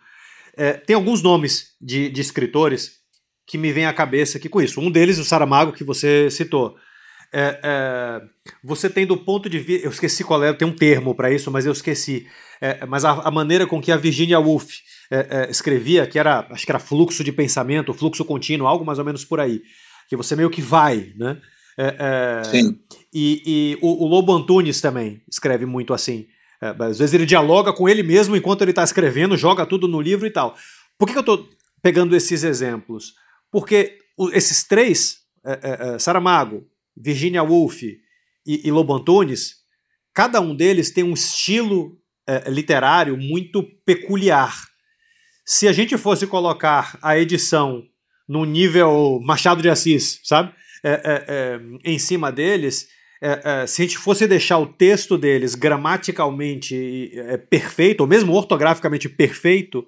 É, 0.56 0.74
tem 0.74 0.96
alguns 0.96 1.22
nomes 1.22 1.76
de, 1.80 2.10
de 2.10 2.20
escritores 2.20 3.00
que 3.48 3.58
me 3.58 3.72
vêm 3.72 3.86
à 3.86 3.94
cabeça 3.94 4.38
aqui 4.38 4.50
com 4.50 4.62
isso. 4.62 4.82
Um 4.82 4.92
deles, 4.92 5.18
o 5.18 5.24
Saramago, 5.24 5.72
que 5.72 5.84
você 5.84 6.30
citou. 6.30 6.76
É, 7.34 7.60
é, 7.64 8.22
você 8.64 8.90
tem 8.90 9.06
do 9.06 9.16
ponto 9.18 9.50
de 9.50 9.58
vista. 9.58 9.88
Eu 9.88 9.92
esqueci 9.92 10.24
qual 10.24 10.44
é, 10.44 10.52
tem 10.52 10.68
um 10.68 10.76
termo 10.76 11.16
para 11.16 11.32
isso, 11.32 11.50
mas 11.50 11.66
eu 11.66 11.72
esqueci. 11.72 12.28
É, 12.60 12.86
mas 12.86 13.06
a, 13.06 13.12
a, 13.12 13.32
maneira 13.32 13.66
com 13.66 13.82
que 13.82 13.92
a 13.92 13.98
Virginia 13.98 14.40
Woolf 14.40 14.70
escrevia, 15.50 16.06
que 16.06 16.20
era, 16.20 16.46
acho 16.52 16.66
que 16.66 16.72
era 16.72 16.78
fluxo 16.78 17.24
de 17.24 17.32
pensamento, 17.32 17.94
fluxo 17.94 18.24
contínuo, 18.26 18.68
algo 18.68 18.86
mais 18.86 19.00
ou 19.00 19.06
menos 19.06 19.26
por 19.26 19.40
aí. 19.40 19.62
Que 20.08 20.16
você 20.16 20.36
meio 20.36 20.50
que 20.50 20.62
vai, 20.62 21.14
né? 21.16 21.40
Sim. 22.44 22.78
E, 23.14 23.42
e 23.46 23.78
o, 23.82 24.06
o, 24.06 24.08
Lobo 24.08 24.34
Antunes 24.34 24.82
também 24.82 25.22
escreve 25.30 25.66
muito 25.66 25.94
assim. 25.94 26.28
É, 26.62 26.68
às 26.68 27.00
vezes 27.00 27.14
ele 27.14 27.26
dialoga 27.26 27.74
com 27.74 27.90
ele 27.90 28.04
mesmo 28.04 28.36
enquanto 28.36 28.62
ele 28.62 28.72
está 28.72 28.84
escrevendo, 28.84 29.38
joga 29.38 29.66
tudo 29.66 29.88
no 29.88 30.00
livro 30.00 30.28
e 30.28 30.32
tal. 30.32 30.56
Por 30.98 31.08
que, 31.08 31.14
que 31.14 31.18
eu 31.18 31.22
estou 31.22 31.50
pegando 31.82 32.16
esses 32.16 32.44
exemplos? 32.44 33.14
Porque 33.52 33.98
o, 34.18 34.30
esses 34.30 34.64
três, 34.64 35.20
é, 35.46 35.52
é, 35.52 35.96
é, 35.96 36.00
Saramago, 36.00 36.68
Virginia 36.96 37.42
Woolf 37.42 37.82
e, 37.84 37.98
e 38.46 38.72
Lobo 38.72 38.94
Antunes, 38.94 39.56
cada 40.14 40.40
um 40.42 40.56
deles 40.56 40.92
tem 40.92 41.04
um 41.04 41.14
estilo 41.14 41.98
é, 42.28 42.50
literário 42.50 43.18
muito 43.18 43.64
peculiar. 43.86 44.56
Se 45.46 45.68
a 45.68 45.72
gente 45.72 45.98
fosse 45.98 46.28
colocar 46.28 47.00
a 47.02 47.18
edição 47.18 47.84
no 48.28 48.46
nível 48.46 49.20
Machado 49.24 49.62
de 49.64 49.70
Assis, 49.70 50.20
sabe? 50.24 50.54
É, 50.84 51.60
em 51.84 52.00
cima 52.00 52.32
deles, 52.32 52.88
é, 53.22 53.42
é, 53.44 53.68
se 53.68 53.82
a 53.82 53.86
gente 53.86 53.98
fosse 53.98 54.26
deixar 54.26 54.58
o 54.60 54.66
texto 54.66 55.18
deles 55.18 55.54
gramaticalmente 55.54 57.12
é, 57.14 57.38
perfeito, 57.38 58.02
ou 58.02 58.08
mesmo 58.08 58.34
ortograficamente 58.34 59.10
perfeito, 59.10 59.86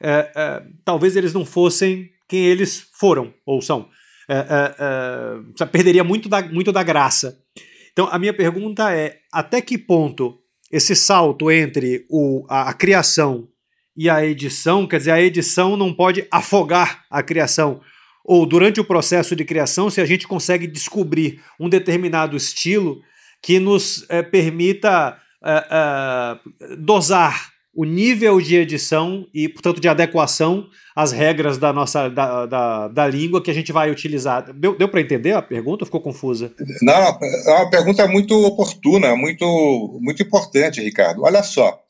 é, 0.00 0.30
é, 0.36 0.62
talvez 0.84 1.16
eles 1.16 1.32
não 1.32 1.44
fossem 1.44 2.10
quem 2.28 2.44
eles 2.44 2.88
foram 2.98 3.32
ou 3.46 3.62
são. 3.62 3.88
É, 4.30 5.66
perderia 5.72 6.04
muito 6.04 6.28
da, 6.28 6.42
muito 6.42 6.70
da 6.70 6.82
graça. 6.82 7.42
Então, 7.90 8.06
a 8.12 8.18
minha 8.18 8.34
pergunta 8.34 8.94
é: 8.94 9.20
até 9.32 9.62
que 9.62 9.78
ponto 9.78 10.38
esse 10.70 10.94
salto 10.94 11.50
entre 11.50 12.04
o, 12.10 12.44
a, 12.46 12.68
a 12.68 12.74
criação 12.74 13.48
e 13.96 14.10
a 14.10 14.22
edição, 14.24 14.86
quer 14.86 14.98
dizer, 14.98 15.12
a 15.12 15.22
edição 15.22 15.78
não 15.78 15.94
pode 15.94 16.26
afogar 16.30 17.06
a 17.10 17.22
criação? 17.22 17.80
Ou 18.24 18.44
durante 18.44 18.80
o 18.80 18.84
processo 18.84 19.34
de 19.34 19.44
criação, 19.44 19.88
se 19.88 20.00
a 20.00 20.04
gente 20.04 20.28
consegue 20.28 20.66
descobrir 20.66 21.40
um 21.58 21.68
determinado 21.68 22.36
estilo 22.36 23.00
que 23.42 23.58
nos 23.58 24.04
é, 24.08 24.22
permita 24.22 25.16
é, 25.44 25.66
é, 25.70 26.76
dosar 26.76 27.50
o 27.74 27.84
nível 27.84 28.40
de 28.40 28.56
edição 28.56 29.24
e, 29.32 29.48
portanto, 29.48 29.80
de 29.80 29.88
adequação 29.88 30.66
às 30.96 31.12
regras 31.12 31.58
da 31.58 31.72
nossa 31.72 32.08
da, 32.08 32.44
da, 32.44 32.88
da 32.88 33.06
língua 33.06 33.40
que 33.40 33.50
a 33.50 33.54
gente 33.54 33.70
vai 33.70 33.90
utilizar. 33.90 34.52
Deu, 34.52 34.76
deu 34.76 34.88
para 34.88 35.00
entender 35.00 35.32
a 35.32 35.40
pergunta? 35.40 35.84
Ficou 35.84 36.00
confusa? 36.00 36.52
Não, 36.82 36.92
é 36.92 37.52
uma 37.54 37.70
pergunta 37.70 38.06
muito 38.08 38.34
oportuna, 38.44 39.14
muito, 39.14 39.98
muito 40.02 40.20
importante, 40.22 40.82
Ricardo. 40.82 41.22
Olha 41.22 41.42
só. 41.44 41.80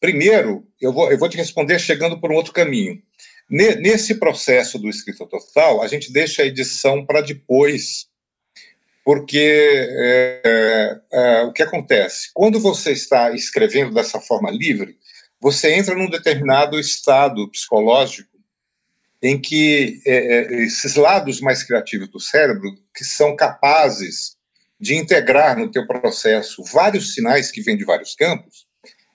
Primeiro, 0.00 0.64
eu 0.80 0.92
vou, 0.92 1.10
eu 1.10 1.18
vou 1.18 1.28
te 1.28 1.36
responder 1.36 1.78
chegando 1.78 2.20
por 2.20 2.32
um 2.32 2.34
outro 2.34 2.52
caminho. 2.52 2.98
Nesse 3.50 4.16
processo 4.16 4.78
do 4.78 4.90
escrita 4.90 5.24
total, 5.26 5.82
a 5.82 5.88
gente 5.88 6.12
deixa 6.12 6.42
a 6.42 6.46
edição 6.46 7.06
para 7.06 7.22
depois, 7.22 8.06
porque 9.02 9.38
é, 9.38 10.42
é, 10.44 11.00
é, 11.10 11.42
o 11.44 11.52
que 11.52 11.62
acontece? 11.62 12.28
Quando 12.34 12.60
você 12.60 12.92
está 12.92 13.30
escrevendo 13.30 13.94
dessa 13.94 14.20
forma 14.20 14.50
livre, 14.50 14.98
você 15.40 15.72
entra 15.72 15.94
num 15.94 16.10
determinado 16.10 16.78
estado 16.78 17.48
psicológico 17.50 18.28
em 19.22 19.40
que 19.40 20.00
é, 20.06 20.16
é, 20.16 20.62
esses 20.64 20.94
lados 20.94 21.40
mais 21.40 21.62
criativos 21.62 22.08
do 22.08 22.20
cérebro, 22.20 22.76
que 22.94 23.04
são 23.04 23.34
capazes 23.34 24.36
de 24.78 24.94
integrar 24.94 25.58
no 25.58 25.70
teu 25.70 25.86
processo 25.86 26.62
vários 26.64 27.14
sinais 27.14 27.50
que 27.50 27.62
vêm 27.62 27.76
de 27.76 27.84
vários 27.84 28.14
campos, 28.14 28.66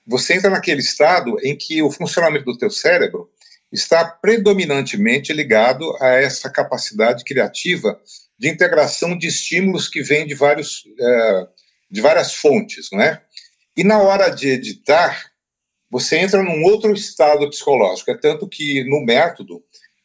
você 0.06 0.34
entra 0.34 0.50
naquele 0.50 0.82
estado 0.82 1.38
em 1.42 1.56
que 1.56 1.82
o 1.82 1.92
funcionamento 1.92 2.46
do 2.46 2.58
teu 2.58 2.70
cérebro 2.70 3.30
está 3.74 4.06
predominantemente 4.06 5.34
ligado 5.34 5.98
a 6.00 6.10
essa 6.10 6.48
capacidade 6.48 7.24
criativa 7.24 8.00
de 8.38 8.48
integração 8.48 9.18
de 9.18 9.28
estímulos 9.28 9.88
que 9.88 10.04
vêm 10.04 10.28
de, 10.28 10.36
vários, 10.36 10.84
é, 11.00 11.48
de 11.90 12.00
várias 12.00 12.36
fontes, 12.36 12.90
não 12.92 13.02
é? 13.02 13.20
E 13.76 13.84
na 13.84 13.98
hora 13.98 14.30
de 14.30 14.50
editar, 14.50 15.32
você 15.90 16.20
entra 16.20 16.44
num 16.44 16.64
outro 16.64 16.94
estado 16.94 17.50
psicológico. 17.50 18.12
É 18.12 18.18
tanto 18.18 18.48
que 18.48 18.84
no 18.84 19.04
método 19.04 19.64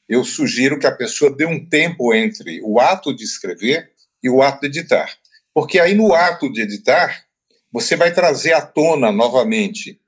eu 0.08 0.24
sugiro 0.24 0.78
que 0.78 0.86
a 0.86 0.94
pessoa 0.94 1.34
dê 1.34 1.44
um 1.44 1.68
tempo 1.68 2.14
entre 2.14 2.62
o 2.62 2.80
ato 2.80 3.14
de 3.14 3.22
escrever 3.22 3.90
e 4.22 4.30
o 4.30 4.40
ato 4.40 4.60
de 4.60 4.78
editar. 4.78 5.14
Porque 5.52 5.78
aí 5.78 5.94
no 5.94 6.14
ato 6.14 6.50
de 6.50 6.62
editar, 6.62 7.22
você 7.70 7.96
vai 7.96 8.14
trazer 8.14 8.54
à 8.54 8.62
tona 8.62 9.12
novamente 9.12 10.00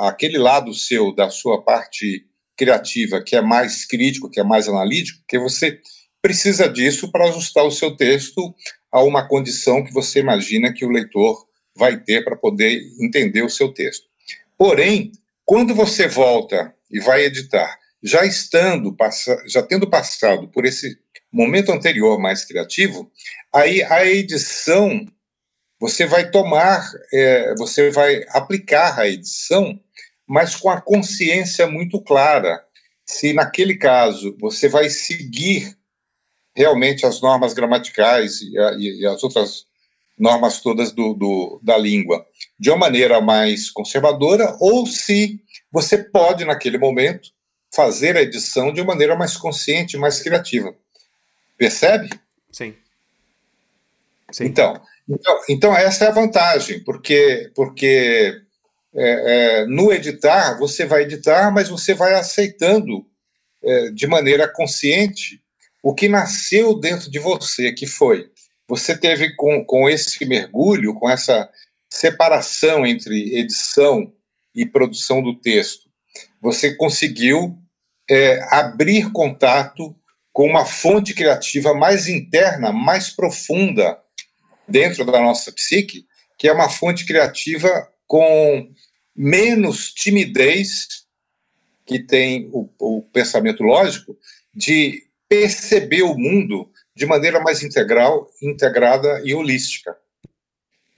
aquele 0.00 0.38
lado 0.38 0.74
seu, 0.74 1.14
da 1.14 1.30
sua 1.30 1.62
parte 1.62 2.26
criativa, 2.60 3.22
que 3.22 3.34
é 3.34 3.40
mais 3.40 3.86
crítico, 3.86 4.28
que 4.28 4.38
é 4.38 4.44
mais 4.44 4.68
analítico, 4.68 5.24
que 5.26 5.38
você 5.38 5.80
precisa 6.20 6.68
disso 6.68 7.10
para 7.10 7.24
ajustar 7.30 7.64
o 7.64 7.70
seu 7.70 7.96
texto 7.96 8.54
a 8.92 9.02
uma 9.02 9.26
condição 9.26 9.82
que 9.82 9.94
você 9.94 10.20
imagina 10.20 10.70
que 10.70 10.84
o 10.84 10.90
leitor 10.90 11.46
vai 11.74 11.98
ter 11.98 12.22
para 12.22 12.36
poder 12.36 12.78
entender 13.00 13.42
o 13.42 13.48
seu 13.48 13.72
texto. 13.72 14.04
Porém, 14.58 15.10
quando 15.42 15.74
você 15.74 16.06
volta 16.06 16.74
e 16.90 17.00
vai 17.00 17.24
editar, 17.24 17.78
já 18.02 18.26
estando, 18.26 18.94
já 19.46 19.62
tendo 19.62 19.88
passado 19.88 20.46
por 20.48 20.66
esse 20.66 20.98
momento 21.32 21.72
anterior 21.72 22.20
mais 22.20 22.44
criativo, 22.44 23.10
aí 23.54 23.82
a 23.84 24.04
edição 24.04 25.06
você 25.80 26.04
vai 26.04 26.30
tomar, 26.30 26.86
é, 27.10 27.54
você 27.54 27.90
vai 27.90 28.22
aplicar 28.28 28.98
a 28.98 29.08
edição, 29.08 29.80
mas 30.30 30.54
com 30.54 30.70
a 30.70 30.80
consciência 30.80 31.66
muito 31.66 32.00
clara. 32.00 32.64
Se 33.04 33.32
naquele 33.32 33.74
caso 33.74 34.36
você 34.38 34.68
vai 34.68 34.88
seguir 34.88 35.76
realmente 36.54 37.04
as 37.04 37.20
normas 37.20 37.52
gramaticais 37.52 38.40
e, 38.40 38.56
a, 38.56 38.72
e 38.78 39.06
as 39.06 39.24
outras 39.24 39.66
normas 40.16 40.60
todas 40.60 40.92
do, 40.92 41.14
do, 41.14 41.60
da 41.64 41.76
língua 41.76 42.24
de 42.56 42.70
uma 42.70 42.76
maneira 42.76 43.20
mais 43.20 43.70
conservadora, 43.70 44.56
ou 44.60 44.86
se 44.86 45.40
você 45.72 45.98
pode, 45.98 46.44
naquele 46.44 46.78
momento, 46.78 47.30
fazer 47.74 48.16
a 48.16 48.22
edição 48.22 48.72
de 48.72 48.80
uma 48.80 48.92
maneira 48.92 49.16
mais 49.16 49.36
consciente, 49.36 49.96
mais 49.96 50.22
criativa. 50.22 50.72
Percebe? 51.58 52.08
Sim. 52.52 52.76
Sim. 54.30 54.44
Então, 54.44 54.80
então, 55.08 55.40
então, 55.48 55.76
essa 55.76 56.04
é 56.04 56.08
a 56.08 56.12
vantagem, 56.12 56.84
porque, 56.84 57.50
porque 57.52 58.40
é, 58.94 59.60
é, 59.62 59.66
no 59.66 59.92
editar, 59.92 60.58
você 60.58 60.84
vai 60.84 61.02
editar, 61.02 61.50
mas 61.52 61.68
você 61.68 61.94
vai 61.94 62.14
aceitando 62.14 63.06
é, 63.62 63.90
de 63.90 64.06
maneira 64.06 64.48
consciente 64.48 65.40
o 65.82 65.94
que 65.94 66.08
nasceu 66.08 66.78
dentro 66.78 67.10
de 67.10 67.18
você, 67.18 67.72
que 67.72 67.86
foi. 67.86 68.30
Você 68.68 68.96
teve 68.96 69.34
com, 69.34 69.64
com 69.64 69.88
esse 69.88 70.24
mergulho, 70.26 70.94
com 70.94 71.08
essa 71.08 71.48
separação 71.90 72.86
entre 72.86 73.36
edição 73.36 74.12
e 74.54 74.66
produção 74.66 75.22
do 75.22 75.38
texto, 75.40 75.88
você 76.40 76.74
conseguiu 76.74 77.58
é, 78.08 78.40
abrir 78.50 79.10
contato 79.12 79.94
com 80.32 80.46
uma 80.46 80.64
fonte 80.64 81.14
criativa 81.14 81.74
mais 81.74 82.08
interna, 82.08 82.72
mais 82.72 83.10
profunda 83.10 83.98
dentro 84.66 85.04
da 85.04 85.20
nossa 85.20 85.52
psique, 85.52 86.06
que 86.38 86.48
é 86.48 86.52
uma 86.52 86.68
fonte 86.68 87.04
criativa 87.04 87.88
com 88.06 88.68
menos 89.14 89.92
timidez, 89.92 91.04
que 91.84 91.98
tem 91.98 92.48
o, 92.52 92.68
o 92.78 93.02
pensamento 93.02 93.62
lógico, 93.62 94.16
de 94.54 95.04
perceber 95.28 96.02
o 96.02 96.16
mundo 96.16 96.70
de 96.94 97.06
maneira 97.06 97.40
mais 97.40 97.62
integral, 97.62 98.28
integrada 98.42 99.22
e 99.24 99.32
holística. 99.34 99.96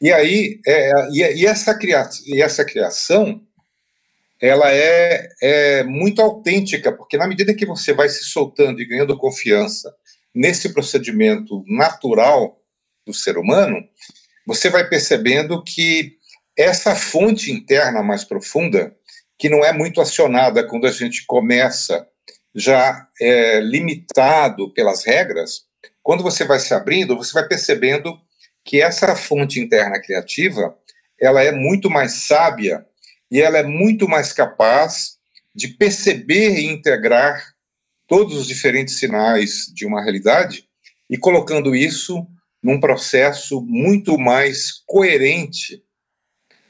E 0.00 0.12
aí, 0.12 0.60
é, 0.66 0.90
e, 1.12 1.46
essa 1.46 1.74
cria, 1.74 2.08
e 2.26 2.42
essa 2.42 2.64
criação, 2.64 3.40
ela 4.40 4.72
é, 4.72 5.28
é 5.40 5.84
muito 5.84 6.20
autêntica, 6.20 6.90
porque 6.90 7.16
na 7.16 7.28
medida 7.28 7.54
que 7.54 7.64
você 7.64 7.92
vai 7.92 8.08
se 8.08 8.24
soltando 8.24 8.80
e 8.80 8.84
ganhando 8.84 9.16
confiança 9.16 9.94
nesse 10.34 10.72
procedimento 10.72 11.62
natural 11.68 12.60
do 13.06 13.14
ser 13.14 13.38
humano, 13.38 13.86
você 14.44 14.68
vai 14.68 14.88
percebendo 14.88 15.62
que 15.62 16.16
essa 16.56 16.94
fonte 16.94 17.50
interna 17.50 18.02
mais 18.02 18.24
profunda, 18.24 18.94
que 19.38 19.48
não 19.48 19.64
é 19.64 19.72
muito 19.72 20.00
acionada 20.00 20.66
quando 20.66 20.86
a 20.86 20.90
gente 20.90 21.24
começa 21.26 22.06
já 22.54 23.08
é, 23.20 23.60
limitado 23.60 24.72
pelas 24.74 25.04
regras, 25.04 25.62
quando 26.02 26.22
você 26.22 26.44
vai 26.44 26.58
se 26.58 26.74
abrindo, 26.74 27.16
você 27.16 27.32
vai 27.32 27.46
percebendo 27.46 28.18
que 28.64 28.80
essa 28.80 29.16
fonte 29.16 29.58
interna 29.58 30.00
criativa, 30.00 30.76
ela 31.20 31.42
é 31.42 31.50
muito 31.50 31.88
mais 31.88 32.26
sábia 32.26 32.84
e 33.30 33.40
ela 33.40 33.58
é 33.58 33.62
muito 33.62 34.08
mais 34.08 34.32
capaz 34.32 35.16
de 35.54 35.68
perceber 35.68 36.58
e 36.58 36.66
integrar 36.66 37.52
todos 38.06 38.36
os 38.36 38.46
diferentes 38.46 38.98
sinais 38.98 39.66
de 39.74 39.86
uma 39.86 40.02
realidade 40.02 40.68
e 41.08 41.16
colocando 41.16 41.74
isso 41.74 42.26
num 42.62 42.78
processo 42.78 43.60
muito 43.62 44.18
mais 44.18 44.72
coerente 44.86 45.82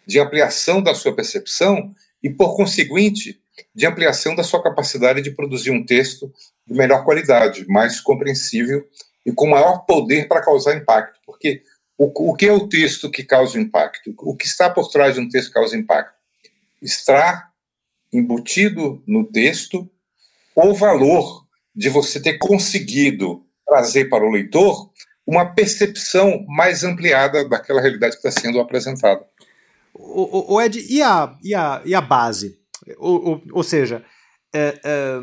de 0.07 0.19
ampliação 0.19 0.83
da 0.83 0.95
sua 0.95 1.15
percepção 1.15 1.95
e, 2.23 2.31
por 2.31 2.57
conseguinte, 2.57 3.41
de 3.75 3.87
ampliação 3.87 4.35
da 4.35 4.43
sua 4.43 4.63
capacidade 4.63 5.23
de 5.23 5.31
produzir 5.31 5.71
um 5.71 5.85
texto 5.85 6.33
de 6.67 6.75
melhor 6.75 7.05
qualidade, 7.05 7.67
mais 7.69 8.01
compreensível 8.01 8.87
e 9.25 9.33
com 9.33 9.49
maior 9.49 9.85
poder 9.87 10.29
para 10.29 10.43
causar 10.43 10.77
impacto. 10.77 11.21
Porque 11.25 11.63
o, 11.97 12.31
o 12.31 12.35
que 12.35 12.47
é 12.47 12.53
o 12.53 12.69
texto 12.69 13.11
que 13.11 13.23
causa 13.23 13.59
impacto? 13.61 14.15
O 14.19 14.37
que 14.37 14.47
está 14.47 14.71
por 14.71 14.89
trás 14.89 15.15
de 15.15 15.21
um 15.21 15.29
texto 15.29 15.49
que 15.49 15.55
causa 15.55 15.77
impacto? 15.77 16.15
Está 16.81 17.51
embutido 18.13 19.03
no 19.07 19.25
texto 19.25 19.89
o 20.55 20.75
valor 20.75 21.47
de 21.75 21.89
você 21.89 22.21
ter 22.21 22.39
conseguido 22.39 23.47
trazer 23.67 24.07
para 24.07 24.25
o 24.25 24.31
leitor 24.31 24.91
uma 25.27 25.47
percepção 25.47 26.45
mais 26.49 26.85
ampliada 26.85 27.49
daquela 27.49 27.81
realidade 27.81 28.19
que 28.19 28.27
está 28.27 28.41
sendo 28.41 28.61
apresentada. 28.61 29.25
O, 29.95 30.55
o, 30.55 30.61
Ed, 30.61 30.85
e 30.89 31.03
a, 31.03 31.37
e 31.43 31.55
a, 31.55 31.83
e 31.85 31.95
a 31.95 32.01
base? 32.01 32.59
Ou, 32.99 33.25
ou, 33.25 33.43
ou 33.53 33.63
seja, 33.63 34.05
é, 34.55 34.81
é, 34.85 35.21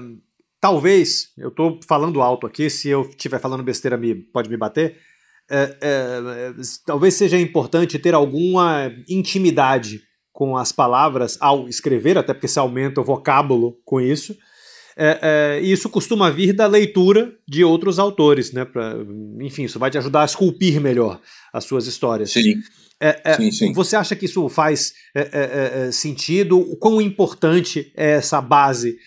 talvez, 0.61 1.29
eu 1.37 1.49
estou 1.49 1.79
falando 1.87 2.21
alto 2.21 2.45
aqui, 2.45 2.69
se 2.69 2.89
eu 2.89 3.01
estiver 3.09 3.39
falando 3.39 3.63
besteira 3.63 3.97
me, 3.97 4.15
pode 4.15 4.49
me 4.49 4.57
bater, 4.57 4.97
é, 5.49 5.77
é, 5.81 6.51
talvez 6.85 7.15
seja 7.15 7.39
importante 7.39 7.97
ter 7.97 8.13
alguma 8.13 8.91
intimidade 9.09 10.01
com 10.31 10.55
as 10.55 10.71
palavras 10.71 11.37
ao 11.41 11.67
escrever, 11.67 12.17
até 12.17 12.33
porque 12.33 12.47
se 12.47 12.59
aumenta 12.59 13.01
o 13.01 13.03
vocábulo 13.03 13.77
com 13.83 13.99
isso, 13.99 14.35
é, 14.95 15.19
é, 15.21 15.61
e 15.61 15.71
isso 15.71 15.89
costuma 15.89 16.29
vir 16.29 16.53
da 16.53 16.67
leitura 16.67 17.33
de 17.47 17.63
outros 17.63 17.99
autores, 17.99 18.51
né? 18.51 18.65
Pra, 18.65 18.95
enfim, 19.39 19.63
isso 19.63 19.79
vai 19.79 19.89
te 19.89 19.97
ajudar 19.97 20.23
a 20.23 20.25
esculpir 20.25 20.81
melhor 20.81 21.21
as 21.53 21.63
suas 21.63 21.87
histórias. 21.87 22.31
Sim. 22.31 22.55
É, 23.01 23.21
é 23.23 23.35
sim, 23.35 23.51
sim. 23.51 23.73
Você 23.73 23.95
acha 23.95 24.15
que 24.15 24.25
isso 24.25 24.47
faz 24.49 24.93
é, 25.15 25.21
é, 25.21 25.87
é, 25.87 25.91
sentido? 25.91 26.59
O 26.59 26.75
quão 26.75 27.01
importante 27.01 27.91
é 27.95 28.11
essa 28.11 28.41
base 28.41 28.97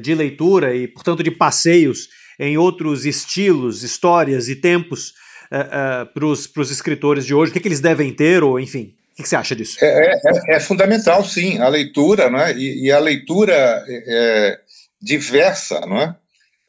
de 0.00 0.14
leitura 0.14 0.74
e, 0.74 0.88
portanto, 0.88 1.22
de 1.22 1.30
passeios 1.30 2.08
em 2.38 2.56
outros 2.56 3.04
estilos, 3.04 3.82
histórias 3.82 4.48
e 4.48 4.56
tempos 4.56 5.12
para 6.14 6.26
os 6.26 6.70
escritores 6.70 7.26
de 7.26 7.34
hoje? 7.34 7.50
O 7.50 7.52
que, 7.52 7.60
que, 7.60 7.68
eles 7.68 7.80
devem 7.80 8.12
ter, 8.12 8.42
ou 8.42 8.58
enfim? 8.58 8.94
O 9.12 9.16
que, 9.16 9.22
que 9.22 9.28
você 9.28 9.36
acha 9.36 9.54
disso? 9.54 9.76
É, 9.82 10.58
fundamental, 10.60 11.22
sim, 11.24 11.58
a 11.58 11.68
leitura, 11.68 12.30
né? 12.30 12.56
E, 12.56 12.86
e 12.86 12.92
a 12.92 12.98
leitura 12.98 13.84
diversa, 15.02 15.80
não 15.80 16.00
é? 16.00 16.16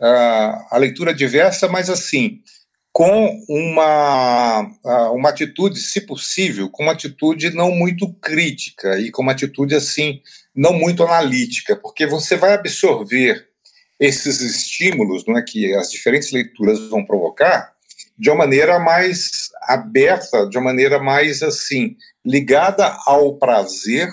a 0.01 0.77
leitura 0.77 1.13
diversa, 1.13 1.67
mas 1.67 1.89
assim, 1.89 2.39
com 2.93 3.41
uma, 3.47 4.69
uma 5.13 5.29
atitude, 5.29 5.79
se 5.79 6.01
possível, 6.01 6.69
com 6.69 6.83
uma 6.83 6.91
atitude 6.91 7.51
não 7.51 7.71
muito 7.71 8.11
crítica 8.15 8.99
e 8.99 9.09
com 9.11 9.21
uma 9.21 9.31
atitude 9.31 9.75
assim, 9.75 10.21
não 10.53 10.73
muito 10.73 11.03
analítica, 11.03 11.75
porque 11.75 12.05
você 12.05 12.35
vai 12.35 12.53
absorver 12.53 13.47
esses 13.99 14.41
estímulos 14.41 15.25
não 15.25 15.37
é, 15.37 15.43
que 15.43 15.73
as 15.73 15.91
diferentes 15.91 16.31
leituras 16.31 16.79
vão 16.89 17.05
provocar 17.05 17.71
de 18.17 18.29
uma 18.29 18.39
maneira 18.39 18.79
mais 18.79 19.49
aberta, 19.63 20.47
de 20.47 20.57
uma 20.57 20.65
maneira 20.65 20.99
mais 20.99 21.41
assim, 21.41 21.95
ligada 22.25 22.97
ao 23.05 23.37
prazer, 23.37 24.09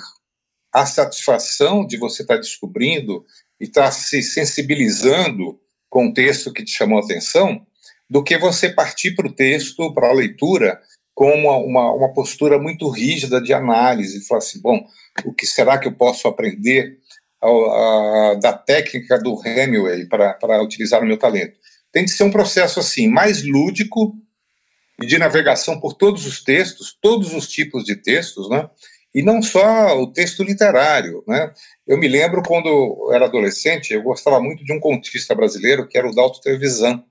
à 0.73 0.87
satisfação 0.87 1.87
de 1.87 1.97
você 1.97 2.23
estar 2.23 2.37
descobrindo 2.37 3.25
e 3.61 3.65
estar 3.65 3.85
tá 3.85 3.91
se 3.91 4.23
sensibilizando 4.23 5.59
com 5.91 6.09
o 6.09 6.15
texto 6.15 6.53
que 6.53 6.65
te 6.65 6.71
chamou 6.71 6.99
a 6.99 7.03
atenção, 7.03 7.67
do 8.09 8.23
que 8.23 8.39
você 8.39 8.69
partir 8.69 9.15
para 9.15 9.27
o 9.27 9.33
texto, 9.33 9.93
para 9.93 10.09
a 10.09 10.13
leitura, 10.13 10.81
com 11.15 11.33
uma, 11.33 11.57
uma, 11.57 11.93
uma, 11.93 12.13
postura 12.13 12.59
muito 12.59 12.89
rígida 12.89 13.41
de 13.41 13.53
análise, 13.53 14.27
falar 14.27 14.39
assim, 14.39 14.61
bom, 14.61 14.81
o 15.25 15.35
que 15.35 15.47
será 15.47 15.77
que 15.77 15.89
eu 15.89 15.93
posso 15.93 16.29
aprender 16.29 16.97
a, 17.43 18.35
da 18.41 18.53
técnica 18.53 19.19
do 19.19 19.37
Hemingway 19.45 20.07
para, 20.07 20.35
para 20.35 20.63
utilizar 20.63 21.03
o 21.03 21.07
meu 21.07 21.19
talento? 21.19 21.59
Tem 21.93 22.05
de 22.05 22.13
ser 22.13 22.23
um 22.23 22.31
processo 22.31 22.79
assim, 22.79 23.09
mais 23.09 23.43
lúdico 23.43 24.15
e 25.03 25.07
de 25.07 25.19
navegação 25.19 25.81
por 25.81 25.95
todos 25.95 26.27
os 26.27 26.43
textos, 26.43 26.97
todos 27.01 27.35
os 27.35 27.49
tipos 27.49 27.85
de 27.85 27.97
textos, 27.97 28.49
né? 28.49 28.69
E 29.15 29.23
não 29.23 29.43
só 29.43 29.99
o 29.99 30.13
texto 30.13 30.43
literário. 30.45 31.25
Né? 31.27 31.53
Eu 31.87 31.99
me 31.99 32.07
lembro 32.07 32.43
quando 32.47 32.69
eu 32.69 33.13
era 33.13 33.25
adolescente, 33.25 33.93
eu 33.93 34.03
gostava 34.03 34.41
muito 34.41 34.65
de 34.65 34.73
um 34.73 34.79
contista 34.79 35.35
brasileiro 35.35 35.89
que 35.89 35.97
era 35.97 36.09
o 36.09 36.15
Dalto 36.15 36.41
Trevisan. 36.41 37.03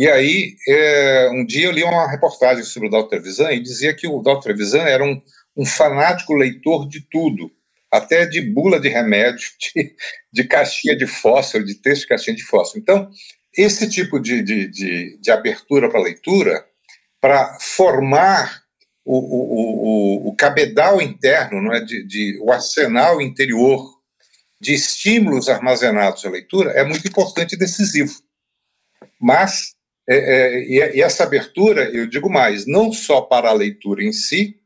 E 0.00 0.08
aí, 0.08 0.56
é, 0.66 1.28
um 1.30 1.44
dia 1.44 1.66
eu 1.66 1.72
li 1.72 1.84
uma 1.84 2.10
reportagem 2.10 2.64
sobre 2.64 2.88
o 2.88 2.90
Dalto 2.90 3.10
Trevisan 3.10 3.52
e 3.52 3.60
dizia 3.60 3.94
que 3.94 4.08
o 4.08 4.22
Dalto 4.22 4.44
Trevisan 4.44 4.80
era 4.80 5.04
um, 5.04 5.20
um 5.54 5.66
fanático 5.66 6.32
leitor 6.32 6.88
de 6.88 7.02
tudo, 7.02 7.52
até 7.92 8.24
de 8.24 8.40
bula 8.40 8.80
de 8.80 8.88
remédio, 8.88 9.46
de, 9.60 9.94
de 10.32 10.44
caixinha 10.44 10.96
de 10.96 11.06
fósforo, 11.06 11.66
de 11.66 11.74
texto 11.74 12.00
de 12.00 12.08
caixinha 12.08 12.34
de 12.34 12.42
fósforo. 12.42 12.80
Então, 12.80 13.10
esse 13.54 13.90
tipo 13.90 14.18
de, 14.18 14.42
de, 14.42 14.68
de, 14.68 15.18
de 15.20 15.30
abertura 15.30 15.90
para 15.90 16.00
leitura, 16.00 16.64
para 17.20 17.58
formar 17.60 18.62
o, 19.04 19.18
o, 19.18 20.28
o, 20.28 20.28
o, 20.30 20.34
cabedal 20.34 21.02
interno, 21.02 21.60
não 21.60 21.74
é? 21.74 21.80
de, 21.84 22.06
de, 22.06 22.38
o 22.40 22.50
arsenal 22.50 23.20
interior 23.20 24.00
de 24.58 24.72
estímulos 24.72 25.50
armazenados 25.50 26.24
à 26.24 26.30
leitura, 26.30 26.70
é 26.70 26.84
muito 26.84 27.06
importante 27.06 27.52
e 27.52 27.58
decisivo. 27.58 28.14
Mas, 29.20 29.78
é, 30.08 30.16
é, 30.16 30.96
e 30.96 31.02
essa 31.02 31.24
abertura, 31.24 31.84
eu 31.90 32.06
digo 32.06 32.28
mais, 32.28 32.66
não 32.66 32.92
só 32.92 33.20
para 33.20 33.48
a 33.48 33.54
leitura 33.54 34.02
em 34.02 34.12
si, 34.12 34.56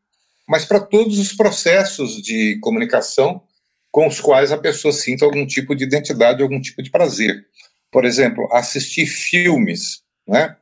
mas 0.48 0.64
para 0.64 0.80
todos 0.80 1.18
os 1.18 1.32
processos 1.32 2.22
de 2.22 2.58
comunicação 2.60 3.42
com 3.90 4.06
os 4.06 4.20
quais 4.20 4.50
a 4.52 4.58
pessoa 4.58 4.92
sinta 4.92 5.24
algum 5.24 5.46
tipo 5.46 5.74
de 5.74 5.84
identidade, 5.84 6.42
algum 6.42 6.60
tipo 6.60 6.82
de 6.82 6.90
prazer. 6.90 7.46
Por 7.90 8.04
exemplo, 8.04 8.48
assistir 8.52 9.06
filmes 9.06 10.02
né, 10.26 10.56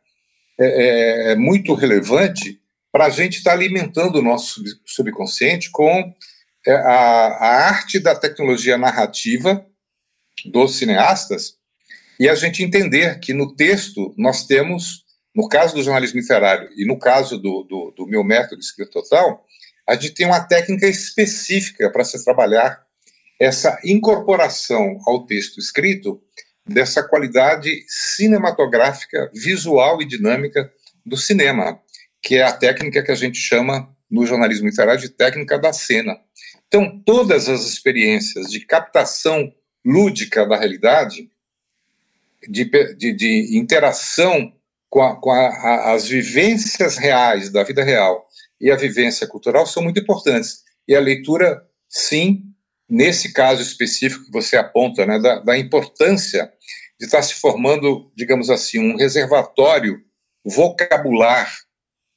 é, 0.61 0.66
é, 0.66 1.33
é 1.33 1.35
muito 1.35 1.75
relevante 1.75 2.61
para 2.93 3.07
a 3.07 3.11
gente 3.11 3.39
estar 3.39 3.53
tá 3.53 3.57
alimentando 3.57 4.18
o 4.18 4.23
nosso 4.23 4.62
subconsciente 4.85 5.70
com 5.70 6.14
é, 6.66 6.73
a, 6.75 7.27
a 7.27 7.68
arte 7.68 7.99
da 7.99 8.14
tecnologia 8.14 8.77
narrativa 8.77 9.66
dos 10.45 10.77
cineastas 10.77 11.57
e 12.19 12.29
a 12.29 12.35
gente 12.35 12.63
entender 12.63 13.19
que 13.21 13.33
no 13.33 13.55
texto 13.55 14.15
nós 14.17 14.47
temos, 14.47 15.05
no 15.35 15.49
caso 15.49 15.75
do 15.75 15.83
jornalismo 15.83 16.21
literário 16.21 16.69
e 16.77 16.87
no 16.87 16.99
caso 16.99 17.39
do, 17.39 17.63
do, 17.65 17.95
do 17.97 18.07
meu 18.07 18.23
método 18.23 18.59
de 18.59 18.65
escrita 18.65 18.93
total, 18.93 19.45
a 19.89 19.95
gente 19.95 20.11
tem 20.11 20.27
uma 20.27 20.41
técnica 20.41 20.87
específica 20.87 21.91
para 21.91 22.05
se 22.05 22.23
trabalhar 22.25 22.83
essa 23.41 23.79
incorporação 23.85 24.99
ao 25.07 25.27
texto 25.27 25.59
escrito 25.59 26.23
dessa 26.65 27.03
qualidade 27.03 27.85
cinematográfica, 27.89 29.31
visual 29.35 30.01
e 30.01 30.07
dinâmica 30.07 30.73
do 31.05 31.17
cinema, 31.17 31.81
que 32.23 32.37
é 32.37 32.43
a 32.43 32.53
técnica 32.53 33.03
que 33.03 33.11
a 33.11 33.17
gente 33.17 33.39
chama 33.39 33.93
no 34.09 34.25
jornalismo 34.25 34.69
literário 34.69 35.01
de 35.01 35.09
técnica 35.09 35.59
da 35.59 35.73
cena. 35.73 36.17
Então, 36.69 37.03
todas 37.05 37.49
as 37.49 37.63
experiências 37.67 38.47
de 38.49 38.61
captação 38.61 39.53
lúdica 39.85 40.47
da 40.47 40.57
realidade, 40.57 41.29
de, 42.49 42.64
de, 42.97 43.12
de 43.12 43.59
interação 43.59 44.53
com, 44.88 45.03
a, 45.03 45.16
com 45.20 45.30
a, 45.30 45.47
a, 45.47 45.93
as 45.95 46.07
vivências 46.07 46.97
reais 46.97 47.51
da 47.51 47.62
vida 47.62 47.82
real 47.82 48.26
e 48.61 48.70
a 48.70 48.76
vivência 48.76 49.26
cultural 49.26 49.66
são 49.66 49.82
muito 49.82 50.01
importantes. 50.01 50.62
E 50.86 50.95
a 50.95 51.01
leitura, 51.01 51.62
sim, 51.88 52.43
nesse 52.88 53.32
caso 53.32 53.62
específico 53.62 54.26
que 54.26 54.30
você 54.30 54.57
aponta, 54.57 55.07
né, 55.07 55.18
da, 55.18 55.40
da 55.40 55.59
importância 55.59 56.53
de 57.01 57.07
estar 57.07 57.22
se 57.22 57.34
formando, 57.34 58.12
digamos 58.14 58.51
assim, 58.51 58.78
um 58.78 58.97
reservatório 58.97 60.01
vocabular 60.45 61.51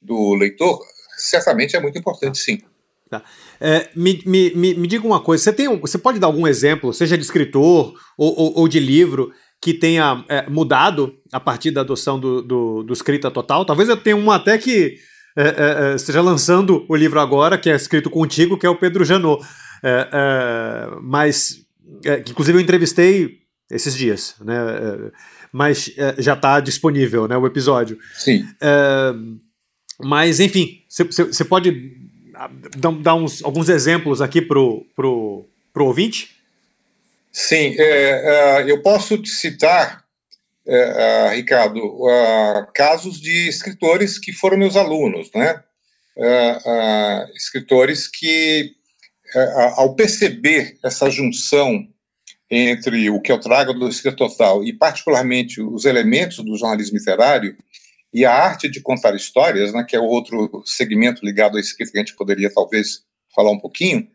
do 0.00 0.34
leitor, 0.34 0.80
certamente 1.16 1.76
é 1.76 1.80
muito 1.80 1.98
importante, 1.98 2.38
sim. 2.38 2.60
Tá. 3.08 3.22
É, 3.60 3.88
me, 3.94 4.20
me, 4.26 4.74
me, 4.74 4.86
diga 4.86 5.06
uma 5.06 5.20
coisa, 5.20 5.44
você, 5.44 5.52
tem, 5.52 5.68
você 5.78 5.96
pode 5.96 6.18
dar 6.18 6.26
algum 6.26 6.46
exemplo, 6.46 6.92
seja 6.92 7.16
de 7.16 7.24
escritor 7.24 7.94
ou, 8.18 8.38
ou, 8.38 8.58
ou 8.58 8.68
de 8.68 8.80
livro, 8.80 9.32
que 9.60 9.74
tenha 9.74 10.24
é, 10.28 10.48
mudado 10.48 11.14
a 11.32 11.40
partir 11.40 11.70
da 11.70 11.80
adoção 11.80 12.18
do, 12.18 12.42
do, 12.42 12.82
do 12.82 12.92
escrita 12.92 13.30
total? 13.30 13.64
Talvez 13.64 13.88
eu 13.88 13.96
tenha 13.96 14.16
uma 14.16 14.36
até 14.36 14.56
que 14.58 14.98
é, 15.36 15.42
é, 15.42 15.92
é, 15.92 15.94
esteja 15.94 16.22
lançando 16.22 16.86
o 16.88 16.96
livro 16.96 17.20
agora, 17.20 17.58
que 17.58 17.68
é 17.68 17.76
escrito 17.76 18.08
contigo, 18.08 18.56
que 18.56 18.64
é 18.64 18.70
o 18.70 18.76
Pedro 18.76 19.04
Janot. 19.04 19.44
É, 19.82 20.08
é, 20.10 20.96
mas, 21.02 21.60
que 22.24 22.30
inclusive 22.30 22.56
eu 22.56 22.62
entrevistei 22.62 23.40
esses 23.70 23.94
dias, 23.94 24.34
né? 24.40 24.56
mas 25.52 25.92
já 26.18 26.32
está 26.32 26.58
disponível 26.60 27.28
né, 27.28 27.36
o 27.36 27.46
episódio. 27.46 27.98
Sim. 28.14 28.46
mas, 30.00 30.40
enfim, 30.40 30.82
você 30.88 31.44
pode 31.44 31.92
dar 33.00 33.14
uns, 33.14 33.44
alguns 33.44 33.68
exemplos 33.68 34.22
aqui 34.22 34.40
para 34.40 34.58
o 34.58 34.86
pro, 34.94 35.48
pro 35.72 35.86
ouvinte? 35.86 36.35
Sim, 37.38 37.76
é, 37.78 38.62
é, 38.64 38.70
eu 38.70 38.80
posso 38.80 39.18
te 39.18 39.28
citar 39.28 40.02
é, 40.66 40.74
é, 40.74 41.34
Ricardo, 41.34 42.00
casos 42.74 43.20
de 43.20 43.46
escritores 43.46 44.18
que 44.18 44.32
foram 44.32 44.56
meus 44.56 44.74
alunos, 44.74 45.30
né? 45.34 45.62
Uh, 46.16 47.36
escritores 47.36 48.08
que, 48.08 48.72
ao 49.74 49.94
perceber 49.94 50.78
essa 50.82 51.10
junção 51.10 51.86
entre 52.50 53.10
o 53.10 53.20
que 53.20 53.30
eu 53.30 53.38
trago 53.38 53.74
do 53.74 53.86
escrito 53.86 54.16
total 54.16 54.64
e, 54.64 54.72
particularmente, 54.72 55.60
os 55.60 55.84
elementos 55.84 56.38
do 56.38 56.56
jornalismo 56.56 56.96
literário 56.96 57.54
e 58.14 58.24
a 58.24 58.32
arte 58.32 58.66
de 58.66 58.80
contar 58.80 59.14
histórias, 59.14 59.74
né, 59.74 59.84
que 59.86 59.94
é 59.94 60.00
outro 60.00 60.62
segmento 60.64 61.22
ligado 61.22 61.58
à 61.58 61.60
escrita 61.60 61.92
que 61.92 61.98
a 61.98 62.00
gente 62.00 62.16
poderia, 62.16 62.50
talvez, 62.50 63.02
falar 63.34 63.50
um 63.50 63.60
pouquinho, 63.60 64.08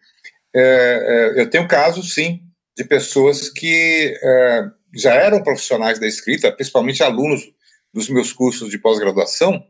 é, 0.55 1.35
é, 1.37 1.41
eu 1.41 1.49
tenho 1.51 1.67
casos, 1.67 2.15
sim, 2.15 2.41
de 2.75 2.83
pessoas 2.83 3.49
que 3.49 4.17
é, 4.23 4.63
já 4.95 5.13
eram 5.13 5.43
profissionais 5.43 5.99
da 5.99 6.07
escrita, 6.07 6.51
principalmente 6.51 7.03
alunos 7.03 7.51
dos 7.93 8.09
meus 8.09 8.31
cursos 8.31 8.69
de 8.69 8.77
pós-graduação, 8.77 9.63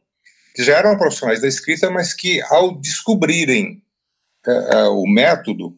que 0.55 0.63
já 0.63 0.77
eram 0.77 0.97
profissionais 0.97 1.41
da 1.41 1.47
escrita, 1.47 1.89
mas 1.89 2.13
que 2.13 2.41
ao 2.43 2.75
descobrirem 2.79 3.81
é, 4.45 4.51
é, 4.51 4.83
o 4.83 5.05
método 5.05 5.77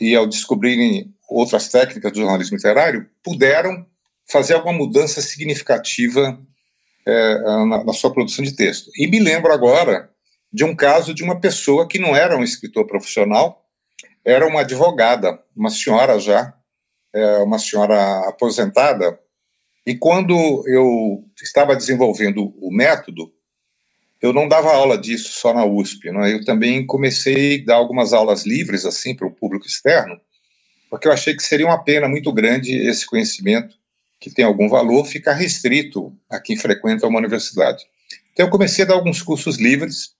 e 0.00 0.14
ao 0.14 0.26
descobrirem 0.26 1.14
outras 1.28 1.68
técnicas 1.68 2.12
do 2.12 2.20
jornalismo 2.20 2.56
literário, 2.56 3.08
puderam 3.22 3.86
fazer 4.26 4.54
alguma 4.54 4.72
mudança 4.72 5.20
significativa 5.20 6.38
é, 7.06 7.38
na, 7.66 7.84
na, 7.84 7.92
sua 7.92 8.12
produção 8.12 8.44
de 8.44 8.54
texto. 8.54 8.90
E 8.96 9.06
me 9.06 9.18
lembro 9.18 9.52
agora 9.52 10.10
de 10.52 10.64
um 10.64 10.74
caso 10.74 11.14
de 11.14 11.22
uma 11.22 11.40
pessoa 11.40 11.88
que 11.88 11.98
não 11.98 12.14
era 12.14 12.36
um 12.36 12.42
escritor 12.42 12.86
profissional, 12.86 13.63
era 14.24 14.46
uma 14.46 14.60
advogada, 14.60 15.38
uma 15.54 15.70
senhora 15.70 16.18
já, 16.18 16.54
é, 17.12 17.38
uma 17.38 17.58
senhora 17.58 18.28
aposentada, 18.28 19.18
e 19.86 19.94
quando 19.94 20.34
eu 20.66 21.24
estava 21.42 21.76
desenvolvendo 21.76 22.54
o 22.58 22.74
método, 22.74 23.30
eu 24.22 24.32
não 24.32 24.48
dava 24.48 24.72
aula 24.72 24.96
disso 24.96 25.32
só 25.38 25.52
na 25.52 25.66
USP, 25.66 26.10
né? 26.10 26.32
eu 26.32 26.44
também 26.44 26.86
comecei 26.86 27.60
a 27.60 27.64
dar 27.66 27.74
algumas 27.74 28.14
aulas 28.14 28.46
livres 28.46 28.86
assim 28.86 29.14
para 29.14 29.26
o 29.26 29.30
público 29.30 29.66
externo, 29.66 30.18
porque 30.88 31.06
eu 31.06 31.12
achei 31.12 31.36
que 31.36 31.42
seria 31.42 31.66
uma 31.66 31.84
pena 31.84 32.08
muito 32.08 32.32
grande 32.32 32.72
esse 32.72 33.04
conhecimento, 33.04 33.76
que 34.18 34.30
tem 34.30 34.44
algum 34.44 34.66
valor, 34.66 35.04
ficar 35.04 35.34
restrito 35.34 36.16
a 36.30 36.40
quem 36.40 36.56
frequenta 36.56 37.06
uma 37.06 37.18
universidade. 37.18 37.84
Então 38.32 38.46
eu 38.46 38.50
comecei 38.50 38.84
a 38.84 38.88
dar 38.88 38.94
alguns 38.94 39.20
cursos 39.20 39.58
livres 39.58 40.14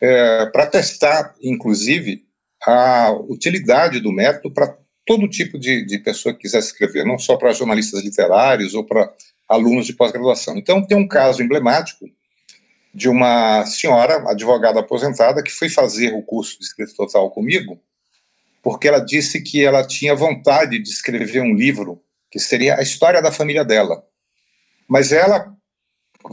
é, 0.00 0.46
para 0.46 0.66
testar, 0.66 1.34
inclusive, 1.42 2.24
a 2.64 3.12
utilidade 3.28 4.00
do 4.00 4.12
método 4.12 4.52
para 4.52 4.76
todo 5.06 5.28
tipo 5.28 5.58
de, 5.58 5.84
de 5.84 5.98
pessoa 5.98 6.34
que 6.34 6.42
quiser 6.42 6.58
escrever, 6.58 7.04
não 7.04 7.18
só 7.18 7.36
para 7.36 7.52
jornalistas 7.52 8.02
literários 8.02 8.74
ou 8.74 8.84
para 8.84 9.12
alunos 9.48 9.86
de 9.86 9.92
pós-graduação. 9.92 10.56
Então, 10.56 10.86
tem 10.86 10.96
um 10.96 11.08
caso 11.08 11.42
emblemático 11.42 12.06
de 12.94 13.08
uma 13.08 13.64
senhora, 13.66 14.30
advogada 14.30 14.80
aposentada, 14.80 15.42
que 15.42 15.50
foi 15.50 15.68
fazer 15.68 16.12
o 16.12 16.22
curso 16.22 16.58
de 16.58 16.64
escrita 16.64 16.92
total 16.94 17.30
comigo, 17.30 17.80
porque 18.62 18.88
ela 18.88 19.00
disse 19.00 19.42
que 19.42 19.64
ela 19.64 19.86
tinha 19.86 20.14
vontade 20.14 20.78
de 20.78 20.88
escrever 20.88 21.40
um 21.40 21.54
livro 21.54 22.02
que 22.30 22.38
seria 22.38 22.78
a 22.78 22.82
história 22.82 23.22
da 23.22 23.32
família 23.32 23.64
dela. 23.64 24.04
Mas 24.88 25.12
ela, 25.12 25.52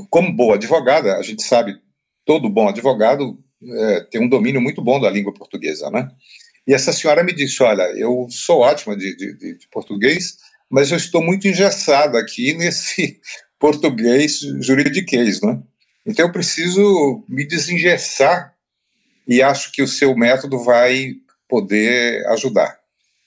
como 0.10 0.36
boa 0.36 0.56
advogada, 0.56 1.16
a 1.16 1.22
gente 1.22 1.44
sabe, 1.44 1.80
todo 2.26 2.50
bom 2.50 2.68
advogado 2.68 3.40
é, 3.64 4.02
tem 4.12 4.22
um 4.22 4.30
domínio 4.30 4.62
muito 4.62 4.82
bom 4.82 5.00
da 5.00 5.10
língua 5.10 5.34
portuguesa, 5.34 5.90
né? 5.90 6.10
E 6.68 6.74
essa 6.74 6.92
senhora 6.92 7.24
me 7.24 7.34
disse: 7.34 7.64
Olha, 7.64 7.84
eu 7.98 8.28
sou 8.30 8.60
ótima 8.60 8.96
de, 8.96 9.16
de, 9.16 9.58
de 9.58 9.68
português, 9.72 10.38
mas 10.70 10.92
eu 10.92 10.98
estou 10.98 11.24
muito 11.24 11.48
engessada 11.48 12.20
aqui 12.20 12.54
nesse 12.54 13.20
português 13.58 14.40
juridiquês, 14.62 15.42
né? 15.42 15.60
Então 16.06 16.26
eu 16.26 16.32
preciso 16.32 17.24
me 17.28 17.46
desengessar 17.46 18.54
e 19.28 19.42
acho 19.42 19.72
que 19.72 19.82
o 19.82 19.88
seu 19.88 20.16
método 20.16 20.64
vai 20.64 21.16
poder 21.50 22.26
ajudar. 22.28 22.78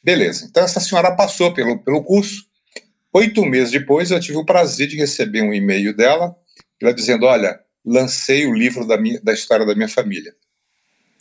Beleza. 0.03 0.47
Então 0.49 0.63
essa 0.63 0.81
senhora 0.81 1.15
passou 1.15 1.53
pelo, 1.53 1.79
pelo 1.79 2.03
curso. 2.03 2.45
Oito 3.13 3.45
meses 3.45 3.73
depois 3.73 4.11
eu 4.11 4.21
tive 4.21 4.39
o 4.39 4.47
prazer 4.47 4.87
de 4.87 4.97
receber 4.97 5.43
um 5.43 5.53
e-mail 5.53 5.95
dela, 5.95 6.35
ela 6.81 6.95
dizendo: 6.95 7.27
Olha, 7.27 7.59
lancei 7.85 8.47
o 8.47 8.55
livro 8.55 8.87
da, 8.87 8.97
minha, 8.99 9.21
da 9.21 9.33
história 9.33 9.67
da 9.67 9.75
minha 9.75 9.89
família. 9.89 10.35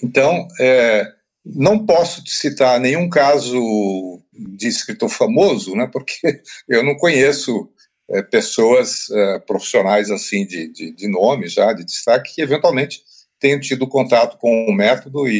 Então, 0.02 0.48
é, 0.60 1.06
não 1.46 1.86
posso 1.86 2.24
te 2.24 2.32
citar 2.32 2.80
nenhum 2.80 3.10
caso 3.10 4.22
de 4.32 4.68
escritor 4.68 5.10
famoso, 5.10 5.76
né, 5.76 5.90
porque 5.92 6.42
eu 6.68 6.84
não 6.84 6.96
conheço 6.96 7.70
é, 8.10 8.22
pessoas 8.22 9.10
é, 9.12 9.40
profissionais 9.40 10.10
assim 10.10 10.46
de, 10.46 10.68
de, 10.72 10.92
de, 10.92 11.08
nome 11.08 11.48
já, 11.48 11.74
de 11.74 11.86
destaque, 11.86 12.36
que 12.36 12.42
eventualmente 12.42 13.02
tenham 13.40 13.60
tido 13.60 13.88
contato 13.88 14.38
com 14.38 14.66
o 14.66 14.74
método 14.74 15.28
e, 15.28 15.34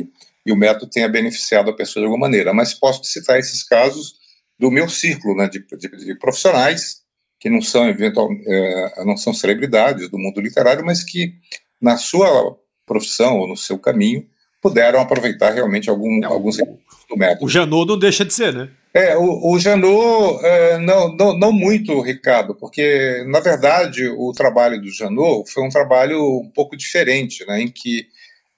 e, 0.00 0.08
e, 0.46 0.52
o 0.52 0.56
método 0.56 0.90
tenha 0.90 1.08
beneficiado 1.08 1.70
a 1.70 1.76
pessoa 1.76 2.02
de 2.02 2.06
alguma 2.06 2.26
maneira. 2.26 2.52
Mas 2.52 2.74
posso 2.74 3.02
te 3.02 3.08
citar 3.08 3.38
esses 3.38 3.62
casos 3.62 4.14
do 4.58 4.70
meu 4.70 4.88
círculo 4.88 5.36
né, 5.36 5.48
de, 5.48 5.64
de 6.04 6.18
profissionais 6.18 7.05
que 7.38 7.50
não 7.50 7.60
são 7.60 7.88
eventual, 7.88 8.28
é, 8.46 9.04
não 9.04 9.16
são 9.16 9.32
celebridades 9.32 10.08
do 10.08 10.18
mundo 10.18 10.40
literário, 10.40 10.84
mas 10.84 11.04
que 11.04 11.34
na 11.80 11.96
sua 11.96 12.56
profissão 12.86 13.38
ou 13.38 13.48
no 13.48 13.56
seu 13.56 13.78
caminho 13.78 14.26
puderam 14.62 15.00
aproveitar 15.00 15.52
realmente 15.52 15.88
algum, 15.90 16.22
é, 16.22 16.26
alguns 16.26 16.56
recursos 16.56 17.06
do 17.08 17.16
método. 17.16 17.44
O 17.44 17.48
Janot 17.48 17.86
não 17.86 17.98
deixa 17.98 18.24
de 18.24 18.32
ser, 18.32 18.52
né? 18.52 18.68
É, 18.92 19.14
o, 19.16 19.52
o 19.52 19.58
Janot, 19.58 20.42
é, 20.42 20.78
não, 20.78 21.14
não, 21.14 21.38
não 21.38 21.52
muito, 21.52 22.00
Ricardo, 22.00 22.54
porque, 22.54 23.22
na 23.28 23.40
verdade, 23.40 24.08
o 24.08 24.32
trabalho 24.32 24.80
do 24.80 24.90
Janot 24.90 25.50
foi 25.52 25.62
um 25.62 25.68
trabalho 25.68 26.40
um 26.40 26.50
pouco 26.50 26.76
diferente, 26.76 27.44
né, 27.46 27.60
em 27.60 27.68
que 27.68 28.06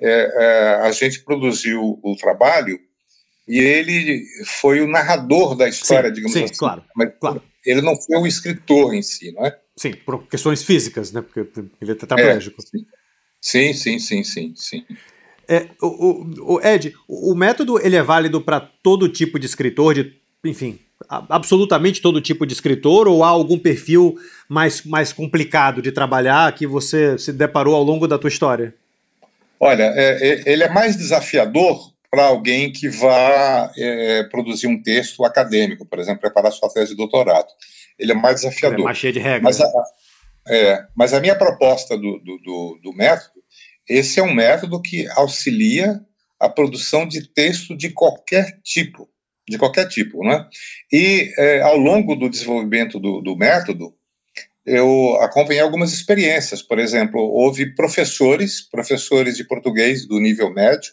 é, 0.00 0.10
é, 0.10 0.86
a 0.86 0.92
gente 0.92 1.24
produziu 1.24 1.98
o 2.02 2.16
trabalho 2.16 2.78
e 3.49 3.59
ele 3.59 4.24
foi 4.44 4.80
o 4.80 4.86
narrador 4.86 5.57
da 5.57 5.68
história, 5.68 6.11
sim, 6.11 6.14
digamos 6.14 6.32
sim, 6.32 6.44
assim. 6.44 6.55
Claro, 6.55 6.84
mas 6.94 7.11
claro. 7.18 7.42
Ele 7.64 7.80
não 7.80 7.96
foi 7.96 8.18
o 8.18 8.26
escritor 8.26 8.94
em 8.94 9.03
si, 9.03 9.32
não 9.32 9.44
é? 9.44 9.59
Sim, 9.76 9.92
por 9.92 10.26
questões 10.26 10.62
físicas, 10.62 11.12
né? 11.12 11.22
Porque 11.22 11.46
ele 11.80 11.92
é 11.92 11.94
tetraplégico. 11.94 12.61
É, 12.62 12.78
sim, 13.40 13.72
sim, 13.72 13.99
sim, 13.99 14.24
sim, 14.24 14.53
sim. 14.55 14.84
É, 15.49 15.66
o, 15.80 15.86
o, 15.86 16.55
o, 16.57 16.61
Ed, 16.61 16.94
o 17.09 17.34
método 17.34 17.80
ele 17.80 17.96
é 17.96 18.03
válido 18.03 18.40
para 18.40 18.61
todo 18.61 19.09
tipo 19.09 19.38
de 19.38 19.46
escritor, 19.46 19.94
de, 19.94 20.12
enfim, 20.44 20.78
absolutamente 21.09 22.03
todo 22.03 22.20
tipo 22.20 22.46
de 22.46 22.53
escritor, 22.53 23.09
ou 23.09 23.24
há 23.24 23.28
algum 23.28 23.59
perfil 23.59 24.16
mais, 24.49 24.84
mais 24.84 25.12
complicado 25.12 25.80
de 25.80 25.90
trabalhar 25.90 26.53
que 26.53 26.66
você 26.66 27.16
se 27.16 27.32
deparou 27.32 27.74
ao 27.74 27.82
longo 27.82 28.07
da 28.07 28.18
tua 28.18 28.28
história? 28.28 28.74
Olha, 29.59 29.84
é, 29.96 30.28
é, 30.28 30.53
ele 30.53 30.64
é 30.64 30.68
mais 30.68 30.96
desafiador 30.96 31.92
para 32.11 32.24
alguém 32.24 32.72
que 32.72 32.88
vá 32.88 33.70
é, 33.76 34.22
produzir 34.24 34.66
um 34.66 34.82
texto 34.82 35.24
acadêmico, 35.24 35.84
por 35.84 35.98
exemplo, 35.98 36.20
preparar 36.20 36.52
sua 36.52 36.72
tese 36.72 36.90
de 36.90 36.96
doutorado. 36.96 37.48
Ele 37.98 38.12
é 38.12 38.14
mais 38.14 38.36
desafiador. 38.36 38.80
É 38.80 38.84
mais 38.84 38.98
cheio 38.98 39.12
de 39.12 39.18
regras. 39.18 39.42
Mas 39.42 39.61
a, 39.61 39.84
é, 40.48 40.86
mas 40.96 41.12
a 41.12 41.20
minha 41.20 41.36
proposta 41.36 41.96
do, 41.96 42.18
do, 42.18 42.38
do, 42.38 42.80
do 42.82 42.92
método 42.94 43.38
esse 43.88 44.20
é 44.20 44.22
um 44.22 44.34
método 44.34 44.82
que 44.82 45.09
auxilia 45.12 46.00
a 46.38 46.48
produção 46.48 47.09
de 47.09 47.26
texto 47.26 47.74
de 47.74 47.90
qualquer 47.90 48.61
tipo, 48.62 49.09
de 49.48 49.56
qualquer 49.56 49.88
tipo, 49.88 50.22
né? 50.22 50.46
E 50.92 51.32
é, 51.38 51.62
ao 51.62 51.76
longo 51.76 52.14
do 52.14 52.28
desenvolvimento 52.28 53.00
do, 53.00 53.22
do, 53.22 53.34
método, 53.34 53.94
eu 54.64 55.16
acompanhei 55.22 55.62
algumas 55.62 55.92
experiências. 55.92 56.61
Por 56.61 56.78
exemplo, 56.78 57.20
houve 57.20 57.74
professores, 57.74 58.61
professores 58.61 59.36
de 59.36 59.44
português 59.44 60.06
do 60.06 60.20
nível 60.20 60.52
médio 60.52 60.92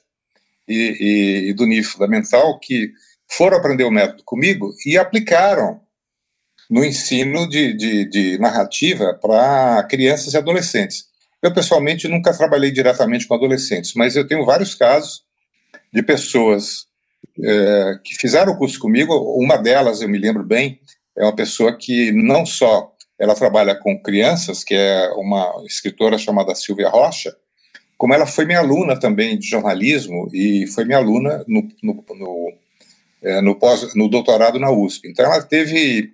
e, 0.67 0.97
e, 1.45 1.49
e 1.49 1.53
do 1.53 1.65
nível 1.65 1.89
fundamental 1.91 2.59
que 2.59 2.91
foram 3.27 3.57
aprender 3.57 3.83
o 3.83 3.91
método 3.91 4.23
comigo 4.23 4.71
e 4.85 4.97
aplicaram 4.97 5.81
no 6.69 6.83
ensino 6.83 7.47
de, 7.47 7.73
de, 7.73 8.05
de 8.09 8.37
narrativa 8.39 9.13
para 9.21 9.83
crianças 9.83 10.33
e 10.33 10.37
adolescentes. 10.37 11.05
Eu, 11.41 11.53
pessoalmente, 11.53 12.07
nunca 12.07 12.35
trabalhei 12.35 12.71
diretamente 12.71 13.27
com 13.27 13.35
adolescentes, 13.35 13.93
mas 13.95 14.15
eu 14.15 14.27
tenho 14.27 14.45
vários 14.45 14.73
casos 14.73 15.23
de 15.93 16.01
pessoas 16.01 16.87
é, 17.43 17.99
que 18.03 18.15
fizeram 18.15 18.53
o 18.53 18.57
curso 18.57 18.79
comigo. 18.79 19.13
Uma 19.37 19.57
delas, 19.57 20.01
eu 20.01 20.09
me 20.09 20.17
lembro 20.17 20.43
bem, 20.43 20.79
é 21.15 21.23
uma 21.23 21.35
pessoa 21.35 21.77
que 21.77 22.11
não 22.11 22.45
só 22.45 22.91
ela 23.19 23.35
trabalha 23.35 23.75
com 23.75 24.01
crianças, 24.01 24.63
que 24.63 24.73
é 24.73 25.09
uma 25.13 25.63
escritora 25.65 26.17
chamada 26.17 26.55
Silvia 26.55 26.89
Rocha, 26.89 27.35
como 27.97 28.13
ela 28.13 28.25
foi 28.25 28.45
minha 28.45 28.59
aluna 28.59 28.99
também 28.99 29.37
de 29.37 29.47
jornalismo 29.47 30.29
e 30.33 30.67
foi 30.67 30.85
minha 30.85 30.97
aluna 30.97 31.43
no, 31.47 31.67
no, 31.81 32.05
no, 32.15 32.53
é, 33.21 33.41
no, 33.41 33.55
pós, 33.55 33.93
no 33.95 34.09
doutorado 34.09 34.59
na 34.59 34.71
USP. 34.71 35.07
Então 35.07 35.25
ela 35.25 35.41
teve, 35.41 36.11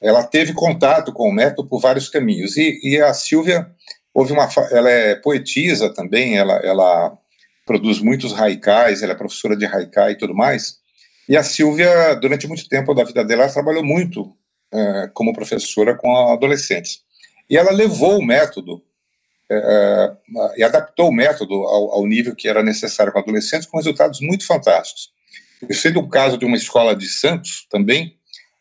ela 0.00 0.22
teve 0.22 0.52
contato 0.52 1.12
com 1.12 1.28
o 1.28 1.32
método 1.32 1.68
por 1.68 1.80
vários 1.80 2.08
caminhos. 2.08 2.56
E, 2.56 2.80
e 2.82 3.00
a 3.00 3.14
Silvia 3.14 3.70
Houve 4.12 4.32
uma, 4.32 4.48
ela 4.72 4.90
é 4.90 5.14
poetisa 5.14 5.92
também, 5.92 6.36
ela, 6.36 6.54
ela 6.64 7.16
produz 7.64 8.00
muitos 8.00 8.38
haikais, 8.38 9.02
ela 9.02 9.12
é 9.12 9.16
professora 9.16 9.56
de 9.56 9.64
haikai 9.64 10.12
e 10.12 10.18
tudo 10.18 10.34
mais. 10.34 10.78
E 11.28 11.36
a 11.36 11.44
Silvia, 11.44 12.14
durante 12.14 12.48
muito 12.48 12.68
tempo 12.68 12.92
da 12.92 13.04
vida 13.04 13.24
dela, 13.24 13.48
trabalhou 13.48 13.84
muito 13.84 14.36
é, 14.72 15.10
como 15.14 15.32
professora 15.32 15.94
com 15.96 16.32
adolescentes. 16.32 17.02
E 17.48 17.56
ela 17.56 17.70
levou 17.70 18.18
o 18.18 18.24
método 18.24 18.82
é, 19.50 19.56
é, 19.56 20.58
e 20.58 20.62
adaptou 20.62 21.08
o 21.08 21.12
método 21.12 21.54
ao, 21.54 21.92
ao, 21.94 22.06
nível 22.06 22.36
que 22.36 22.46
era 22.46 22.62
necessário 22.62 23.12
com 23.12 23.18
adolescentes, 23.18 23.66
com 23.66 23.78
resultados 23.78 24.20
muito 24.20 24.46
fantásticos. 24.46 25.10
Eu 25.68 25.74
sei 25.74 25.92
um 25.96 26.08
caso 26.08 26.38
de 26.38 26.44
uma 26.44 26.56
escola 26.56 26.94
de 26.94 27.08
Santos 27.08 27.66
também, 27.68 28.16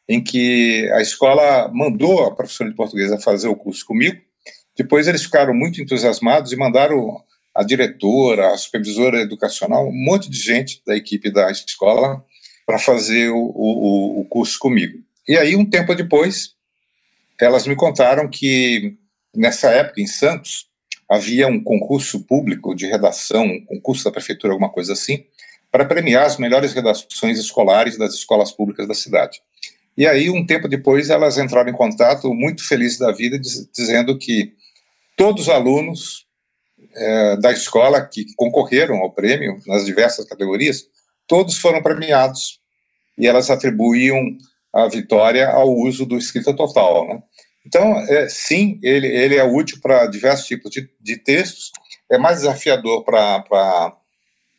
em 0.08 0.20
que 0.22 0.90
a 0.94 1.02
escola 1.02 1.70
mandou 1.72 2.26
a 2.26 2.36
professora 2.36 2.72
de 2.72 2.76
português 2.76 3.12
a 3.12 3.20
fazer 3.20 3.48
o 3.48 3.56
curso 3.56 3.86
comigo, 3.86 4.20
depois 4.76 5.08
eles 5.08 5.24
ficaram 5.24 5.54
muito 5.54 5.80
entusiasmados 5.80 6.52
e 6.52 6.56
mandaram 6.56 7.22
a 7.54 7.64
diretora, 7.64 8.54
a 8.54 8.58
supervisora 8.58 9.22
educacional, 9.22 9.88
um 9.88 9.94
monte 9.94 10.30
de 10.30 10.38
gente 10.38 10.82
da 10.88 10.96
equipe 10.96 11.30
da 11.30 11.52
escola 11.52 12.24
para 12.66 12.80
fazer 12.80 13.30
o, 13.30 13.38
o, 13.38 14.22
o 14.22 14.26
curso 14.26 14.58
comigo. 14.58 14.98
E 15.28 15.38
aí, 15.38 15.56
um 15.56 15.66
tempo 15.66 15.94
depois, 15.94 16.56
elas 17.40 17.68
me 17.68 17.76
contaram 17.76 18.28
que 18.28 18.98
nessa 19.36 19.70
época 19.70 20.02
em 20.02 20.08
Santos 20.08 20.69
havia 21.10 21.48
um 21.48 21.62
concurso 21.62 22.20
público 22.26 22.76
de 22.76 22.86
redação, 22.86 23.44
um 23.44 23.66
concurso 23.66 24.04
da 24.04 24.12
prefeitura, 24.12 24.54
alguma 24.54 24.70
coisa 24.70 24.94
assim, 24.94 25.26
para 25.72 25.86
premiar 25.86 26.26
as 26.26 26.38
melhores 26.38 26.74
redações 26.74 27.40
escolares 27.40 27.98
das 27.98 28.14
escolas 28.14 28.52
públicas 28.52 28.88
da 28.88 28.94
cidade. 28.94 29.42
E 29.98 30.08
aí, 30.08 30.30
um 30.30 30.46
tempo 30.46 30.68
depois, 30.68 31.10
elas 31.10 31.38
entraram 31.38 31.70
em 31.70 31.76
contato, 31.76 32.34
muito 32.34 32.66
felizes 32.66 32.98
da 32.98 33.12
vida, 33.12 33.40
dizendo 33.40 34.18
que 34.18 34.54
todos 35.18 35.44
os 35.44 35.50
alunos 35.50 36.26
é, 36.96 37.38
da 37.38 37.52
escola 37.52 38.02
que 38.06 38.26
concorreram 38.36 38.98
ao 38.98 39.12
prêmio 39.12 39.60
nas 39.68 39.86
diversas 39.86 40.26
categorias, 40.26 40.86
todos 41.28 41.58
foram 41.58 41.82
premiados 41.82 42.60
e 43.18 43.28
elas 43.28 43.50
atribuíam 43.50 44.38
a 44.74 44.88
vitória 44.88 45.50
ao 45.50 45.70
uso 45.76 46.06
do 46.06 46.18
escrita 46.18 46.56
total. 46.56 47.08
Né? 47.08 47.24
Então, 47.66 47.98
é, 48.08 48.28
sim, 48.30 48.80
ele, 48.82 49.08
ele 49.08 49.36
é 49.36 49.44
útil 49.44 49.80
para 49.82 50.08
diversos 50.08 50.48
tipos 50.48 50.72
de, 50.72 50.90
de, 51.00 51.18
textos, 51.18 51.72
é 52.10 52.18
mais 52.18 52.38
desafiador 52.38 53.04
para 53.04 53.44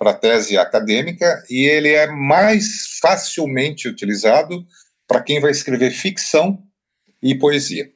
a 0.00 0.14
tese 0.14 0.56
acadêmica 0.58 1.42
e 1.48 1.66
ele 1.66 1.88
é 1.88 2.06
mais 2.06 2.98
facilmente 3.00 3.88
utilizado 3.88 4.64
para 5.08 5.22
quem 5.22 5.40
vai 5.40 5.50
escrever 5.50 5.90
ficção 5.90 6.62
e 7.22 7.34
poesia. 7.34 7.90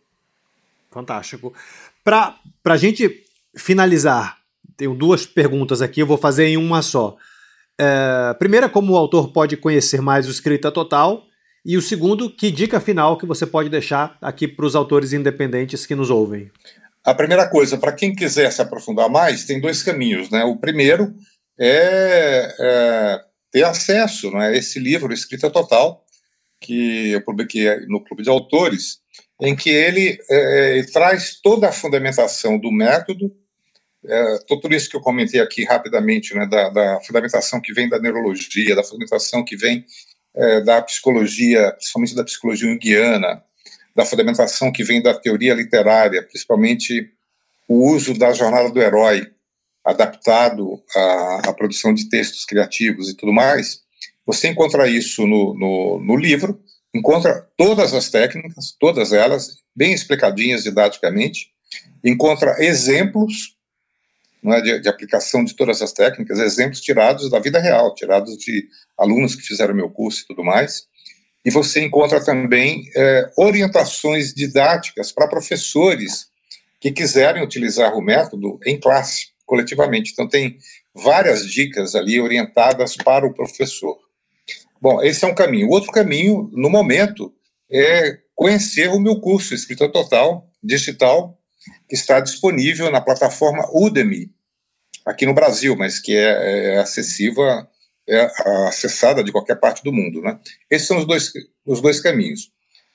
Fantástico. 0.90 1.54
Para 2.02 2.38
a 2.64 2.76
gente 2.76 3.24
finalizar, 3.56 4.38
tenho 4.76 4.94
duas 4.94 5.24
perguntas 5.24 5.80
aqui, 5.80 6.00
eu 6.00 6.06
vou 6.06 6.18
fazer 6.18 6.46
em 6.46 6.56
uma 6.56 6.82
só. 6.82 7.16
É, 7.78 8.34
primeira, 8.38 8.68
como 8.68 8.92
o 8.92 8.96
autor 8.96 9.32
pode 9.32 9.56
conhecer 9.56 10.00
mais 10.00 10.26
o 10.26 10.30
Escrita 10.30 10.70
Total? 10.70 11.24
E 11.64 11.76
o 11.76 11.82
segundo, 11.82 12.28
que 12.28 12.50
dica 12.50 12.78
final 12.78 13.16
que 13.16 13.24
você 13.24 13.46
pode 13.46 13.70
deixar 13.70 14.18
aqui 14.20 14.46
para 14.46 14.66
os 14.66 14.76
autores 14.76 15.12
independentes 15.12 15.86
que 15.86 15.94
nos 15.94 16.10
ouvem? 16.10 16.50
A 17.02 17.14
primeira 17.14 17.48
coisa, 17.48 17.78
para 17.78 17.92
quem 17.92 18.14
quiser 18.14 18.52
se 18.52 18.60
aprofundar 18.60 19.08
mais, 19.08 19.44
tem 19.44 19.60
dois 19.60 19.82
caminhos. 19.82 20.28
Né? 20.30 20.44
O 20.44 20.56
primeiro 20.56 21.14
é, 21.58 22.54
é 22.60 23.20
ter 23.50 23.62
acesso 23.62 24.30
né, 24.30 24.48
a 24.48 24.52
esse 24.52 24.78
livro, 24.78 25.12
Escrita 25.12 25.48
Total, 25.50 26.04
que 26.60 27.12
eu 27.12 27.22
publiquei 27.22 27.86
no 27.86 28.02
Clube 28.02 28.22
de 28.22 28.28
Autores, 28.28 28.98
em 29.40 29.54
que 29.54 29.70
ele 29.70 30.18
é, 30.30 30.78
é, 30.78 30.82
traz 30.84 31.40
toda 31.42 31.68
a 31.68 31.72
fundamentação 31.72 32.58
do 32.58 32.72
método, 32.72 33.34
é, 34.06 34.38
tudo 34.46 34.74
isso 34.74 34.90
que 34.90 34.96
eu 34.96 35.00
comentei 35.00 35.40
aqui 35.40 35.64
rapidamente, 35.64 36.34
né, 36.34 36.46
da, 36.46 36.68
da, 36.68 37.00
fundamentação 37.00 37.60
que 37.60 37.72
vem 37.72 37.88
da 37.88 37.98
neurologia, 37.98 38.74
da 38.74 38.82
fundamentação 38.82 39.44
que 39.44 39.56
vem 39.56 39.84
é, 40.36 40.60
da 40.60 40.82
psicologia, 40.82 41.72
principalmente 41.72 42.14
da 42.14 42.24
psicologia 42.24 42.68
junguiana, 42.68 43.42
da 43.94 44.04
fundamentação 44.04 44.72
que 44.72 44.82
vem 44.82 45.00
da 45.00 45.14
teoria 45.14 45.54
literária, 45.54 46.22
principalmente 46.22 47.10
o 47.68 47.90
uso 47.92 48.18
da 48.18 48.32
jornada 48.32 48.70
do 48.70 48.80
herói, 48.82 49.30
adaptado 49.84 50.82
à, 50.94 51.48
à 51.48 51.52
produção 51.52 51.92
de 51.94 52.08
textos 52.08 52.44
criativos 52.44 53.08
e 53.08 53.14
tudo 53.14 53.32
mais, 53.32 53.82
você 54.26 54.48
encontra 54.48 54.88
isso 54.88 55.26
no, 55.26 55.54
no, 55.54 56.00
no 56.00 56.16
livro, 56.16 56.60
encontra 56.94 57.46
todas 57.56 57.92
as 57.92 58.08
técnicas, 58.08 58.74
todas 58.78 59.12
elas, 59.12 59.58
bem 59.76 59.92
explicadinhas 59.92 60.64
didaticamente, 60.64 61.48
encontra 62.02 62.56
exemplos 62.64 63.53
é, 64.52 64.60
de, 64.60 64.80
de, 64.80 64.88
aplicação 64.88 65.44
de 65.44 65.54
todas 65.54 65.80
as 65.80 65.92
técnicas, 65.92 66.38
exemplos 66.38 66.80
tirados 66.80 67.30
da 67.30 67.38
vida 67.38 67.58
real, 67.58 67.94
tirados 67.94 68.36
de 68.36 68.68
alunos 68.98 69.34
que 69.34 69.42
fizeram 69.42 69.74
meu 69.74 69.88
curso 69.90 70.22
e 70.22 70.26
tudo 70.26 70.44
mais. 70.44 70.86
E 71.44 71.50
você 71.50 71.84
encontra 71.84 72.24
também 72.24 72.84
é, 72.96 73.30
orientações 73.36 74.32
didáticas 74.32 75.12
para 75.12 75.28
professores 75.28 76.26
que 76.80 76.90
quiserem 76.90 77.42
utilizar 77.42 77.94
o 77.94 78.02
método 78.02 78.58
em 78.64 78.78
classe, 78.78 79.28
coletivamente. 79.46 80.12
Então, 80.12 80.28
tem 80.28 80.58
várias 80.94 81.46
dicas 81.46 81.94
ali 81.94 82.20
orientadas 82.20 82.96
para 82.96 83.26
o 83.26 83.34
professor. 83.34 83.96
Bom, 84.80 85.02
esse 85.02 85.24
é 85.24 85.28
um 85.28 85.34
caminho. 85.34 85.68
Outro 85.68 85.90
caminho, 85.90 86.50
no 86.52 86.68
momento, 86.68 87.32
é 87.70 88.18
conhecer 88.34 88.88
o 88.88 89.00
meu 89.00 89.20
curso 89.20 89.54
Escrita 89.54 89.88
Total 89.88 90.46
Digital, 90.62 91.38
que 91.88 91.94
está 91.94 92.20
disponível 92.20 92.90
na 92.90 93.00
plataforma 93.00 93.68
Udemy, 93.72 94.30
aqui 95.04 95.26
no 95.26 95.34
Brasil, 95.34 95.76
mas 95.76 95.98
que 95.98 96.16
é, 96.16 96.74
é 96.74 96.78
acessível, 96.78 97.44
é 98.08 98.30
acessada 98.68 99.22
de 99.22 99.32
qualquer 99.32 99.56
parte 99.56 99.82
do 99.82 99.92
mundo. 99.92 100.20
Né? 100.22 100.38
Esses 100.70 100.88
são 100.88 100.98
os 100.98 101.06
dois, 101.06 101.32
os 101.66 101.80
dois 101.80 102.00
caminhos. 102.00 102.50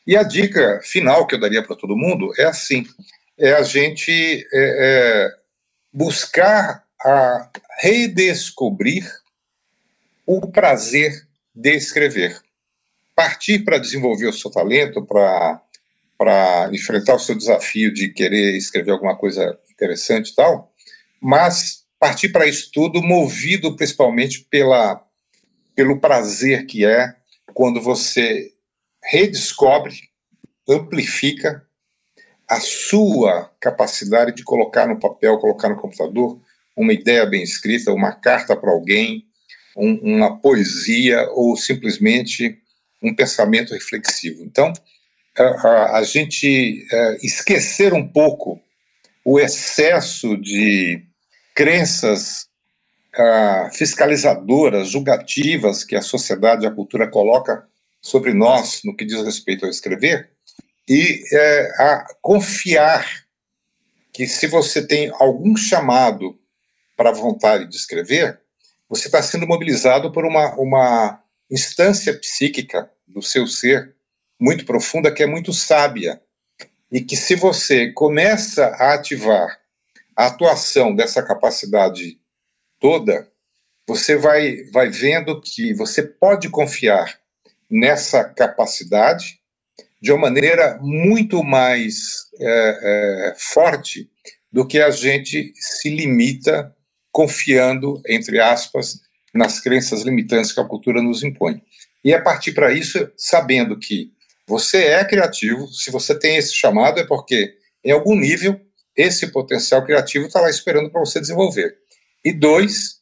E 0.06 0.18
a 0.18 0.24
dica 0.24 0.80
final 0.84 1.28
que 1.28 1.36
eu 1.36 1.40
daria 1.40 1.64
para 1.64 1.76
todo 1.76 1.96
mundo 1.96 2.32
é 2.38 2.46
assim: 2.46 2.86
é 3.38 3.54
a 3.54 3.64
gente 3.64 4.12
é, 4.12 4.48
é, 4.54 5.32
buscar 5.94 6.84
a 7.02 7.50
redescobrir 7.80 9.08
o 10.26 10.48
prazer 10.52 11.28
de 11.54 11.76
escrever. 11.76 12.40
Partir 13.16 13.60
para 13.60 13.78
desenvolver 13.78 14.28
o 14.28 14.34
seu 14.34 14.50
talento, 14.50 15.06
para 15.06 15.62
para 16.20 16.70
enfrentar 16.74 17.16
o 17.16 17.20
seu 17.20 17.34
desafio 17.34 17.94
de 17.94 18.10
querer 18.10 18.58
escrever 18.58 18.92
alguma 18.92 19.16
coisa 19.16 19.58
interessante 19.72 20.32
e 20.32 20.36
tal, 20.36 20.70
mas 21.22 21.86
partir 21.98 22.28
para 22.28 22.46
isso 22.46 22.70
tudo 22.74 23.02
movido 23.02 23.74
principalmente 23.78 24.46
pela, 24.50 25.02
pelo 25.74 25.98
prazer 25.98 26.66
que 26.66 26.86
é 26.86 27.16
quando 27.54 27.80
você 27.80 28.52
redescobre, 29.02 29.96
amplifica 30.68 31.66
a 32.46 32.60
sua 32.60 33.50
capacidade 33.58 34.36
de 34.36 34.44
colocar 34.44 34.88
no 34.88 35.00
papel, 35.00 35.40
colocar 35.40 35.70
no 35.70 35.78
computador 35.78 36.38
uma 36.76 36.92
ideia 36.92 37.26
bem 37.26 37.44
escrita, 37.44 37.94
uma 37.94 38.12
carta 38.12 38.58
para 38.58 38.72
alguém, 38.72 39.26
um, 39.78 40.16
uma 40.16 40.38
poesia 40.38 41.30
ou 41.32 41.56
simplesmente 41.56 42.62
um 43.02 43.16
pensamento 43.16 43.74
reflexivo. 43.74 44.44
Então, 44.44 44.74
a, 45.38 46.04
gente 46.04 46.86
é, 46.92 47.18
esquecer 47.22 47.94
um 47.94 48.08
pouco 48.08 48.60
o 49.24 49.40
excesso 49.40 50.36
de 50.38 51.04
crenças 51.56 52.48
fiscalizadoras, 53.74 54.90
julgativas 54.90 55.84
que 55.84 55.96
a 55.96 56.02
sociedade 56.02 56.64
e 56.64 56.68
a 56.68 56.72
cultura 56.72 57.08
coloca 57.08 57.68
sobre 58.02 58.34
nós 58.34 58.82
no 58.86 58.96
que 58.96 59.04
diz 59.04 59.22
respeito 59.24 59.66
ao 59.66 59.72
escrever 59.72 60.30
e 60.90 61.24
é, 61.32 61.72
a 61.78 62.08
confiar 62.20 63.06
que 64.12 64.26
se 64.26 64.48
você 64.48 64.86
tem 64.86 65.12
algum 65.20 65.56
chamado 65.56 66.40
para 66.98 67.12
a 67.12 67.14
vontade 67.14 67.68
de 67.68 67.76
escrever, 67.76 68.42
você 68.90 69.08
está 69.08 69.22
sendo 69.22 69.48
mobilizado 69.48 70.12
por 70.12 70.26
uma, 70.26 70.56
uma 70.56 71.24
instância 71.50 72.18
psíquica 72.18 72.90
do 73.08 73.22
seu 73.22 73.46
ser 73.46 73.96
muito 74.40 74.66
profunda, 74.66 75.12
que 75.12 75.22
é 75.22 75.28
muito 75.28 75.52
sábia, 75.52 76.22
e 76.92 77.02
que 77.02 77.16
se 77.16 77.36
você 77.36 77.92
começa 77.92 78.66
a 78.66 78.94
ativar 78.94 79.60
a 80.16 80.28
atuação 80.28 80.96
dessa 80.96 81.22
capacidade 81.22 82.20
toda, 82.80 83.28
você 83.88 84.16
vai, 84.16 84.64
vai 84.72 84.90
vendo 84.90 85.40
que 85.42 85.74
você 85.74 86.04
pode 86.04 86.50
confiar 86.50 87.20
nessa 87.70 88.24
capacidade 88.24 89.40
de 90.02 90.12
uma 90.12 90.22
maneira 90.22 90.78
muito 90.82 91.44
mais 91.44 92.30
é, 92.40 93.30
é, 93.30 93.36
forte 93.38 94.10
do 94.52 94.66
que 94.66 94.80
a 94.80 94.90
gente 94.90 95.52
se 95.56 95.90
limita 95.90 96.76
confiando, 97.12 98.02
entre 98.08 98.40
aspas, 98.40 99.02
nas 99.34 99.60
crenças 99.60 100.02
limitantes 100.02 100.52
que 100.52 100.60
a 100.60 100.66
cultura 100.66 101.02
nos 101.02 101.24
impõe. 101.24 101.62
E 102.04 102.14
é 102.14 102.20
partir 102.20 102.54
para 102.54 102.72
isso 102.72 103.12
sabendo 103.18 103.78
que 103.78 104.12
você 104.50 104.86
é 104.86 105.06
criativo, 105.06 105.68
se 105.68 105.92
você 105.92 106.18
tem 106.18 106.36
esse 106.38 106.56
chamado, 106.56 107.00
é 107.00 107.06
porque, 107.06 107.56
em 107.86 107.92
algum 107.92 108.16
nível, 108.16 108.60
esse 108.98 109.28
potencial 109.28 109.86
criativo 109.86 110.26
está 110.26 110.42
lá 110.42 110.50
esperando 110.50 110.90
para 110.90 111.00
você 111.00 111.22
desenvolver. 111.22 111.78
E 112.26 112.34
dois, 112.34 113.00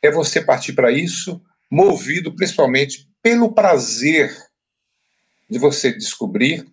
é 0.00 0.08
você 0.08 0.40
partir 0.40 0.72
para 0.72 0.92
isso 0.92 1.42
movido 1.68 2.32
principalmente 2.36 3.08
pelo 3.20 3.52
prazer 3.52 4.32
de 5.50 5.58
você 5.58 5.92
descobrir 5.92 6.64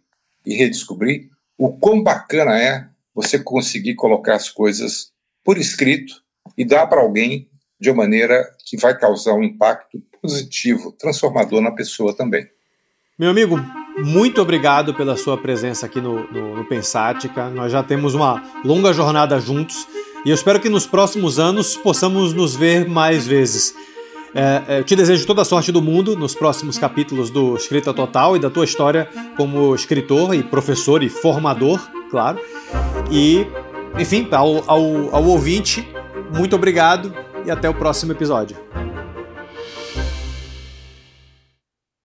e 0.46 0.54
redescobrir 0.54 1.30
o 1.58 1.74
quão 1.74 2.04
bacana 2.04 2.62
é 2.62 2.88
você 3.16 3.40
conseguir 3.40 3.96
colocar 3.96 4.36
as 4.36 4.52
coisas 4.52 5.12
por 5.44 5.58
escrito 5.58 6.22
e 6.56 6.64
dar 6.64 6.86
para 6.86 7.02
alguém 7.02 7.50
de 7.80 7.90
uma 7.90 8.04
maneira 8.04 8.56
que 8.66 8.78
vai 8.78 8.96
causar 8.96 9.34
um 9.34 9.44
impacto 9.44 10.00
positivo, 10.22 10.92
transformador 10.92 11.60
na 11.60 11.72
pessoa 11.72 12.16
também. 12.16 12.48
Meu 13.18 13.32
amigo, 13.32 13.58
muito 14.04 14.42
obrigado 14.42 14.94
pela 14.94 15.16
sua 15.16 15.38
presença 15.38 15.86
aqui 15.86 16.00
no, 16.00 16.28
no, 16.32 16.56
no, 16.58 16.66
Pensática. 16.66 17.50
Nós 17.50 17.72
já 17.72 17.84
temos 17.84 18.14
uma 18.14 18.44
longa 18.64 18.94
jornada 18.94 19.40
juntos 19.40 19.88
e 20.26 20.30
eu 20.30 20.36
espero 20.36 20.60
que 20.60 20.70
nos 20.70 20.86
próximos 20.86 21.40
anos 21.40 21.76
possamos 21.76 22.34
nos 22.34 22.56
ver 22.56 22.88
mais 22.88 23.28
vezes. 23.28 23.76
É, 24.34 24.62
é, 24.68 24.80
eu 24.80 24.84
te 24.84 24.96
desejo 24.96 25.26
toda 25.26 25.42
a 25.42 25.46
sorte 25.46 25.72
do 25.72 25.82
mundo 25.82 26.16
nos 26.16 26.34
próximos 26.34 26.78
capítulos 26.78 27.30
do 27.30 27.56
Escrita 27.56 27.94
Total 27.94 28.36
e 28.36 28.40
da 28.40 28.50
tua 28.50 28.64
história 28.64 29.10
como 29.36 29.76
escritor 29.76 30.34
e 30.34 30.42
professor 30.42 31.04
e 31.04 31.10
formador, 31.10 31.82
claro. 32.10 32.40
E, 33.12 33.46
enfim, 34.00 34.28
ao, 34.32 34.64
ao, 34.68 35.16
ao 35.16 35.24
ouvinte, 35.26 35.88
muito 36.34 36.56
obrigado 36.56 37.14
e 37.46 37.52
até 37.52 37.70
o 37.70 37.74
próximo 37.74 38.14
episódio. 38.14 38.71